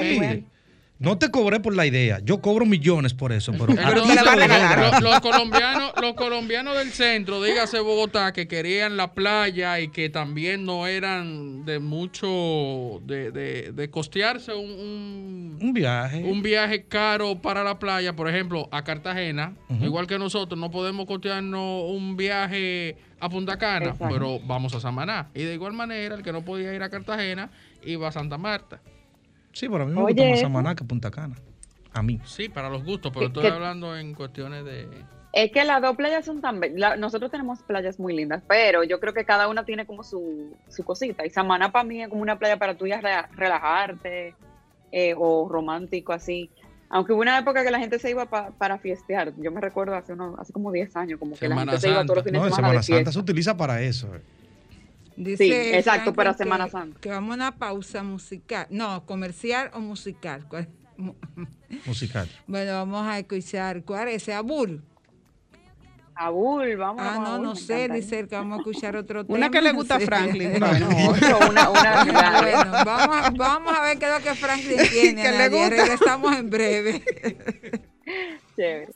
No 1.00 1.18
te 1.18 1.32
cobré 1.32 1.60
por 1.60 1.76
la 1.76 1.86
idea. 1.86 2.20
Yo 2.24 2.40
cobro 2.40 2.66
millones 2.66 3.14
por 3.14 3.34
eso, 3.34 3.52
pero. 3.52 3.66
Te 3.76 3.82
la 3.82 4.32
a. 4.32 4.92
Los, 4.92 5.02
los 5.02 5.20
colombianos, 5.20 5.92
los 6.02 6.14
colombianos 6.14 6.78
del 6.78 6.92
centro, 6.92 7.42
dígase 7.44 7.80
Bogotá, 7.80 8.32
que 8.32 8.48
querían 8.48 8.96
la 8.96 9.14
playa 9.14 9.80
y 9.82 9.90
que 9.90 10.10
también 10.10 10.66
no 10.66 10.88
eran 10.88 11.66
de 11.66 11.80
mucho, 11.80 13.02
de, 13.06 13.32
de- 13.32 13.72
de 13.74 13.90
costearse 13.90 14.54
un, 14.54 14.70
un- 14.72 15.58
Un 15.62 15.74
viaje. 15.74 16.24
un 16.24 16.42
viaje 16.42 16.84
caro 16.86 17.42
para 17.42 17.64
la 17.64 17.80
playa, 17.80 18.16
por 18.16 18.30
ejemplo, 18.30 18.70
a 18.72 18.84
Cartagena, 18.84 19.54
igual 19.82 20.08
que 20.08 20.18
nosotros, 20.20 20.58
no 20.60 20.72
podemos 20.72 21.06
costearnos 21.06 21.84
un 21.90 22.16
viaje 22.16 22.96
a 23.20 23.30
Punta 23.30 23.58
Cana, 23.58 23.88
Exacto. 23.92 24.08
pero 24.14 24.40
vamos 24.46 24.74
a 24.76 24.80
Samaná. 24.80 25.30
Y 25.34 25.44
de 25.44 25.54
igual 25.56 25.74
manera, 25.74 26.16
el 26.16 26.24
que 26.24 26.32
no 26.32 26.44
podía 26.46 26.74
ir 26.74 26.84
a 26.84 26.90
Cartagena, 26.90 27.50
iba 27.84 28.08
a 28.08 28.12
Santa 28.12 28.38
Marta. 28.38 28.80
Sí, 29.54 29.70
pero 29.70 29.84
a 29.84 29.86
mí 29.86 29.94
me 29.94 30.02
Oye, 30.02 30.14
gusta 30.14 30.30
más. 30.32 30.40
Samaná 30.42 30.76
que 30.76 30.84
Punta 30.84 31.10
Cana. 31.12 31.36
A 31.94 32.02
mí. 32.04 32.20
Sí, 32.26 32.50
para 32.50 32.70
los 32.70 32.84
gustos, 32.84 33.12
pero 33.14 33.28
estoy 33.28 33.44
que- 33.44 33.50
hablando 33.50 33.96
en 33.98 34.14
cuestiones 34.16 34.66
de... 34.66 34.88
Es 35.32 35.52
que 35.52 35.64
las 35.64 35.82
dos 35.82 35.96
playas 35.96 36.24
son 36.26 36.42
tan. 36.42 36.62
Nosotros 37.00 37.32
tenemos 37.32 37.64
playas 37.64 38.00
muy 38.00 38.14
lindas, 38.16 38.44
pero 38.48 38.84
yo 38.84 39.00
creo 39.00 39.14
que 39.16 39.26
cada 39.26 39.48
una 39.48 39.66
tiene 39.66 39.88
como 39.88 40.04
su, 40.04 40.56
su 40.70 40.84
cosita. 40.84 41.26
Y 41.26 41.32
Samaná 41.32 41.72
para 41.72 41.84
mí 41.86 42.04
es 42.04 42.10
como 42.10 42.22
una 42.22 42.38
playa 42.38 42.58
para 42.58 42.76
tú 42.78 42.86
ya 42.86 43.02
re- 43.02 43.28
relajarte 43.36 44.36
eh, 44.92 45.16
o 45.18 45.48
romántico 45.50 46.14
así. 46.14 46.52
Aunque 46.90 47.14
hubo 47.14 47.22
una 47.22 47.40
época 47.40 47.64
que 47.64 47.72
la 47.72 47.80
gente 47.80 47.98
se 47.98 48.12
iba 48.12 48.28
pa- 48.28 48.52
para 48.52 48.78
fiestear. 48.78 49.34
Yo 49.40 49.52
me 49.52 49.60
recuerdo 49.60 49.96
hace 49.96 50.14
unos, 50.14 50.38
hace 50.40 50.54
como 50.54 50.72
10 50.72 50.96
años, 50.98 51.20
como 51.20 51.36
que 51.36 51.48
la 51.48 51.58
gente 51.58 51.80
se 51.80 51.90
iba 51.90 52.04
todos 52.04 52.18
los 52.18 52.26
fines 52.26 52.40
No, 52.40 52.46
de 52.46 52.52
semana 52.52 52.56
Semana 52.68 52.80
de 52.80 52.84
Santa 52.84 52.96
fiesta. 52.98 53.12
se 53.12 53.20
utiliza 53.20 53.58
para 53.58 53.82
eso. 53.82 54.16
eh. 54.16 54.22
Dice 55.16 55.44
Sí, 55.44 55.52
exacto, 55.52 55.84
Franklin 55.84 56.16
para 56.16 56.32
que- 56.32 56.38
Semana 56.38 56.70
Santa. 56.70 57.00
Que 57.00 57.10
vamos 57.10 57.32
a 57.32 57.34
una 57.36 57.56
pausa 57.58 58.04
musical. 58.04 58.68
No, 58.70 59.06
comercial 59.06 59.70
o 59.74 59.80
musical. 59.80 60.48
Musical. 61.86 62.30
Bueno, 62.48 62.74
vamos 62.74 63.06
a 63.08 63.18
escuchar. 63.20 63.84
¿Cuál 63.84 64.10
es 64.10 64.22
ese? 64.24 64.34
Abul. 64.34 64.84
Abul, 66.16 66.78
vamos 66.78 67.02
Ah, 67.04 67.16
no, 67.20 67.26
Abul, 67.26 67.44
no 67.48 67.56
sé, 67.56 67.90
dice 67.90 68.28
que 68.28 68.36
vamos 68.36 68.60
a 68.60 68.62
escuchar 68.62 68.96
otro 68.96 69.26
tema. 69.26 69.36
Una 69.40 69.50
que 69.50 69.60
le 69.62 69.72
gusta 69.72 69.96
a. 69.96 70.00
Franklin. 70.00 70.52
Bueno, 70.60 70.88
otro, 71.10 71.50
una, 71.50 71.70
una 71.72 72.42
Bueno, 72.42 72.72
vamos, 72.86 73.18
a- 73.18 73.30
vamos 73.32 73.74
a 73.76 73.82
ver 73.82 73.98
qué 73.98 74.06
es 74.06 74.12
lo 74.12 74.20
que 74.24 74.36
Franklin 74.36 74.78
tiene. 74.92 75.22
Que 75.24 75.32
le 75.32 75.50
gusta. 75.50 75.70
Regresamos 75.70 76.38
en 76.38 76.50
breve. 76.52 77.04
chévere. 78.56 78.92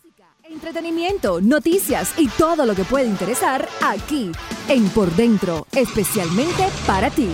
Entretenimiento, 0.49 1.41
noticias 1.41 2.13
y 2.17 2.29
todo 2.29 2.65
lo 2.65 2.73
que 2.73 2.85
puede 2.85 3.05
interesar 3.05 3.67
aquí 3.83 4.31
en 4.69 4.87
Por 4.89 5.13
Dentro, 5.15 5.67
especialmente 5.73 6.69
para 6.85 7.09
ti. 7.09 7.27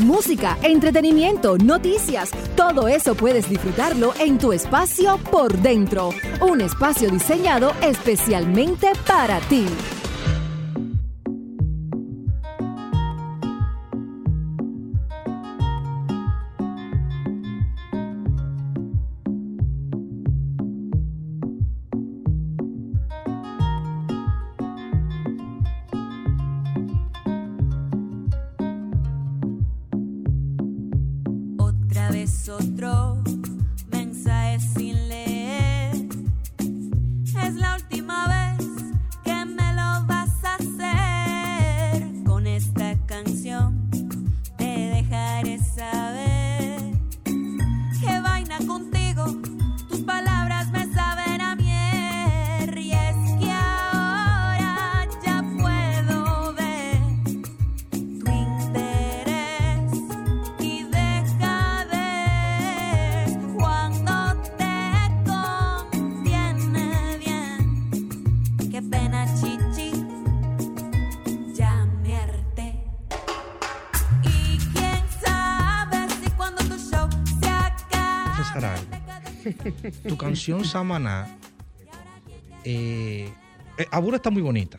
Música, 0.00 0.58
entretenimiento, 0.62 1.56
noticias, 1.56 2.30
todo 2.54 2.86
eso 2.86 3.14
puedes 3.14 3.48
disfrutarlo 3.48 4.12
en 4.18 4.36
tu 4.36 4.52
espacio 4.52 5.18
Por 5.30 5.56
Dentro, 5.56 6.10
un 6.42 6.60
espacio 6.60 7.10
diseñado 7.10 7.72
especialmente 7.80 8.92
para 9.06 9.40
ti. 9.40 9.64
Vez 32.26 32.48
otro 32.48 33.35
canción 80.46 80.64
Samaná. 80.64 81.26
Eh, 82.64 83.28
eh, 83.78 83.86
Abura 83.90 84.16
está 84.16 84.30
muy 84.30 84.42
bonita, 84.42 84.78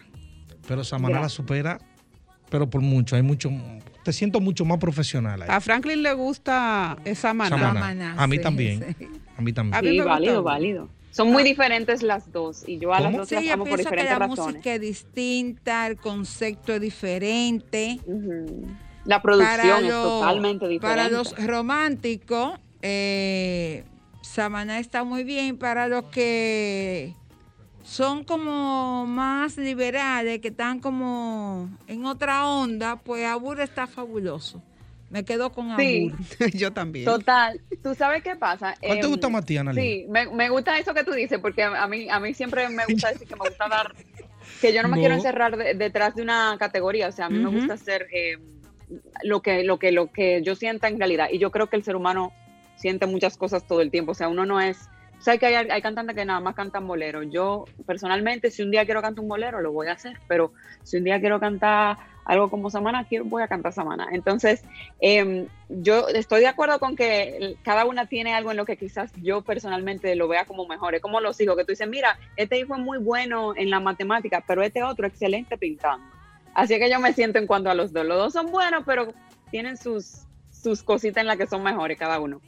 pero 0.67 0.83
Samaná 0.85 1.19
la 1.21 1.29
supera, 1.29 1.77
pero 2.49 2.69
por 2.69 2.79
mucho. 2.81 3.15
Hay 3.17 3.21
mucho. 3.21 3.51
Te 4.03 4.13
siento 4.13 4.39
mucho 4.39 4.63
más 4.63 4.77
profesional 4.77 5.41
ahí. 5.41 5.49
A 5.51 5.59
Franklin 5.59 6.01
le 6.03 6.13
gusta 6.13 6.97
esa 7.03 7.33
maná. 7.33 7.57
Samaná. 7.57 7.79
Samaná, 7.81 8.15
A 8.17 8.27
mí 8.27 8.37
sí, 8.37 8.41
también. 8.41 8.95
sí. 8.97 9.07
A 9.37 9.41
mí 9.41 9.51
también. 9.51 9.75
A 9.75 9.81
mí 9.81 9.89
Sí, 9.89 9.99
válido, 9.99 10.41
válido. 10.43 10.89
Son 11.11 11.31
muy 11.31 11.43
diferentes 11.43 12.01
las 12.03 12.31
dos 12.31 12.63
y 12.67 12.77
yo 12.77 12.93
a 12.93 12.99
las 13.01 13.07
¿Cómo? 13.11 13.17
dos 13.19 13.27
Sí, 13.29 13.35
las 13.35 13.43
yo 13.45 13.53
amo 13.53 13.63
por 13.65 13.75
pienso 13.75 13.89
que 13.89 13.95
diferentes 13.97 14.19
la 14.19 14.27
razones. 14.27 14.55
música 14.55 14.73
es 14.75 14.81
distinta, 14.81 15.87
el 15.87 15.97
concepto 15.97 16.73
es 16.75 16.79
diferente. 16.81 17.99
La 19.03 19.21
producción 19.21 19.83
es 19.85 19.91
lo- 19.91 20.03
totalmente 20.19 20.67
diferente. 20.67 20.79
Para 21.03 21.09
los 21.09 21.35
románticos, 21.45 22.59
eh, 22.81 23.83
Samaná 24.41 24.77
está 24.77 25.03
muy 25.03 25.23
bien. 25.23 25.57
Para 25.57 25.87
los 25.87 26.05
que 26.09 27.15
son 27.83 28.23
como 28.23 29.07
más 29.07 29.57
liberales, 29.57 30.41
que 30.41 30.49
están 30.49 30.79
como 30.79 31.67
en 31.87 32.05
otra 32.05 32.47
onda, 32.47 32.97
pues 32.97 33.25
Abur 33.25 33.59
está 33.61 33.87
fabuloso. 33.87 34.61
Me 35.09 35.25
quedo 35.25 35.51
con 35.51 35.71
Abur. 35.71 35.81
Sí. 35.81 36.11
Yo 36.53 36.71
también. 36.71 37.05
Total. 37.05 37.59
¿Tú 37.81 37.95
sabes 37.95 38.21
qué 38.21 38.35
pasa? 38.35 38.75
¿Cuál 38.79 38.99
te 38.99 39.05
Em, 39.07 39.11
gusta 39.11 39.27
Analí? 39.59 39.81
Sí, 39.81 40.05
me, 40.07 40.27
me 40.29 40.49
gusta 40.51 40.77
eso 40.77 40.93
que 40.93 41.03
tú 41.03 41.13
dices, 41.13 41.39
porque 41.39 41.63
a 41.63 41.87
mí, 41.87 42.07
a 42.07 42.19
mí 42.19 42.35
siempre 42.35 42.69
me 42.69 42.85
gusta 42.85 43.11
decir 43.11 43.27
que 43.27 43.35
me 43.35 43.49
gusta 43.49 43.67
dar, 43.67 43.95
que 44.61 44.71
yo 44.71 44.83
no 44.83 44.89
me 44.89 44.97
No. 44.97 45.01
quiero 45.01 45.15
encerrar 45.15 45.57
de- 45.57 45.73
detrás 45.73 46.13
de 46.13 46.21
una 46.21 46.57
categoría, 46.59 47.07
o 47.07 47.11
sea, 47.11 47.25
a 47.25 47.29
mí 47.31 47.39
me 47.39 47.49
gusta 47.49 47.73
hacer 47.73 48.05
eh, 48.13 48.37
lo, 49.23 49.41
que, 49.41 49.63
lo, 49.63 49.79
que, 49.79 49.91
lo 49.91 50.11
que 50.11 50.43
yo 50.43 50.53
sienta 50.53 50.89
en 50.89 50.99
realidad, 50.99 51.29
y 51.31 51.39
yo 51.39 51.49
creo 51.49 51.67
que 51.71 51.77
el 51.77 51.83
ser 51.83 51.95
humano 51.95 52.31
siente 52.77 53.05
muchas 53.05 53.37
cosas 53.37 53.67
todo 53.67 53.81
el 53.81 53.91
tiempo, 53.91 54.13
o 54.13 54.15
sea, 54.15 54.29
uno 54.29 54.45
no 54.45 54.61
es, 54.61 54.89
sabes 55.19 55.39
que 55.39 55.47
hay, 55.47 55.55
hay 55.69 55.81
cantantes 55.81 56.15
que 56.15 56.25
nada 56.25 56.39
más 56.39 56.55
cantan 56.55 56.87
bolero, 56.87 57.23
yo 57.23 57.65
personalmente, 57.85 58.49
si 58.49 58.63
un 58.63 58.71
día 58.71 58.85
quiero 58.85 59.01
cantar 59.01 59.21
un 59.21 59.29
bolero, 59.29 59.61
lo 59.61 59.71
voy 59.71 59.87
a 59.87 59.93
hacer, 59.93 60.17
pero 60.27 60.53
si 60.83 60.97
un 60.97 61.03
día 61.03 61.19
quiero 61.19 61.39
cantar 61.39 61.97
algo 62.27 62.49
como 62.49 62.69
Samana, 62.69 63.05
quiero, 63.07 63.23
voy 63.23 63.41
a 63.41 63.47
cantar 63.47 63.71
Samana. 63.71 64.09
Entonces, 64.11 64.61
eh, 64.99 65.47
yo 65.69 66.09
estoy 66.09 66.41
de 66.41 66.47
acuerdo 66.47 66.77
con 66.77 66.95
que 66.97 67.55
cada 67.63 67.85
una 67.85 68.05
tiene 68.05 68.33
algo 68.33 68.51
en 68.51 68.57
lo 68.57 68.65
que 68.65 68.75
quizás 68.75 69.11
yo 69.21 69.41
personalmente 69.43 70.13
lo 70.15 70.27
vea 70.27 70.45
como 70.45 70.67
mejor. 70.67 70.93
Es 70.93 71.01
como 71.01 71.21
los 71.21 71.39
hijos, 71.39 71.55
que 71.55 71.63
tú 71.63 71.71
dices, 71.71 71.87
mira, 71.87 72.19
este 72.35 72.59
hijo 72.59 72.75
es 72.75 72.81
muy 72.81 72.97
bueno 72.97 73.55
en 73.55 73.69
la 73.69 73.79
matemática, 73.79 74.43
pero 74.45 74.61
este 74.61 74.83
otro 74.83 75.07
excelente 75.07 75.57
pintando. 75.57 76.05
Así 76.53 76.77
que 76.77 76.89
yo 76.89 76.99
me 76.99 77.13
siento 77.13 77.39
en 77.39 77.47
cuanto 77.47 77.69
a 77.69 77.75
los 77.75 77.93
dos. 77.93 78.05
Los 78.05 78.17
dos 78.17 78.33
son 78.33 78.51
buenos, 78.51 78.83
pero 78.85 79.13
tienen 79.49 79.77
sus, 79.77 80.25
sus 80.49 80.83
cositas 80.83 81.21
en 81.21 81.27
las 81.27 81.37
que 81.37 81.47
son 81.47 81.63
mejores 81.63 81.97
cada 81.97 82.19
uno. 82.19 82.41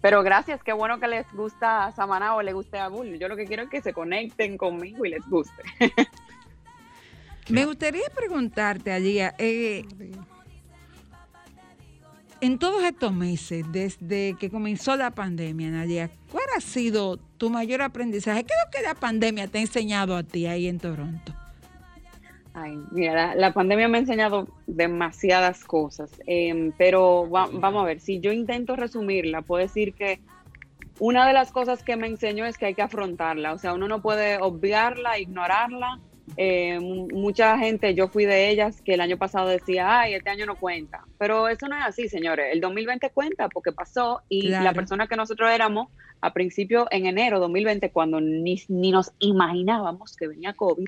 Pero 0.00 0.22
gracias, 0.22 0.62
qué 0.62 0.72
bueno 0.72 1.00
que 1.00 1.08
les 1.08 1.30
gusta 1.32 1.90
Samana 1.92 2.34
o 2.34 2.42
les 2.42 2.54
guste 2.54 2.78
a 2.78 2.88
Bull. 2.88 3.18
Yo 3.18 3.28
lo 3.28 3.36
que 3.36 3.46
quiero 3.46 3.64
es 3.64 3.68
que 3.68 3.80
se 3.80 3.92
conecten 3.92 4.56
conmigo 4.56 5.04
y 5.04 5.10
les 5.10 5.26
guste. 5.28 5.62
Me 7.48 7.64
gustaría 7.64 8.08
preguntarte, 8.14 8.92
Alía, 8.92 9.34
eh, 9.38 9.84
en 12.40 12.58
todos 12.58 12.82
estos 12.84 13.12
meses, 13.12 13.64
desde 13.70 14.36
que 14.38 14.50
comenzó 14.50 14.96
la 14.96 15.10
pandemia, 15.12 15.70
Nadia, 15.70 16.10
¿cuál 16.30 16.44
ha 16.56 16.60
sido 16.60 17.16
tu 17.16 17.50
mayor 17.50 17.82
aprendizaje? 17.82 18.44
¿Qué 18.44 18.52
es 18.52 18.66
lo 18.66 18.70
que 18.70 18.82
la 18.86 18.94
pandemia 18.94 19.46
te 19.46 19.58
ha 19.58 19.60
enseñado 19.60 20.16
a 20.16 20.22
ti 20.22 20.46
ahí 20.46 20.66
en 20.66 20.78
Toronto? 20.78 21.34
Ay, 22.58 22.78
mira, 22.90 23.12
la, 23.12 23.34
la 23.34 23.52
pandemia 23.52 23.86
me 23.86 23.98
ha 23.98 24.00
enseñado 24.00 24.48
demasiadas 24.66 25.62
cosas, 25.64 26.10
em, 26.26 26.72
pero 26.78 27.28
va- 27.28 27.50
vamos 27.52 27.82
a 27.82 27.84
ver, 27.84 28.00
si 28.00 28.18
yo 28.18 28.32
intento 28.32 28.76
resumirla, 28.76 29.42
puedo 29.42 29.60
decir 29.60 29.94
que 29.94 30.20
una 30.98 31.26
de 31.26 31.34
las 31.34 31.52
cosas 31.52 31.82
que 31.82 31.96
me 31.96 32.06
enseñó 32.06 32.46
es 32.46 32.56
que 32.56 32.64
hay 32.64 32.74
que 32.74 32.80
afrontarla, 32.80 33.52
o 33.52 33.58
sea, 33.58 33.74
uno 33.74 33.88
no 33.88 34.00
puede 34.00 34.38
obviarla, 34.38 35.18
ignorarla. 35.18 36.00
Eh, 36.38 36.80
mu- 36.80 37.08
mucha 37.12 37.58
gente, 37.58 37.94
yo 37.94 38.08
fui 38.08 38.24
de 38.24 38.48
ellas 38.50 38.80
que 38.82 38.94
el 38.94 39.02
año 39.02 39.18
pasado 39.18 39.48
decía, 39.48 40.00
ay, 40.00 40.14
este 40.14 40.30
año 40.30 40.46
no 40.46 40.56
cuenta, 40.56 41.02
pero 41.18 41.48
eso 41.48 41.68
no 41.68 41.76
es 41.76 41.84
así, 41.84 42.08
señores, 42.08 42.46
el 42.52 42.60
2020 42.62 43.10
cuenta 43.10 43.50
porque 43.50 43.72
pasó 43.72 44.22
y 44.30 44.48
la 44.64 44.72
persona 44.72 45.06
que 45.06 45.16
nosotros 45.16 45.50
éramos 45.50 45.88
a 46.22 46.32
principio 46.32 46.86
en 46.90 47.04
enero 47.06 47.38
2020, 47.38 47.90
cuando 47.92 48.20
ni, 48.22 48.56
ni 48.68 48.90
nos 48.90 49.12
imaginábamos 49.18 50.16
que 50.16 50.28
venía 50.28 50.54
COVID, 50.54 50.86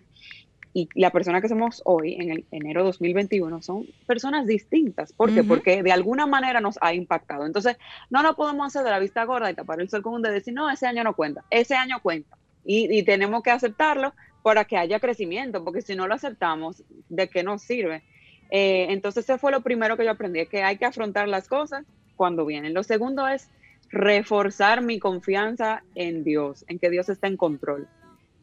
y 0.79 1.01
la 1.01 1.11
persona 1.11 1.41
que 1.41 1.49
somos 1.49 1.83
hoy, 1.85 2.15
en 2.15 2.31
el 2.31 2.45
enero 2.53 2.85
2021, 2.85 3.63
son 3.63 3.87
personas 4.07 4.47
distintas. 4.47 5.13
¿Por 5.13 5.35
qué? 5.35 5.41
Ujú. 5.41 5.49
Porque 5.49 5.83
de 5.83 5.93
alguna 5.93 6.27
manera 6.27 6.61
nos 6.61 6.79
ha 6.81 6.95
impactado. 6.95 7.47
Entonces, 7.47 7.77
no 8.11 8.23
nos 8.23 8.37
podemos 8.37 8.67
hacer 8.67 8.85
de 8.85 8.91
la 8.91 8.99
vista 8.99 9.25
gorda 9.25 9.51
y 9.51 9.55
tapar 9.55 9.81
el 9.81 9.89
sol 9.89 10.03
con 10.03 10.15
un 10.15 10.23
dedo 10.23 10.35
y 10.35 10.39
decir, 10.39 10.55
no, 10.55 10.71
ese 10.71 10.87
año 10.87 11.03
no 11.03 11.15
cuenta. 11.15 11.45
Ese 11.51 11.75
año 11.75 12.01
cuenta. 12.01 12.39
Y, 12.65 12.97
y 12.97 13.03
tenemos 13.03 13.43
que 13.43 13.51
aceptarlo 13.51 14.13
para 14.43 14.65
que 14.65 14.77
haya 14.77 15.01
crecimiento, 15.01 15.65
porque 15.65 15.83
si 15.83 15.97
no 15.97 16.07
lo 16.07 16.15
aceptamos, 16.15 16.85
¿de 17.09 17.29
qué 17.29 17.43
nos 17.43 17.63
sirve? 17.63 18.03
Eh, 18.51 18.87
entonces, 18.91 19.25
ese 19.25 19.39
fue 19.39 19.51
lo 19.51 19.63
primero 19.63 19.97
que 19.97 20.05
yo 20.05 20.13
aprendí, 20.13 20.47
que 20.47 20.63
hay 20.63 20.79
que 20.79 20.87
afrontar 20.87 21.29
las 21.29 21.49
cosas 21.49 21.85
cuando 22.17 22.47
vienen. 22.47 22.73
Lo 22.73 22.83
segundo 22.83 23.27
es 23.27 23.51
reforzar 23.91 24.83
mi 24.83 24.99
confianza 24.99 25.83
en 25.95 26.25
Dios, 26.25 26.65
en 26.69 26.79
que 26.79 26.91
Dios 26.91 27.09
está 27.09 27.27
en 27.27 27.37
control. 27.37 27.89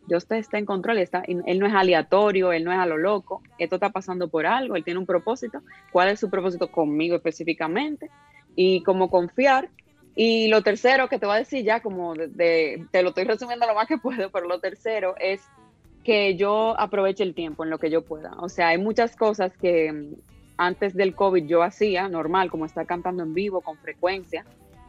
Dios 0.08 0.28
está 0.30 0.58
en 0.58 0.66
control, 0.66 1.00
está, 1.00 1.24
Él 1.26 1.60
no 1.60 1.66
es 1.66 1.74
aleatorio, 1.74 2.52
Él 2.52 2.64
no 2.64 2.72
es 2.72 2.78
a 2.78 2.86
lo 2.86 2.98
loco, 2.98 3.42
esto 3.58 3.76
está 3.76 3.90
pasando 3.90 4.28
por 4.28 4.46
algo, 4.46 4.76
Él 4.76 4.84
tiene 4.84 5.00
un 5.00 5.06
propósito. 5.06 5.62
¿Cuál 5.92 6.10
es 6.10 6.20
su 6.20 6.30
propósito 6.30 6.72
conmigo 6.72 7.16
específicamente? 7.16 8.10
Y 8.56 8.84
cómo 8.84 9.10
confiar. 9.10 9.70
Y 10.16 10.48
lo 10.48 10.62
tercero 10.62 11.10
que 11.10 11.20
te 11.20 11.26
voy 11.26 11.36
a 11.36 11.40
decir 11.40 11.66
ya, 11.66 11.82
como 11.82 12.16
de, 12.16 12.86
te 12.92 13.04
lo 13.04 13.10
estoy 13.10 13.26
resumiendo 13.26 13.68
lo 13.68 13.76
más 13.76 13.88
que 13.88 13.98
puedo, 14.00 14.30
pero 14.32 14.48
lo 14.48 14.60
tercero 14.60 15.16
es 15.20 15.42
que 16.04 16.36
yo 16.36 16.80
aproveche 16.80 17.24
el 17.24 17.34
tiempo 17.34 17.64
en 17.64 17.72
lo 17.72 17.80
que 17.80 17.90
yo 17.90 18.04
pueda. 18.04 18.34
O 18.40 18.48
sea, 18.48 18.70
hay 18.70 18.78
muchas 18.78 19.16
cosas 19.16 19.58
que 19.58 20.14
antes 20.56 20.94
del 20.94 21.16
COVID 21.16 21.46
yo 21.46 21.64
hacía 21.64 22.08
normal, 22.08 22.50
como 22.50 22.66
estar 22.66 22.86
cantando 22.86 23.24
en 23.24 23.34
vivo 23.34 23.62
con 23.62 23.78
frecuencia, 23.78 24.46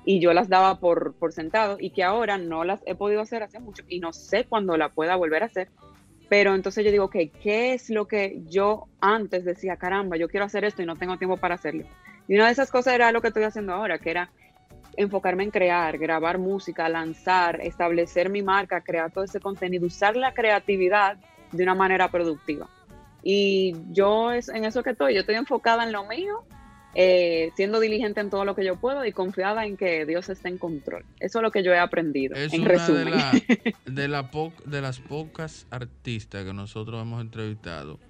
y 0.07 0.21
yo 0.21 0.33
las 0.33 0.49
daba 0.49 0.79
por, 0.79 1.15
por 1.15 1.33
sentado 1.33 1.77
y 1.81 1.91
que 1.91 2.05
ahora 2.05 2.39
no 2.39 2.63
las 2.63 2.81
he 2.87 2.95
podido 2.95 3.21
hacer 3.21 3.43
hace 3.43 3.59
mucho 3.59 3.83
y 3.89 3.99
no 3.99 4.13
sé 4.13 4.45
cuándo 4.45 4.77
la 4.77 4.89
pueda 4.89 5.17
volver 5.17 5.43
a 5.43 5.47
hacer. 5.47 5.69
Pero 6.29 6.55
entonces 6.55 6.85
yo 6.85 6.93
digo, 6.93 7.07
ok, 7.07 7.17
¿qué 7.43 7.75
es 7.75 7.91
lo 7.91 8.07
que 8.07 8.41
yo 8.47 8.87
antes 9.01 9.45
decía, 9.45 9.77
caramba, 9.77 10.17
yo 10.17 10.29
quiero 10.29 10.47
hacer 10.47 10.65
esto 10.65 10.81
y 10.81 10.87
no 10.87 10.95
tengo 10.95 11.19
tiempo 11.19 11.37
para 11.37 11.57
hacerlo? 11.57 11.85
Y 12.29 12.37
una 12.37 12.47
de 12.47 12.53
esas 12.53 12.71
cosas 12.71 12.95
era 12.95 13.11
lo 13.11 13.21
que 13.21 13.29
estoy 13.29 13.43
haciendo 13.43 13.75
ahora, 13.75 13.99
que 13.99 14.11
era 14.11 14.31
enfocarme 14.97 15.43
en 15.43 15.51
crear, 15.51 15.99
grabar 15.99 16.39
música, 16.39 16.89
lanzar, 16.89 17.61
establecer 17.61 18.31
mi 18.31 18.43
marca, 18.43 18.83
crear 18.83 19.11
todo 19.11 19.25
ese 19.25 19.41
contenido, 19.41 19.87
usar 19.87 20.17
la 20.17 20.33
creatividad 20.35 21.19
de 21.51 21.63
una 21.65 21.75
manera 21.75 22.09
productiva. 22.13 22.69
Y 23.25 23.75
yo 23.91 24.31
es 24.31 24.49
en 24.49 24.65
eso 24.65 24.85
que 24.85 24.91
estoy, 24.91 25.15
yo 25.15 25.21
estoy 25.21 25.35
enfocada 25.35 25.83
en 25.83 25.91
lo 25.91 26.07
mío, 26.07 26.45
eh, 26.99 27.51
siendo 27.57 27.79
diligente 27.79 28.21
en 28.21 28.31
todo 28.31 28.45
lo 28.47 28.55
que 28.57 28.65
yo 28.65 28.77
puedo 28.77 29.05
y 29.05 29.13
confiada 29.13 29.67
en 29.67 29.77
que 29.77 30.07
Dios 30.07 30.29
está 30.31 30.49
en 30.49 30.57
control. 30.57 31.05
Eso 31.21 31.39
es 31.41 31.43
lo 31.43 31.51
que 31.51 31.63
yo 31.63 31.73
he 31.73 31.79
aprendido, 31.79 32.35
Es 32.35 32.55
en 32.55 32.63
una 32.63 32.71
de, 32.73 32.79
resumen. 32.79 33.11
la- 33.11 33.33
de, 33.85 34.09
la 34.09 34.31
po- 34.31 34.53
de 34.65 34.81
las 34.81 34.99
pocas 35.01 35.67
artistas 35.71 36.45
que 36.45 36.55
nosotros 36.55 37.01
hemos 37.03 37.21
entrevistado 37.21 38.01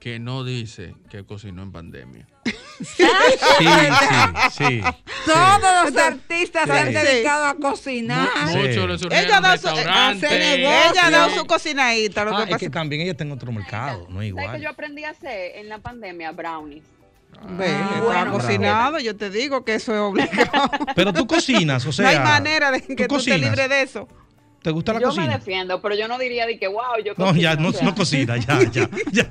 que 0.00 0.18
no 0.18 0.44
dice 0.44 0.94
que 1.10 1.24
cocinó 1.24 1.62
en 1.62 1.72
pandemia. 1.72 2.26
Sí, 2.78 3.04
sí, 3.58 3.66
sí. 4.50 4.80
Todos 5.24 5.60
los 5.62 5.96
artistas 5.96 6.64
Sí. 6.64 6.70
se 6.70 6.78
han 6.78 6.86
Sí. 6.88 6.92
dedicado 6.92 7.44
a 7.46 7.54
cocinar. 7.54 8.28
Sí. 8.48 8.56
Muchos 8.58 9.02
Ella 9.12 9.40
da 9.40 9.56
su, 9.56 9.68
negocio. 9.68 10.28
ella 10.28 11.10
da 11.10 11.30
su 11.30 11.46
cocinadita. 11.46 12.24
Lo 12.26 12.32
Ah, 12.32 12.36
que 12.36 12.42
es 12.44 12.48
pasa 12.50 12.58
que 12.58 12.70
también 12.70 13.00
ella 13.02 13.12
está 13.12 13.24
en 13.24 13.32
otro 13.32 13.50
mercado, 13.50 14.06
no 14.10 14.20
es 14.20 14.28
¿Sabes 14.28 14.34
que 14.34 14.42
igual. 14.42 14.60
yo 14.60 14.68
aprendí 14.68 15.04
a 15.04 15.10
hacer 15.10 15.56
en 15.56 15.68
la 15.70 15.78
pandemia? 15.78 16.32
Brownies. 16.32 16.84
Ve, 17.58 17.66
está 17.66 18.00
bueno, 18.02 18.32
cocinado, 18.32 18.98
yo 18.98 19.16
te 19.16 19.30
digo 19.30 19.64
que 19.64 19.74
eso 19.74 19.92
es 19.94 20.00
obligado. 20.00 20.70
Pero 20.96 21.12
tú 21.12 21.26
cocinas, 21.26 21.84
o 21.86 21.92
sea. 21.92 22.04
no 22.12 22.18
hay 22.18 22.18
manera 22.24 22.70
de 22.70 22.80
que 22.80 22.88
tú, 22.88 22.94
te 22.96 23.06
cocinas? 23.08 23.40
libres 23.40 23.68
de 23.68 23.82
eso. 23.82 24.08
¿Te 24.62 24.72
gusta 24.72 24.94
la 24.94 24.98
yo 25.00 25.08
me 25.08 25.14
cocina? 25.14 25.38
defiendo, 25.38 25.80
pero 25.80 25.94
yo 25.94 26.08
no 26.08 26.18
diría 26.18 26.44
de 26.44 26.58
que, 26.58 26.66
wow, 26.66 26.96
yo 27.04 27.12
No, 27.16 27.26
cocino, 27.26 27.40
ya, 27.40 27.52
o 27.52 27.56
no, 27.60 27.70
sea. 27.72 27.82
no 27.84 27.94
cocina, 27.94 28.36
ya, 28.38 28.58
ya. 29.12 29.28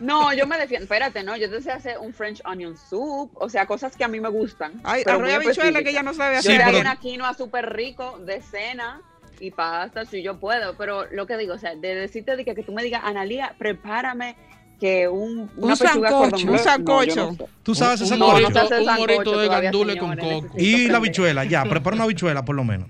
No, 0.00 0.32
yo 0.32 0.46
me 0.46 0.56
defiendo. 0.56 0.84
Espérate, 0.84 1.22
no, 1.22 1.36
yo 1.36 1.50
te 1.50 1.60
sé 1.60 1.70
hacer 1.72 1.98
un 1.98 2.14
French 2.14 2.40
onion 2.46 2.74
soup, 2.76 3.30
o 3.34 3.50
sea, 3.50 3.66
cosas 3.66 3.94
que 3.96 4.02
a 4.04 4.08
mí 4.08 4.20
me 4.20 4.30
gustan. 4.30 4.80
Ay, 4.82 5.04
muy 5.20 5.30
habichuela 5.30 5.82
que 5.82 5.90
ella 5.90 6.02
no 6.02 6.14
sabe 6.14 6.36
Yo 6.36 6.38
hacer. 6.40 6.56
te 6.56 6.62
Sí, 6.64 6.68
hago 6.70 6.80
una 6.80 6.96
quinoa 6.96 7.34
súper 7.34 7.70
rico 7.74 8.18
de 8.24 8.40
cena 8.40 9.02
y 9.40 9.50
pasta 9.50 10.06
si 10.06 10.22
yo 10.22 10.38
puedo, 10.40 10.74
pero 10.78 11.04
lo 11.10 11.26
que 11.26 11.36
digo, 11.36 11.54
o 11.54 11.58
sea, 11.58 11.74
de 11.74 11.94
decirte 11.94 12.34
de 12.36 12.46
que, 12.46 12.54
que 12.54 12.62
tú 12.62 12.72
me 12.72 12.82
digas, 12.82 13.02
Analía, 13.04 13.54
prepárame 13.58 14.36
que 14.80 15.08
un, 15.08 15.50
una 15.56 15.72
Un 15.72 15.76
sancocho, 15.76 16.36
un 16.46 16.52
bleu". 16.52 16.58
sancocho. 16.62 17.32
No. 17.38 17.46
¿Tú 17.62 17.74
sabes 17.74 18.00
ese 18.02 18.14
un 18.14 18.18
No, 18.20 18.26
no 18.28 18.32
sancocho? 18.50 18.52
se 18.68 18.74
hace 18.74 18.78
Un 18.90 18.96
morito 18.96 19.38
de 19.38 19.48
gandule 19.48 19.96
con 19.98 20.16
coco. 20.16 20.54
Y 20.58 20.88
la 20.88 20.98
habichuela, 20.98 21.44
ya, 21.44 21.64
prepara 21.64 21.94
una 21.96 22.04
habichuela 22.04 22.44
por 22.44 22.54
lo 22.56 22.64
menos. 22.64 22.88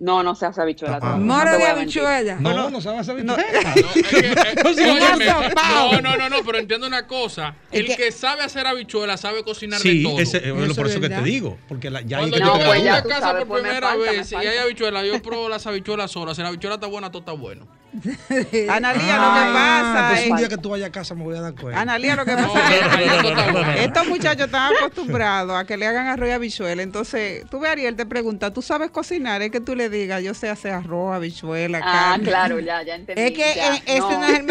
No, 0.00 0.22
no 0.22 0.36
se 0.36 0.46
hace 0.46 0.60
habichuela. 0.60 1.00
Ah, 1.02 1.16
no 1.18 1.42
te 1.42 1.56
de 1.58 1.66
habichuela. 1.66 2.36
No, 2.38 2.50
no, 2.50 2.70
No, 2.70 2.78
habichuela. 2.78 3.36
eh, 3.36 4.54
óyeme, 4.64 5.28
asopao. 5.28 5.92
no, 5.94 6.00
no, 6.00 6.16
no, 6.16 6.28
no, 6.28 6.36
pero 6.44 6.58
entiendo 6.58 6.86
una 6.86 7.06
cosa. 7.06 7.56
El 7.72 7.86
que- 7.86 7.96
que 7.96 8.12
sabe 8.12 8.42
hacer 8.42 8.66
habichuela 8.68 9.16
sabe 9.16 9.42
cocinar 9.42 9.80
de 9.80 9.90
Sí, 9.90 10.02
todo. 10.04 10.20
ese, 10.20 10.36
es 10.38 10.44
Eso 10.44 10.74
por 10.76 10.86
es 10.86 10.92
eso 10.92 11.00
que 11.00 11.08
te 11.08 11.22
digo. 11.22 11.58
Porque 11.68 11.90
la, 11.90 12.02
ya 12.02 12.18
Cuando 12.18 12.36
que 12.36 12.42
yo 12.44 12.46
No, 12.46 12.64
pues 12.64 12.86
a 12.88 13.02
casa 13.02 13.20
sabes, 13.20 13.44
por 13.46 13.56
me 13.56 13.62
primera 13.68 13.88
falta, 13.88 14.12
vez 14.12 14.32
y 14.32 14.34
hay 14.36 14.58
habichuela, 14.58 15.04
yo 15.04 15.20
pruebo 15.22 15.48
las 15.48 15.66
habichuelas 15.66 16.10
solas. 16.12 16.36
Si 16.36 16.42
la 16.42 16.48
habichuela 16.48 16.76
está 16.76 16.86
buena, 16.86 17.10
todo 17.10 17.20
está 17.20 17.32
bueno. 17.32 17.66
Analía, 18.70 19.16
lo 19.16 19.22
Ah, 19.22 19.34
que 19.34 19.52
pasa 19.52 20.08
pues 20.10 20.26
un 20.26 20.32
es. 20.32 20.38
día 20.38 20.48
que 20.48 20.56
tú 20.58 20.68
vayas 20.70 20.88
a 20.88 20.92
casa 20.92 21.14
me 21.14 21.24
voy 21.24 21.36
a 21.36 21.40
dar 21.40 21.54
cuenta. 21.54 21.80
Analía, 21.80 22.16
lo 22.16 22.24
que 22.24 22.32
No, 22.36 22.52
pasa 22.52 22.74
es. 22.74 23.06
no, 23.06 23.22
no, 23.22 23.22
no, 23.22 23.34
no, 23.46 23.52
no, 23.52 23.62
no. 23.66 23.72
Estos 23.72 24.06
muchachos 24.08 24.46
están 24.46 24.72
acostumbrados 24.76 25.56
a 25.56 25.64
que 25.64 25.76
le 25.76 25.86
hagan 25.86 26.06
arroz 26.08 26.28
y 26.28 26.32
habichuela. 26.32 26.82
Entonces, 26.82 27.44
tú 27.50 27.60
ves, 27.60 27.70
Ariel, 27.70 27.96
te 27.96 28.06
pregunta, 28.06 28.52
¿tú 28.52 28.62
sabes 28.62 28.90
cocinar? 28.90 29.42
Es 29.42 29.50
que 29.50 29.60
tú 29.60 29.74
le 29.74 29.88
digas, 29.88 30.22
yo 30.22 30.34
sé 30.34 30.48
hacer 30.48 30.72
arroz, 30.72 31.14
habichuela, 31.14 31.80
Ah, 31.82 32.10
carne. 32.12 32.24
claro, 32.28 32.60
ya, 32.60 32.82
ya 32.82 32.94
entendí. 32.94 33.22
Es 33.22 33.32
que 33.32 33.54
ya, 33.56 33.74
eh, 33.76 33.82
este 33.86 34.00
no. 34.00 34.24
es 34.24 34.38
el 34.38 34.44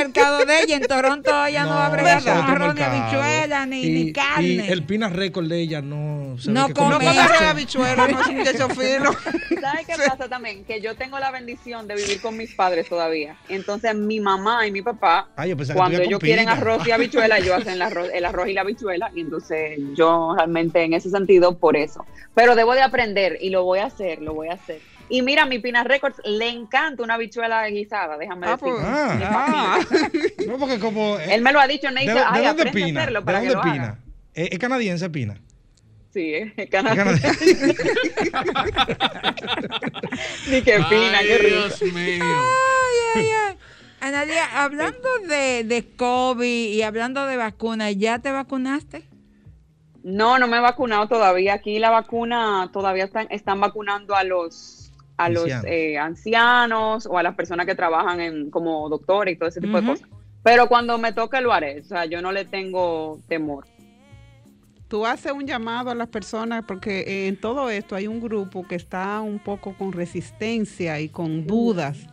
ella. 0.61 0.75
En 0.77 0.83
Toronto 0.83 1.45
ella 1.45 1.63
no, 1.63 1.69
va 1.71 1.87
a 1.87 1.89
bregar 1.89 2.23
con 2.23 2.31
arroz 2.31 2.75
ni 2.75 2.81
habichuela 2.81 3.65
ni, 3.65 3.83
y, 3.83 3.89
ni 3.89 4.13
carne. 4.13 4.47
Y 4.47 4.59
el 4.59 4.83
Pina 4.83 5.09
Record 5.09 5.47
de 5.47 5.59
ella 5.59 5.81
no 5.81 6.37
se 6.39 6.51
No 6.51 6.73
come 6.73 7.05
No 7.05 7.49
habichuela, 7.49 8.07
no 8.07 8.21
es 8.21 8.27
un 8.27 8.37
muchacho 8.37 8.69
fino. 8.69 9.11
¿Sabes 9.61 9.87
qué 9.87 9.95
pasa 9.97 10.27
también? 10.29 10.63
Que 10.65 10.81
yo 10.81 10.95
tengo 10.95 11.19
la 11.19 11.31
bendición 11.31 11.87
de 11.87 11.95
vivir 11.95 12.21
con 12.21 12.37
mis 12.37 12.53
padres 12.53 12.87
todavía. 12.87 13.37
Entonces, 13.49 13.95
mi 13.95 14.19
mamá 14.19 14.67
y 14.67 14.71
mi 14.71 14.81
papá, 14.81 15.29
Ay, 15.35 15.49
yo 15.49 15.73
cuando 15.73 16.01
ellos 16.01 16.19
quieren 16.19 16.49
arroz 16.49 16.85
y 16.87 16.91
habichuela, 16.91 17.37
ellos 17.37 17.55
hacen 17.55 17.73
el 17.73 17.81
arroz, 17.81 18.09
el 18.13 18.25
arroz 18.25 18.47
y 18.47 18.53
la 18.53 18.61
habichuela. 18.61 19.11
Y 19.15 19.21
entonces, 19.21 19.79
yo 19.95 20.33
realmente 20.35 20.83
en 20.83 20.93
ese 20.93 21.09
sentido, 21.09 21.57
por 21.57 21.75
eso. 21.75 22.05
Pero 22.33 22.55
debo 22.55 22.73
de 22.73 22.81
aprender 22.81 23.37
y 23.41 23.49
lo 23.49 23.63
voy 23.63 23.79
a 23.79 23.85
hacer, 23.85 24.21
lo 24.21 24.33
voy 24.33 24.49
a 24.49 24.53
hacer. 24.53 24.79
Y 25.09 25.21
mira, 25.21 25.45
mi 25.45 25.59
Pina 25.59 25.83
Records 25.83 26.17
le 26.25 26.49
encanta 26.49 27.03
una 27.03 27.13
habichuela 27.13 27.67
guisada, 27.69 28.17
déjame 28.17 28.47
Ah, 28.47 28.51
decir. 28.51 28.67
pues, 28.73 28.83
Ah. 28.85 29.19
Ah. 29.23 29.79
No, 30.47 30.57
porque 30.57 30.79
como. 30.79 31.17
eh, 31.19 31.35
Él 31.35 31.41
me 31.41 31.51
lo 31.53 31.59
ha 31.59 31.67
dicho, 31.67 31.87
¿De, 31.87 31.93
Neisa, 31.93 32.13
de 32.13 32.19
ay, 32.19 32.45
dónde 32.45 32.49
aprende 32.63 32.69
a 32.69 32.73
Pina? 32.85 33.01
hacerlo 33.01 33.21
¿De 33.21 33.33
dónde 33.33 33.49
Pina? 33.71 33.83
haga. 33.83 33.99
¿Es, 34.33 34.51
es 34.51 34.59
canadiense 34.59 35.09
Pina? 35.09 35.37
Sí, 36.13 36.33
es 36.33 36.51
¿Es 36.57 36.69
canadiense. 36.69 37.21
canadiense? 37.21 37.67
Ni 40.49 40.61
que 40.61 40.73
Pina, 40.89 41.17
Ay, 41.19 41.27
qué 41.27 41.37
rico. 41.37 41.55
Dios 41.55 41.81
mío. 41.93 42.23
Ay, 42.23 42.95
ay, 43.15 43.29
ay. 43.47 43.57
Analia, 43.99 44.63
hablando 44.63 45.09
de, 45.27 45.63
de 45.63 45.83
COVID 45.95 46.69
y 46.73 46.81
hablando 46.83 47.25
de 47.25 47.35
vacunas, 47.35 47.95
¿ya 47.97 48.19
te 48.19 48.31
vacunaste? 48.31 49.03
No, 50.03 50.37
no 50.37 50.47
me 50.47 50.57
he 50.57 50.61
vacunado 50.61 51.07
todavía. 51.07 51.55
Aquí 51.55 51.79
la 51.79 51.89
vacuna 51.89 52.69
todavía 52.71 53.05
están, 53.05 53.27
están 53.31 53.59
vacunando 53.59 54.15
a 54.15 54.23
los 54.23 54.53
a 55.17 55.29
los 55.29 55.43
Ancianos. 55.43 55.65
eh, 55.67 55.97
ancianos 55.97 57.05
o 57.07 57.17
a 57.17 57.23
las 57.23 57.35
personas 57.35 57.65
que 57.65 57.75
trabajan 57.75 58.21
en, 58.21 58.49
como 58.51 58.87
doctores 58.87 59.35
y 59.35 59.37
todo 59.37 59.49
ese 59.49 59.59
tipo 59.59 59.81
de 59.81 59.87
cosas. 59.87 60.07
Pero 60.43 60.67
cuando 60.67 60.97
me 60.97 61.11
toque 61.11 61.41
lo 61.41 61.51
haré. 61.51 61.81
O 61.81 61.83
sea, 61.83 62.05
yo 62.05 62.21
no 62.21 62.31
le 62.31 62.45
tengo 62.45 63.19
temor. 63.27 63.65
Tú 64.87 65.05
haces 65.05 65.33
un 65.33 65.45
llamado 65.45 65.89
a 65.89 65.95
las 65.95 66.07
personas 66.07 66.63
porque 66.65 67.01
eh, 67.01 67.27
en 67.27 67.35
todo 67.35 67.69
esto 67.69 67.95
hay 67.95 68.07
un 68.07 68.21
grupo 68.21 68.65
que 68.65 68.75
está 68.75 69.19
un 69.19 69.39
poco 69.39 69.73
con 69.73 69.91
resistencia 69.91 71.01
y 71.01 71.09
con 71.09 71.45
dudas. 71.45 72.07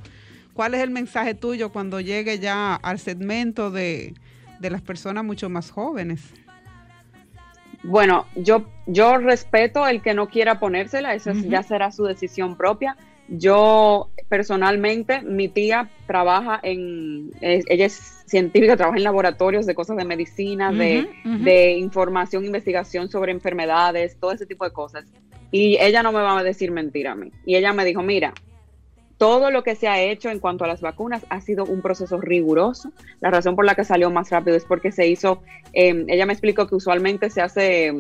¿Cuál 0.55 0.75
es 0.75 0.83
el 0.83 0.91
mensaje 0.91 1.35
tuyo 1.35 1.71
cuando 1.71 2.01
llegue 2.01 2.39
ya 2.39 2.75
al 2.75 2.99
segmento 2.99 3.71
de, 3.71 4.15
de 4.59 4.71
las 4.71 4.83
personas 4.83 5.25
mucho 5.25 5.49
más 5.49 5.71
jóvenes? 5.71 6.33
Bueno, 7.85 8.26
yo, 8.35 8.64
yo 8.87 9.18
respeto 9.18 9.87
el 9.87 10.01
que 10.01 10.14
no 10.14 10.28
quiera 10.28 10.59
ponérsela, 10.59 11.14
eso 11.14 11.32
ya 11.32 11.62
será 11.62 11.93
su 11.93 12.05
decisión 12.05 12.57
propia. 12.57 12.97
Yo 13.28 14.11
personalmente, 14.28 15.20
mi 15.22 15.49
tía 15.49 15.91
trabaja 16.07 16.61
en, 16.62 17.30
ella 17.41 17.87
es 17.87 18.24
científica, 18.26 18.76
trabaja 18.76 18.99
en 18.99 19.05
laboratorios 19.05 19.66
de 19.66 19.74
cosas 19.74 19.97
de 19.97 20.05
medicina, 20.05 20.72
de, 20.72 21.09
de 21.24 21.72
información, 21.72 22.45
investigación 22.45 23.11
sobre 23.11 23.32
enfermedades, 23.32 24.18
todo 24.18 24.32
ese 24.32 24.47
tipo 24.47 24.64
de 24.64 24.72
cosas. 24.72 25.05
Y 25.51 25.76
ella 25.78 26.03
no 26.03 26.11
me 26.11 26.20
va 26.20 26.39
a 26.39 26.43
decir 26.43 26.70
mentira 26.70 27.12
a 27.12 27.14
mí. 27.14 27.30
Y 27.47 27.57
ella 27.57 27.72
me 27.72 27.85
dijo, 27.85 28.03
mira, 28.03 28.35
todo 29.19 29.51
lo 29.51 29.62
que 29.62 29.75
se 29.77 29.87
ha 29.89 30.01
hecho 30.01 30.29
en 30.31 30.41
cuanto 30.41 30.65
a 30.65 30.69
las 30.69 30.81
vacunas 30.81 31.25
ha 31.29 31.41
sido 31.41 31.65
un 31.65 31.81
proceso 31.83 32.21
riguroso. 32.21 32.91
La 33.21 33.31
razón 33.31 33.55
por 33.57 33.65
la 33.65 33.75
que 33.75 33.85
salió 33.85 34.11
más 34.11 34.31
rápido 34.31 34.57
es 34.57 34.65
porque 34.65 34.91
se 34.93 35.07
hizo, 35.07 35.43
eh, 35.73 36.05
ella 36.09 36.27
me 36.27 36.33
explicó 36.33 36.67
que 36.67 36.75
usualmente 36.75 37.31
se 37.31 37.41
hace, 37.41 37.93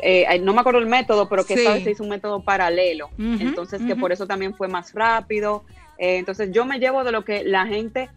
eh, 0.00 0.38
no 0.42 0.54
me 0.54 0.60
acuerdo 0.60 0.80
el 0.80 0.86
método, 0.86 1.28
pero 1.28 1.44
que 1.44 1.54
Sí. 1.54 1.60
esta 1.60 1.74
vez 1.74 1.84
se 1.84 1.90
hizo 1.92 2.02
un 2.02 2.08
método 2.10 2.42
paralelo. 2.42 3.10
Entonces, 3.18 3.80
que 3.82 3.96
por 3.96 4.12
eso 4.12 4.26
también 4.26 4.54
fue 4.54 4.68
más 4.68 4.92
rápido. 4.94 5.64
Eh, 5.98 6.18
entonces, 6.18 6.50
yo 6.52 6.64
me 6.64 6.78
llevo 6.78 7.04
de 7.04 7.12
lo 7.12 7.24
que 7.24 7.44
la 7.44 7.66
gente 7.66 8.08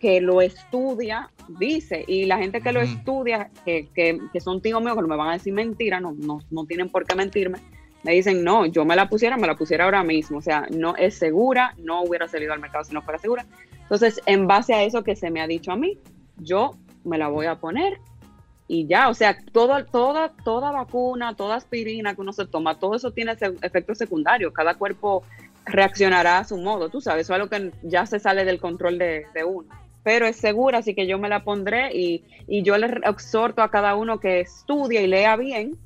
que 0.00 0.20
lo 0.20 0.42
estudia 0.42 1.30
dice 1.48 2.04
y 2.06 2.26
la 2.26 2.36
gente 2.38 2.60
que 2.60 2.72
lo 2.72 2.80
estudia, 2.82 3.48
que, 3.64 3.88
que, 3.94 4.18
que 4.32 4.40
son 4.40 4.60
tíos 4.60 4.82
míos 4.82 4.94
que 4.96 5.00
no 5.02 5.08
me 5.08 5.16
van 5.16 5.30
a 5.30 5.32
decir 5.32 5.52
mentira, 5.54 5.98
no, 5.98 6.12
no, 6.12 6.40
no 6.50 6.66
tienen 6.66 6.90
por 6.90 7.06
qué 7.06 7.14
mentirme, 7.14 7.58
me 8.04 8.12
dicen, 8.12 8.44
no, 8.44 8.66
yo 8.66 8.84
me 8.84 8.94
la 8.94 9.08
pusiera, 9.08 9.36
me 9.36 9.46
la 9.46 9.56
pusiera 9.56 9.84
ahora 9.84 10.04
mismo. 10.04 10.38
O 10.38 10.42
sea, 10.42 10.66
no 10.70 10.94
es 10.96 11.16
segura, 11.16 11.74
no 11.78 12.02
hubiera 12.02 12.28
salido 12.28 12.52
al 12.52 12.60
mercado 12.60 12.84
si 12.84 12.92
no 12.92 13.02
fuera 13.02 13.18
segura. 13.18 13.46
Entonces, 13.80 14.20
en 14.26 14.46
base 14.46 14.74
a 14.74 14.82
eso 14.82 15.02
que 15.02 15.16
se 15.16 15.30
me 15.30 15.40
ha 15.40 15.46
dicho 15.46 15.72
a 15.72 15.76
mí, 15.76 15.98
yo 16.36 16.76
me 17.04 17.18
la 17.18 17.28
voy 17.28 17.46
a 17.46 17.56
poner 17.56 17.98
y 18.66 18.86
ya, 18.86 19.08
o 19.08 19.14
sea, 19.14 19.36
todo, 19.52 19.84
toda, 19.84 20.32
toda 20.44 20.70
vacuna, 20.70 21.34
toda 21.34 21.56
aspirina 21.56 22.14
que 22.14 22.20
uno 22.20 22.32
se 22.32 22.46
toma, 22.46 22.78
todo 22.78 22.94
eso 22.94 23.10
tiene 23.10 23.36
efectos 23.62 23.98
secundarios. 23.98 24.52
Cada 24.52 24.74
cuerpo 24.74 25.22
reaccionará 25.66 26.38
a 26.38 26.44
su 26.44 26.56
modo, 26.58 26.88
tú 26.90 27.00
sabes, 27.00 27.26
eso 27.26 27.34
es 27.34 27.40
algo 27.40 27.50
que 27.50 27.72
ya 27.82 28.06
se 28.06 28.20
sale 28.20 28.44
del 28.44 28.60
control 28.60 28.98
de, 28.98 29.26
de 29.34 29.44
uno. 29.44 29.68
Pero 30.02 30.26
es 30.26 30.36
segura, 30.36 30.78
así 30.78 30.94
que 30.94 31.06
yo 31.06 31.18
me 31.18 31.30
la 31.30 31.44
pondré 31.44 31.94
y, 31.94 32.24
y 32.46 32.62
yo 32.62 32.76
le 32.76 32.86
exhorto 33.04 33.62
a 33.62 33.70
cada 33.70 33.94
uno 33.96 34.20
que 34.20 34.40
estudie 34.40 35.02
y 35.02 35.06
lea 35.06 35.36
bien 35.36 35.78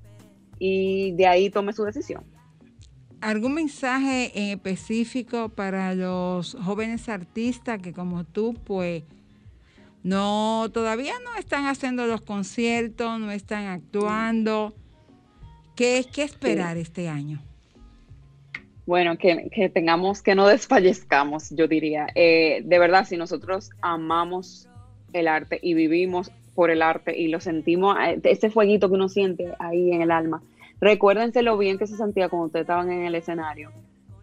y 0.59 1.13
de 1.13 1.27
ahí 1.27 1.51
tome 1.51 1.73
su 1.73 1.85
decisión. 1.85 2.25
¿Algún 3.21 3.55
mensaje 3.55 4.31
en 4.35 4.51
específico 4.57 5.49
para 5.49 5.95
los 5.95 6.57
jóvenes 6.63 7.09
artistas 7.09 7.81
que 7.83 7.93
como 7.93 8.25
tú, 8.25 8.55
pues, 8.65 9.03
no, 10.05 10.69
todavía 10.73 11.15
no 11.25 11.37
están 11.37 11.67
haciendo 11.67 12.07
los 12.07 12.21
conciertos, 12.21 13.19
no 13.19 13.33
están 13.33 13.67
actuando? 13.67 14.73
¿Qué, 15.75 16.07
qué 16.13 16.23
esperar 16.23 16.77
este 16.77 17.09
año? 17.09 17.41
Bueno, 18.87 19.19
que, 19.19 19.51
que 19.53 19.69
tengamos, 19.69 20.23
que 20.23 20.35
no 20.35 20.47
desfallezcamos, 20.47 21.51
yo 21.51 21.69
diría. 21.69 22.07
Eh, 22.15 22.63
de 22.65 22.79
verdad, 22.79 23.05
si 23.05 23.17
nosotros 23.17 23.71
amamos 23.83 24.69
el 25.13 25.29
arte 25.29 25.59
y 25.63 25.75
vivimos 25.75 26.31
por 26.59 26.73
el 26.73 26.83
arte 26.83 27.17
y 27.17 27.29
lo 27.29 27.39
sentimos, 27.39 27.97
eh, 28.05 28.19
ese 28.25 28.51
fueguito 28.51 28.89
que 28.89 28.95
uno 28.95 29.09
siente 29.09 29.55
ahí 29.61 29.93
en 29.93 30.03
el 30.03 30.11
alma, 30.11 30.43
recuérdense 30.81 31.45
lo 31.45 31.57
bien 31.57 31.79
que 31.79 31.87
se 31.87 31.97
sentía 31.97 32.29
cuando 32.29 32.47
ustedes 32.47 32.65
estaban 32.65 32.91
en 32.91 33.05
el 33.05 33.15
escenario. 33.15 33.71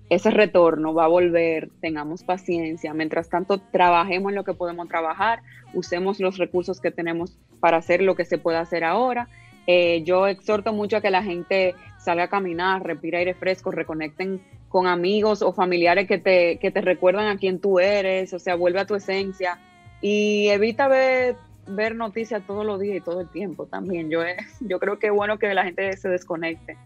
Ese 0.10 0.32
retorno 0.32 0.94
va 0.94 1.06
a 1.06 1.08
volver, 1.08 1.70
tengamos 1.80 2.24
paciencia. 2.24 2.94
Mientras 2.94 3.30
tanto, 3.30 3.60
trabajemos 3.72 4.32
en 4.32 4.36
lo 4.36 4.44
que 4.44 4.54
podemos 4.54 4.90
trabajar, 4.90 5.44
usemos 5.74 6.20
los 6.20 6.38
recursos 6.38 6.82
que 6.82 6.92
tenemos 6.92 7.38
para 7.62 7.78
hacer 7.78 8.02
lo 8.02 8.16
que 8.16 8.26
se 8.26 8.38
pueda 8.38 8.60
hacer 8.60 8.84
ahora. 8.84 9.30
Eh, 9.66 10.04
yo 10.04 10.28
exhorto 10.28 10.74
mucho 10.74 10.98
a 10.98 11.02
que 11.02 11.12
la 11.12 11.24
gente 11.24 11.74
salga 12.00 12.26
a 12.26 12.30
caminar, 12.30 12.84
respire 12.84 13.20
aire 13.20 13.34
fresco, 13.34 13.72
reconecten 13.72 14.42
con 14.68 14.88
amigos 14.88 15.42
o 15.42 15.54
familiares 15.54 16.06
que 16.06 16.18
te, 16.18 16.58
que 16.58 16.70
te 16.70 16.82
recuerdan 16.82 17.28
a 17.28 17.38
quién 17.38 17.60
tú 17.60 17.80
eres, 17.80 18.34
o 18.34 18.40
sea, 18.40 18.56
vuelve 18.56 18.82
a 18.82 18.86
tu 18.86 18.96
esencia 18.96 19.58
y 20.02 20.50
evita 20.50 20.90
ver, 20.90 21.38
ver 21.68 21.96
noticias 21.96 22.44
todos 22.46 22.66
los 22.66 22.80
días 22.80 22.98
y 22.98 23.02
todo 23.02 23.22
el 23.22 23.30
tiempo 23.30 23.66
también. 23.66 24.10
Yo, 24.10 24.24
eh, 24.24 24.38
yo 24.62 24.80
creo 24.80 25.00
que 25.00 25.08
es 25.08 25.14
bueno 25.14 25.38
que 25.40 25.54
la 25.54 25.64
gente 25.64 25.96
se 25.98 26.10
desconecte. 26.10 26.78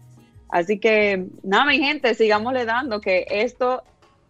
Así 0.48 0.78
que, 0.80 1.26
nada, 1.42 1.64
mi 1.66 1.78
gente, 1.78 2.12
sigámosle 2.14 2.64
dando 2.64 3.00
que 3.00 3.24
esto 3.30 3.82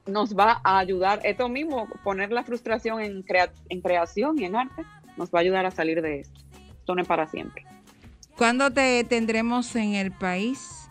nos 0.07 0.37
va 0.37 0.61
a 0.65 0.79
ayudar, 0.79 1.21
esto 1.25 1.49
mismo, 1.49 1.89
poner 2.05 2.31
la 2.33 2.43
frustración 2.43 3.01
en, 3.01 3.23
crea- 3.23 3.53
en 3.69 3.81
creación 3.81 4.39
y 4.39 4.45
en 4.45 4.57
arte, 4.57 4.83
nos 5.17 5.31
va 5.31 5.39
a 5.39 5.43
ayudar 5.43 5.65
a 5.67 5.71
salir 5.71 6.03
de 6.03 6.21
esto. 6.21 6.41
Esto 6.79 6.95
no 6.95 7.03
es 7.03 7.09
para 7.09 7.27
siempre. 7.27 7.65
¿Cuándo 8.37 8.71
te 8.71 9.05
tendremos 9.05 9.75
en 9.77 9.95
el 9.95 10.13
país? 10.13 10.89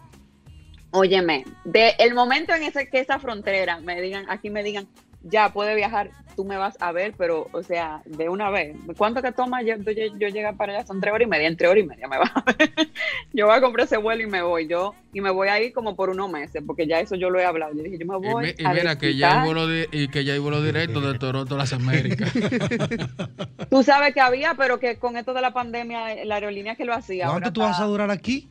Óyeme, 0.91 1.45
de 1.65 1.93
el 1.99 2.15
momento 2.15 2.53
en 2.53 2.63
ese 2.63 2.87
que 2.89 2.99
esa 2.99 3.19
frontera 3.19 3.79
me 3.79 4.01
digan, 4.01 4.25
aquí 4.29 4.49
me 4.49 4.63
digan, 4.63 4.87
ya 5.23 5.49
puede 5.49 5.75
viajar, 5.75 6.11
tú 6.35 6.45
me 6.45 6.55
vas 6.57 6.77
a 6.79 6.91
ver, 6.93 7.13
pero, 7.17 7.47
o 7.51 7.63
sea, 7.63 8.01
de 8.05 8.29
una 8.29 8.49
vez. 8.49 8.75
¿Cuánto 8.97 9.21
que 9.21 9.31
toma 9.33 9.61
yo, 9.61 9.75
yo, 9.77 10.17
yo 10.17 10.27
llegar 10.29 10.55
para 10.55 10.73
allá? 10.73 10.85
Son 10.85 11.01
tres 11.01 11.13
horas 11.13 11.25
y 11.25 11.29
media, 11.29 11.47
en 11.47 11.57
tres 11.57 11.69
horas 11.69 11.83
y 11.83 11.87
media 11.87 12.07
me 12.07 12.17
va 12.17 12.31
a 12.33 12.43
ver. 12.57 12.69
yo 13.33 13.45
voy 13.47 13.55
a 13.57 13.61
comprar 13.61 13.85
ese 13.85 13.97
vuelo 13.97 14.23
y 14.23 14.27
me 14.27 14.41
voy, 14.41 14.67
yo, 14.67 14.95
y 15.13 15.19
me 15.21 15.29
voy 15.31 15.49
a 15.49 15.61
ir 15.61 15.73
como 15.73 15.95
por 15.95 16.09
unos 16.09 16.31
meses, 16.31 16.63
porque 16.65 16.87
ya 16.87 16.99
eso 16.99 17.15
yo 17.15 17.29
lo 17.29 17.39
he 17.39 17.45
hablado. 17.45 17.73
Yo 17.75 17.83
dije, 17.83 17.97
yo 17.97 18.05
me 18.05 18.17
Y, 18.25 18.31
voy 18.31 18.45
mi- 18.45 18.53
y 18.57 18.65
a 18.65 18.73
mira 18.73 18.97
que 18.97 19.15
ya 19.15 19.41
hay 19.41 19.47
vuelo 19.47 19.67
y 19.91 20.07
que 20.07 20.23
ya 20.23 20.33
hay 20.33 20.39
vuelo 20.39 20.61
directo 20.63 21.01
de 21.01 21.19
Toronto 21.19 21.55
a 21.55 21.57
las 21.57 21.73
Américas. 21.73 22.31
Tú 23.69 23.83
sabes 23.83 24.13
que 24.13 24.21
había, 24.21 24.53
pero 24.55 24.79
que 24.79 24.95
con 24.97 25.17
esto 25.17 25.33
de 25.33 25.41
la 25.41 25.51
pandemia, 25.51 26.23
la 26.25 26.35
aerolínea 26.35 26.75
que 26.75 26.85
lo 26.85 26.93
hacía. 26.93 27.27
¿Cuánto 27.27 27.53
tú 27.53 27.61
vas 27.61 27.79
a 27.79 27.85
durar 27.85 28.11
aquí? 28.11 28.49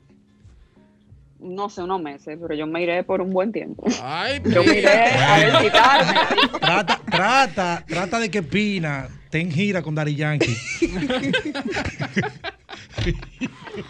No 1.41 1.69
sé, 1.69 1.83
unos 1.83 2.03
meses, 2.03 2.37
pero 2.41 2.55
yo 2.55 2.67
me 2.67 2.83
iré 2.83 3.05
por 3.05 3.21
un 3.21 3.33
buen 3.33 3.53
tiempo. 3.53 3.85
Ay, 4.03 4.41
yo 4.53 4.65
me 4.65 4.79
iré 4.79 4.89
a 4.89 5.59
visitarme. 5.59 6.15
Trata, 6.61 7.01
trata, 7.11 7.85
trata 7.87 8.19
de 8.19 8.31
que 8.31 8.43
Pina 8.43 9.09
ten 9.31 9.51
gira 9.51 9.83
con 9.83 9.95
Dari 9.95 10.15
Yankee. 10.15 10.57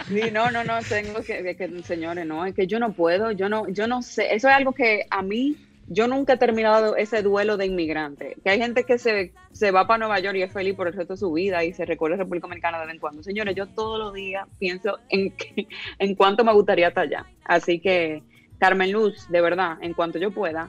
Sí, 0.09 0.21
no, 0.33 0.51
no, 0.51 0.65
no, 0.65 0.81
tengo 0.87 1.23
que, 1.23 1.57
que, 1.57 1.83
señores, 1.83 2.27
no, 2.27 2.45
es 2.45 2.55
que 2.55 2.67
yo 2.67 2.79
no 2.79 2.93
puedo, 2.93 3.31
yo 3.33 3.49
no, 3.49 3.69
yo 3.69 3.87
no 3.87 4.03
sé, 4.03 4.35
eso 4.35 4.49
es 4.49 4.55
algo 4.55 4.73
que 4.73 5.07
a 5.11 5.23
mí, 5.23 5.57
yo 5.89 6.07
nunca 6.07 6.35
he 6.35 6.37
terminado 6.37 6.97
ese 6.97 7.23
duelo 7.23 7.57
de 7.57 7.67
inmigrante, 7.67 8.37
que 8.45 8.51
hay 8.51 8.59
gente 8.59 8.85
que 8.85 8.99
se, 8.99 9.33
se 9.53 9.71
va 9.71 9.87
para 9.87 9.99
Nueva 9.99 10.21
York 10.21 10.37
y 10.37 10.43
es 10.43 10.53
feliz 10.53 10.75
por 10.75 10.87
el 10.89 10.93
resto 10.95 11.15
de 11.15 11.19
su 11.19 11.33
vida 11.33 11.65
y 11.65 11.73
se 11.73 11.85
recuerda 11.87 12.17
a 12.17 12.19
República 12.19 12.47
Dominicana 12.47 12.79
de 12.81 12.87
vez 12.87 12.95
en 12.95 13.01
cuando. 13.01 13.23
Señores, 13.23 13.55
yo 13.57 13.67
todos 13.67 13.99
los 13.99 14.13
días 14.15 14.47
pienso 14.59 14.99
en, 15.09 15.31
que- 15.37 15.67
en 15.99 16.15
cuánto 16.15 16.45
me 16.45 16.53
gustaría 16.53 16.89
estar 16.89 17.05
allá. 17.05 17.25
Así 17.45 17.81
que, 17.81 18.23
Carmen 18.59 18.93
Luz, 18.93 19.29
de 19.31 19.41
verdad, 19.41 19.79
en 19.81 19.95
cuanto 19.95 20.19
yo 20.19 20.31
pueda, 20.31 20.69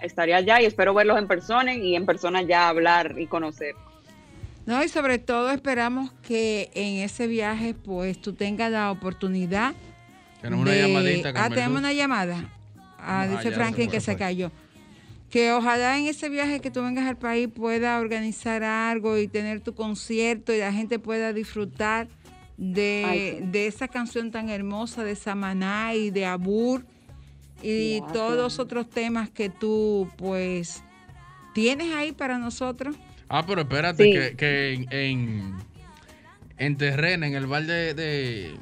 estaría 0.00 0.36
allá 0.36 0.60
y 0.60 0.66
espero 0.66 0.94
verlos 0.94 1.18
en 1.18 1.26
persona 1.26 1.74
y 1.74 1.96
en 1.96 2.06
persona 2.06 2.42
ya 2.42 2.68
hablar 2.68 3.14
y 3.18 3.26
conocer. 3.26 3.74
No, 4.66 4.82
y 4.82 4.88
sobre 4.88 5.18
todo 5.18 5.50
esperamos 5.50 6.12
que 6.22 6.70
en 6.74 6.98
ese 7.04 7.26
viaje, 7.28 7.72
pues, 7.74 8.20
tú 8.20 8.32
tengas 8.34 8.70
la 8.70 8.90
oportunidad. 8.90 9.74
Tenemos 10.42 10.66
una 10.66 10.74
llamadita, 10.76 11.28
Ah, 11.30 11.32
Carmen 11.32 11.52
tenemos 11.54 11.72
Luz. 11.74 11.80
una 11.80 11.92
llamada. 11.92 12.44
Ah, 13.06 13.26
No, 13.26 13.36
dice 13.36 13.50
Franklin 13.52 13.90
que 13.90 14.00
se 14.00 14.16
cayó. 14.16 14.50
Que 15.30 15.52
ojalá 15.52 15.98
en 15.98 16.06
ese 16.06 16.28
viaje 16.28 16.60
que 16.60 16.70
tú 16.70 16.82
vengas 16.82 17.06
al 17.06 17.16
país 17.16 17.48
pueda 17.48 17.98
organizar 17.98 18.62
algo 18.62 19.18
y 19.18 19.26
tener 19.28 19.60
tu 19.60 19.74
concierto 19.74 20.52
y 20.54 20.58
la 20.58 20.72
gente 20.72 20.98
pueda 20.98 21.32
disfrutar 21.32 22.08
de, 22.56 23.04
Ay, 23.06 23.36
sí. 23.40 23.46
de 23.50 23.66
esa 23.66 23.88
canción 23.88 24.30
tan 24.30 24.48
hermosa 24.48 25.04
de 25.04 25.14
Samaná 25.16 25.94
y 25.94 26.10
de 26.10 26.26
Abur 26.26 26.86
y 27.62 27.98
Gracias. 27.98 28.12
todos 28.12 28.36
los 28.36 28.58
otros 28.58 28.88
temas 28.88 29.28
que 29.30 29.48
tú, 29.50 30.08
pues, 30.16 30.82
tienes 31.54 31.94
ahí 31.94 32.12
para 32.12 32.38
nosotros. 32.38 32.96
Ah, 33.28 33.44
pero 33.46 33.62
espérate, 33.62 34.04
Sí. 34.04 34.12
que, 34.12 34.36
que 34.36 34.72
en, 34.74 34.86
en, 34.92 35.54
en 36.58 36.76
Terrena, 36.76 37.26
en 37.26 37.34
el 37.34 37.46
bar 37.46 37.64
de, 37.64 37.94
de, 37.94 38.54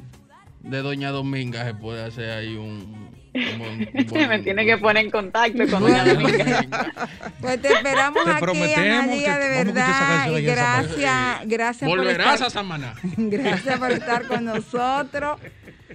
de 0.63 0.79
Doña 0.79 1.11
Dominga, 1.11 1.65
se 1.65 1.75
puede 1.75 2.03
hacer 2.03 2.31
ahí 2.31 2.57
un. 2.57 3.11
me 4.29 4.39
tiene 4.41 4.65
que 4.65 4.79
poner 4.79 5.05
en 5.05 5.11
contacto 5.11 5.67
con 5.69 5.83
Doña 5.83 6.05
Dominga. 6.05 6.67
Pues 7.41 7.61
te 7.61 7.69
esperamos 7.73 8.25
Te 8.25 8.31
aquí, 8.31 8.41
prometemos 8.41 9.05
Analia, 9.05 9.39
de 9.39 9.49
verdad. 9.65 10.31
Y 10.31 10.43
gracias, 10.43 11.41
gracias 11.45 11.89
por 11.91 11.99
Volverás 11.99 12.35
estar, 12.35 12.47
a 12.47 12.51
Samaná. 12.51 12.95
gracias 13.17 13.79
por 13.79 13.91
estar 13.93 14.27
con 14.27 14.45
nosotros. 14.47 15.39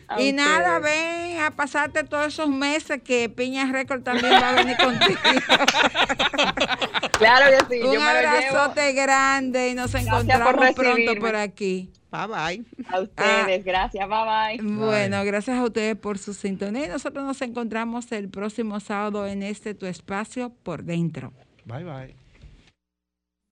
A 0.07 0.21
y 0.21 0.31
nada, 0.33 0.79
ven 0.79 1.39
a 1.39 1.51
pasarte 1.51 2.03
todos 2.03 2.27
esos 2.27 2.49
meses 2.49 3.01
que 3.03 3.29
Piña 3.29 3.71
Record 3.71 4.03
también 4.03 4.33
va 4.33 4.49
a 4.49 4.53
venir 4.53 4.77
contigo. 4.77 5.19
Claro 7.17 7.45
que 7.67 7.75
sí, 7.75 7.81
Un 7.83 7.93
yo 7.93 7.99
me 8.01 8.13
lo 8.13 8.21
llevo. 8.21 8.57
abrazote 8.57 8.93
grande 8.93 9.69
y 9.69 9.75
nos 9.75 9.91
Gracias 9.91 10.09
por 10.11 10.21
encontramos 10.23 10.73
pronto 10.73 10.81
recibirme. 10.83 11.19
por 11.21 11.35
aquí. 11.35 11.91
Bye 12.11 12.27
bye. 12.27 12.65
A 12.89 13.01
ustedes, 13.01 13.63
gracias, 13.63 14.07
bye 14.07 14.57
bye. 14.57 14.75
Bueno, 14.75 15.23
gracias 15.23 15.57
a 15.57 15.63
ustedes 15.63 15.95
por 15.95 16.17
su 16.17 16.33
sintonía. 16.33 16.85
y 16.85 16.89
Nosotros 16.89 17.23
nos 17.23 17.41
encontramos 17.41 18.11
el 18.11 18.29
próximo 18.29 18.79
sábado 18.79 19.27
en 19.27 19.43
este 19.43 19.73
tu 19.75 19.85
espacio 19.85 20.51
por 20.63 20.83
dentro. 20.83 21.33
Bye, 21.65 21.83
bye. 21.83 22.18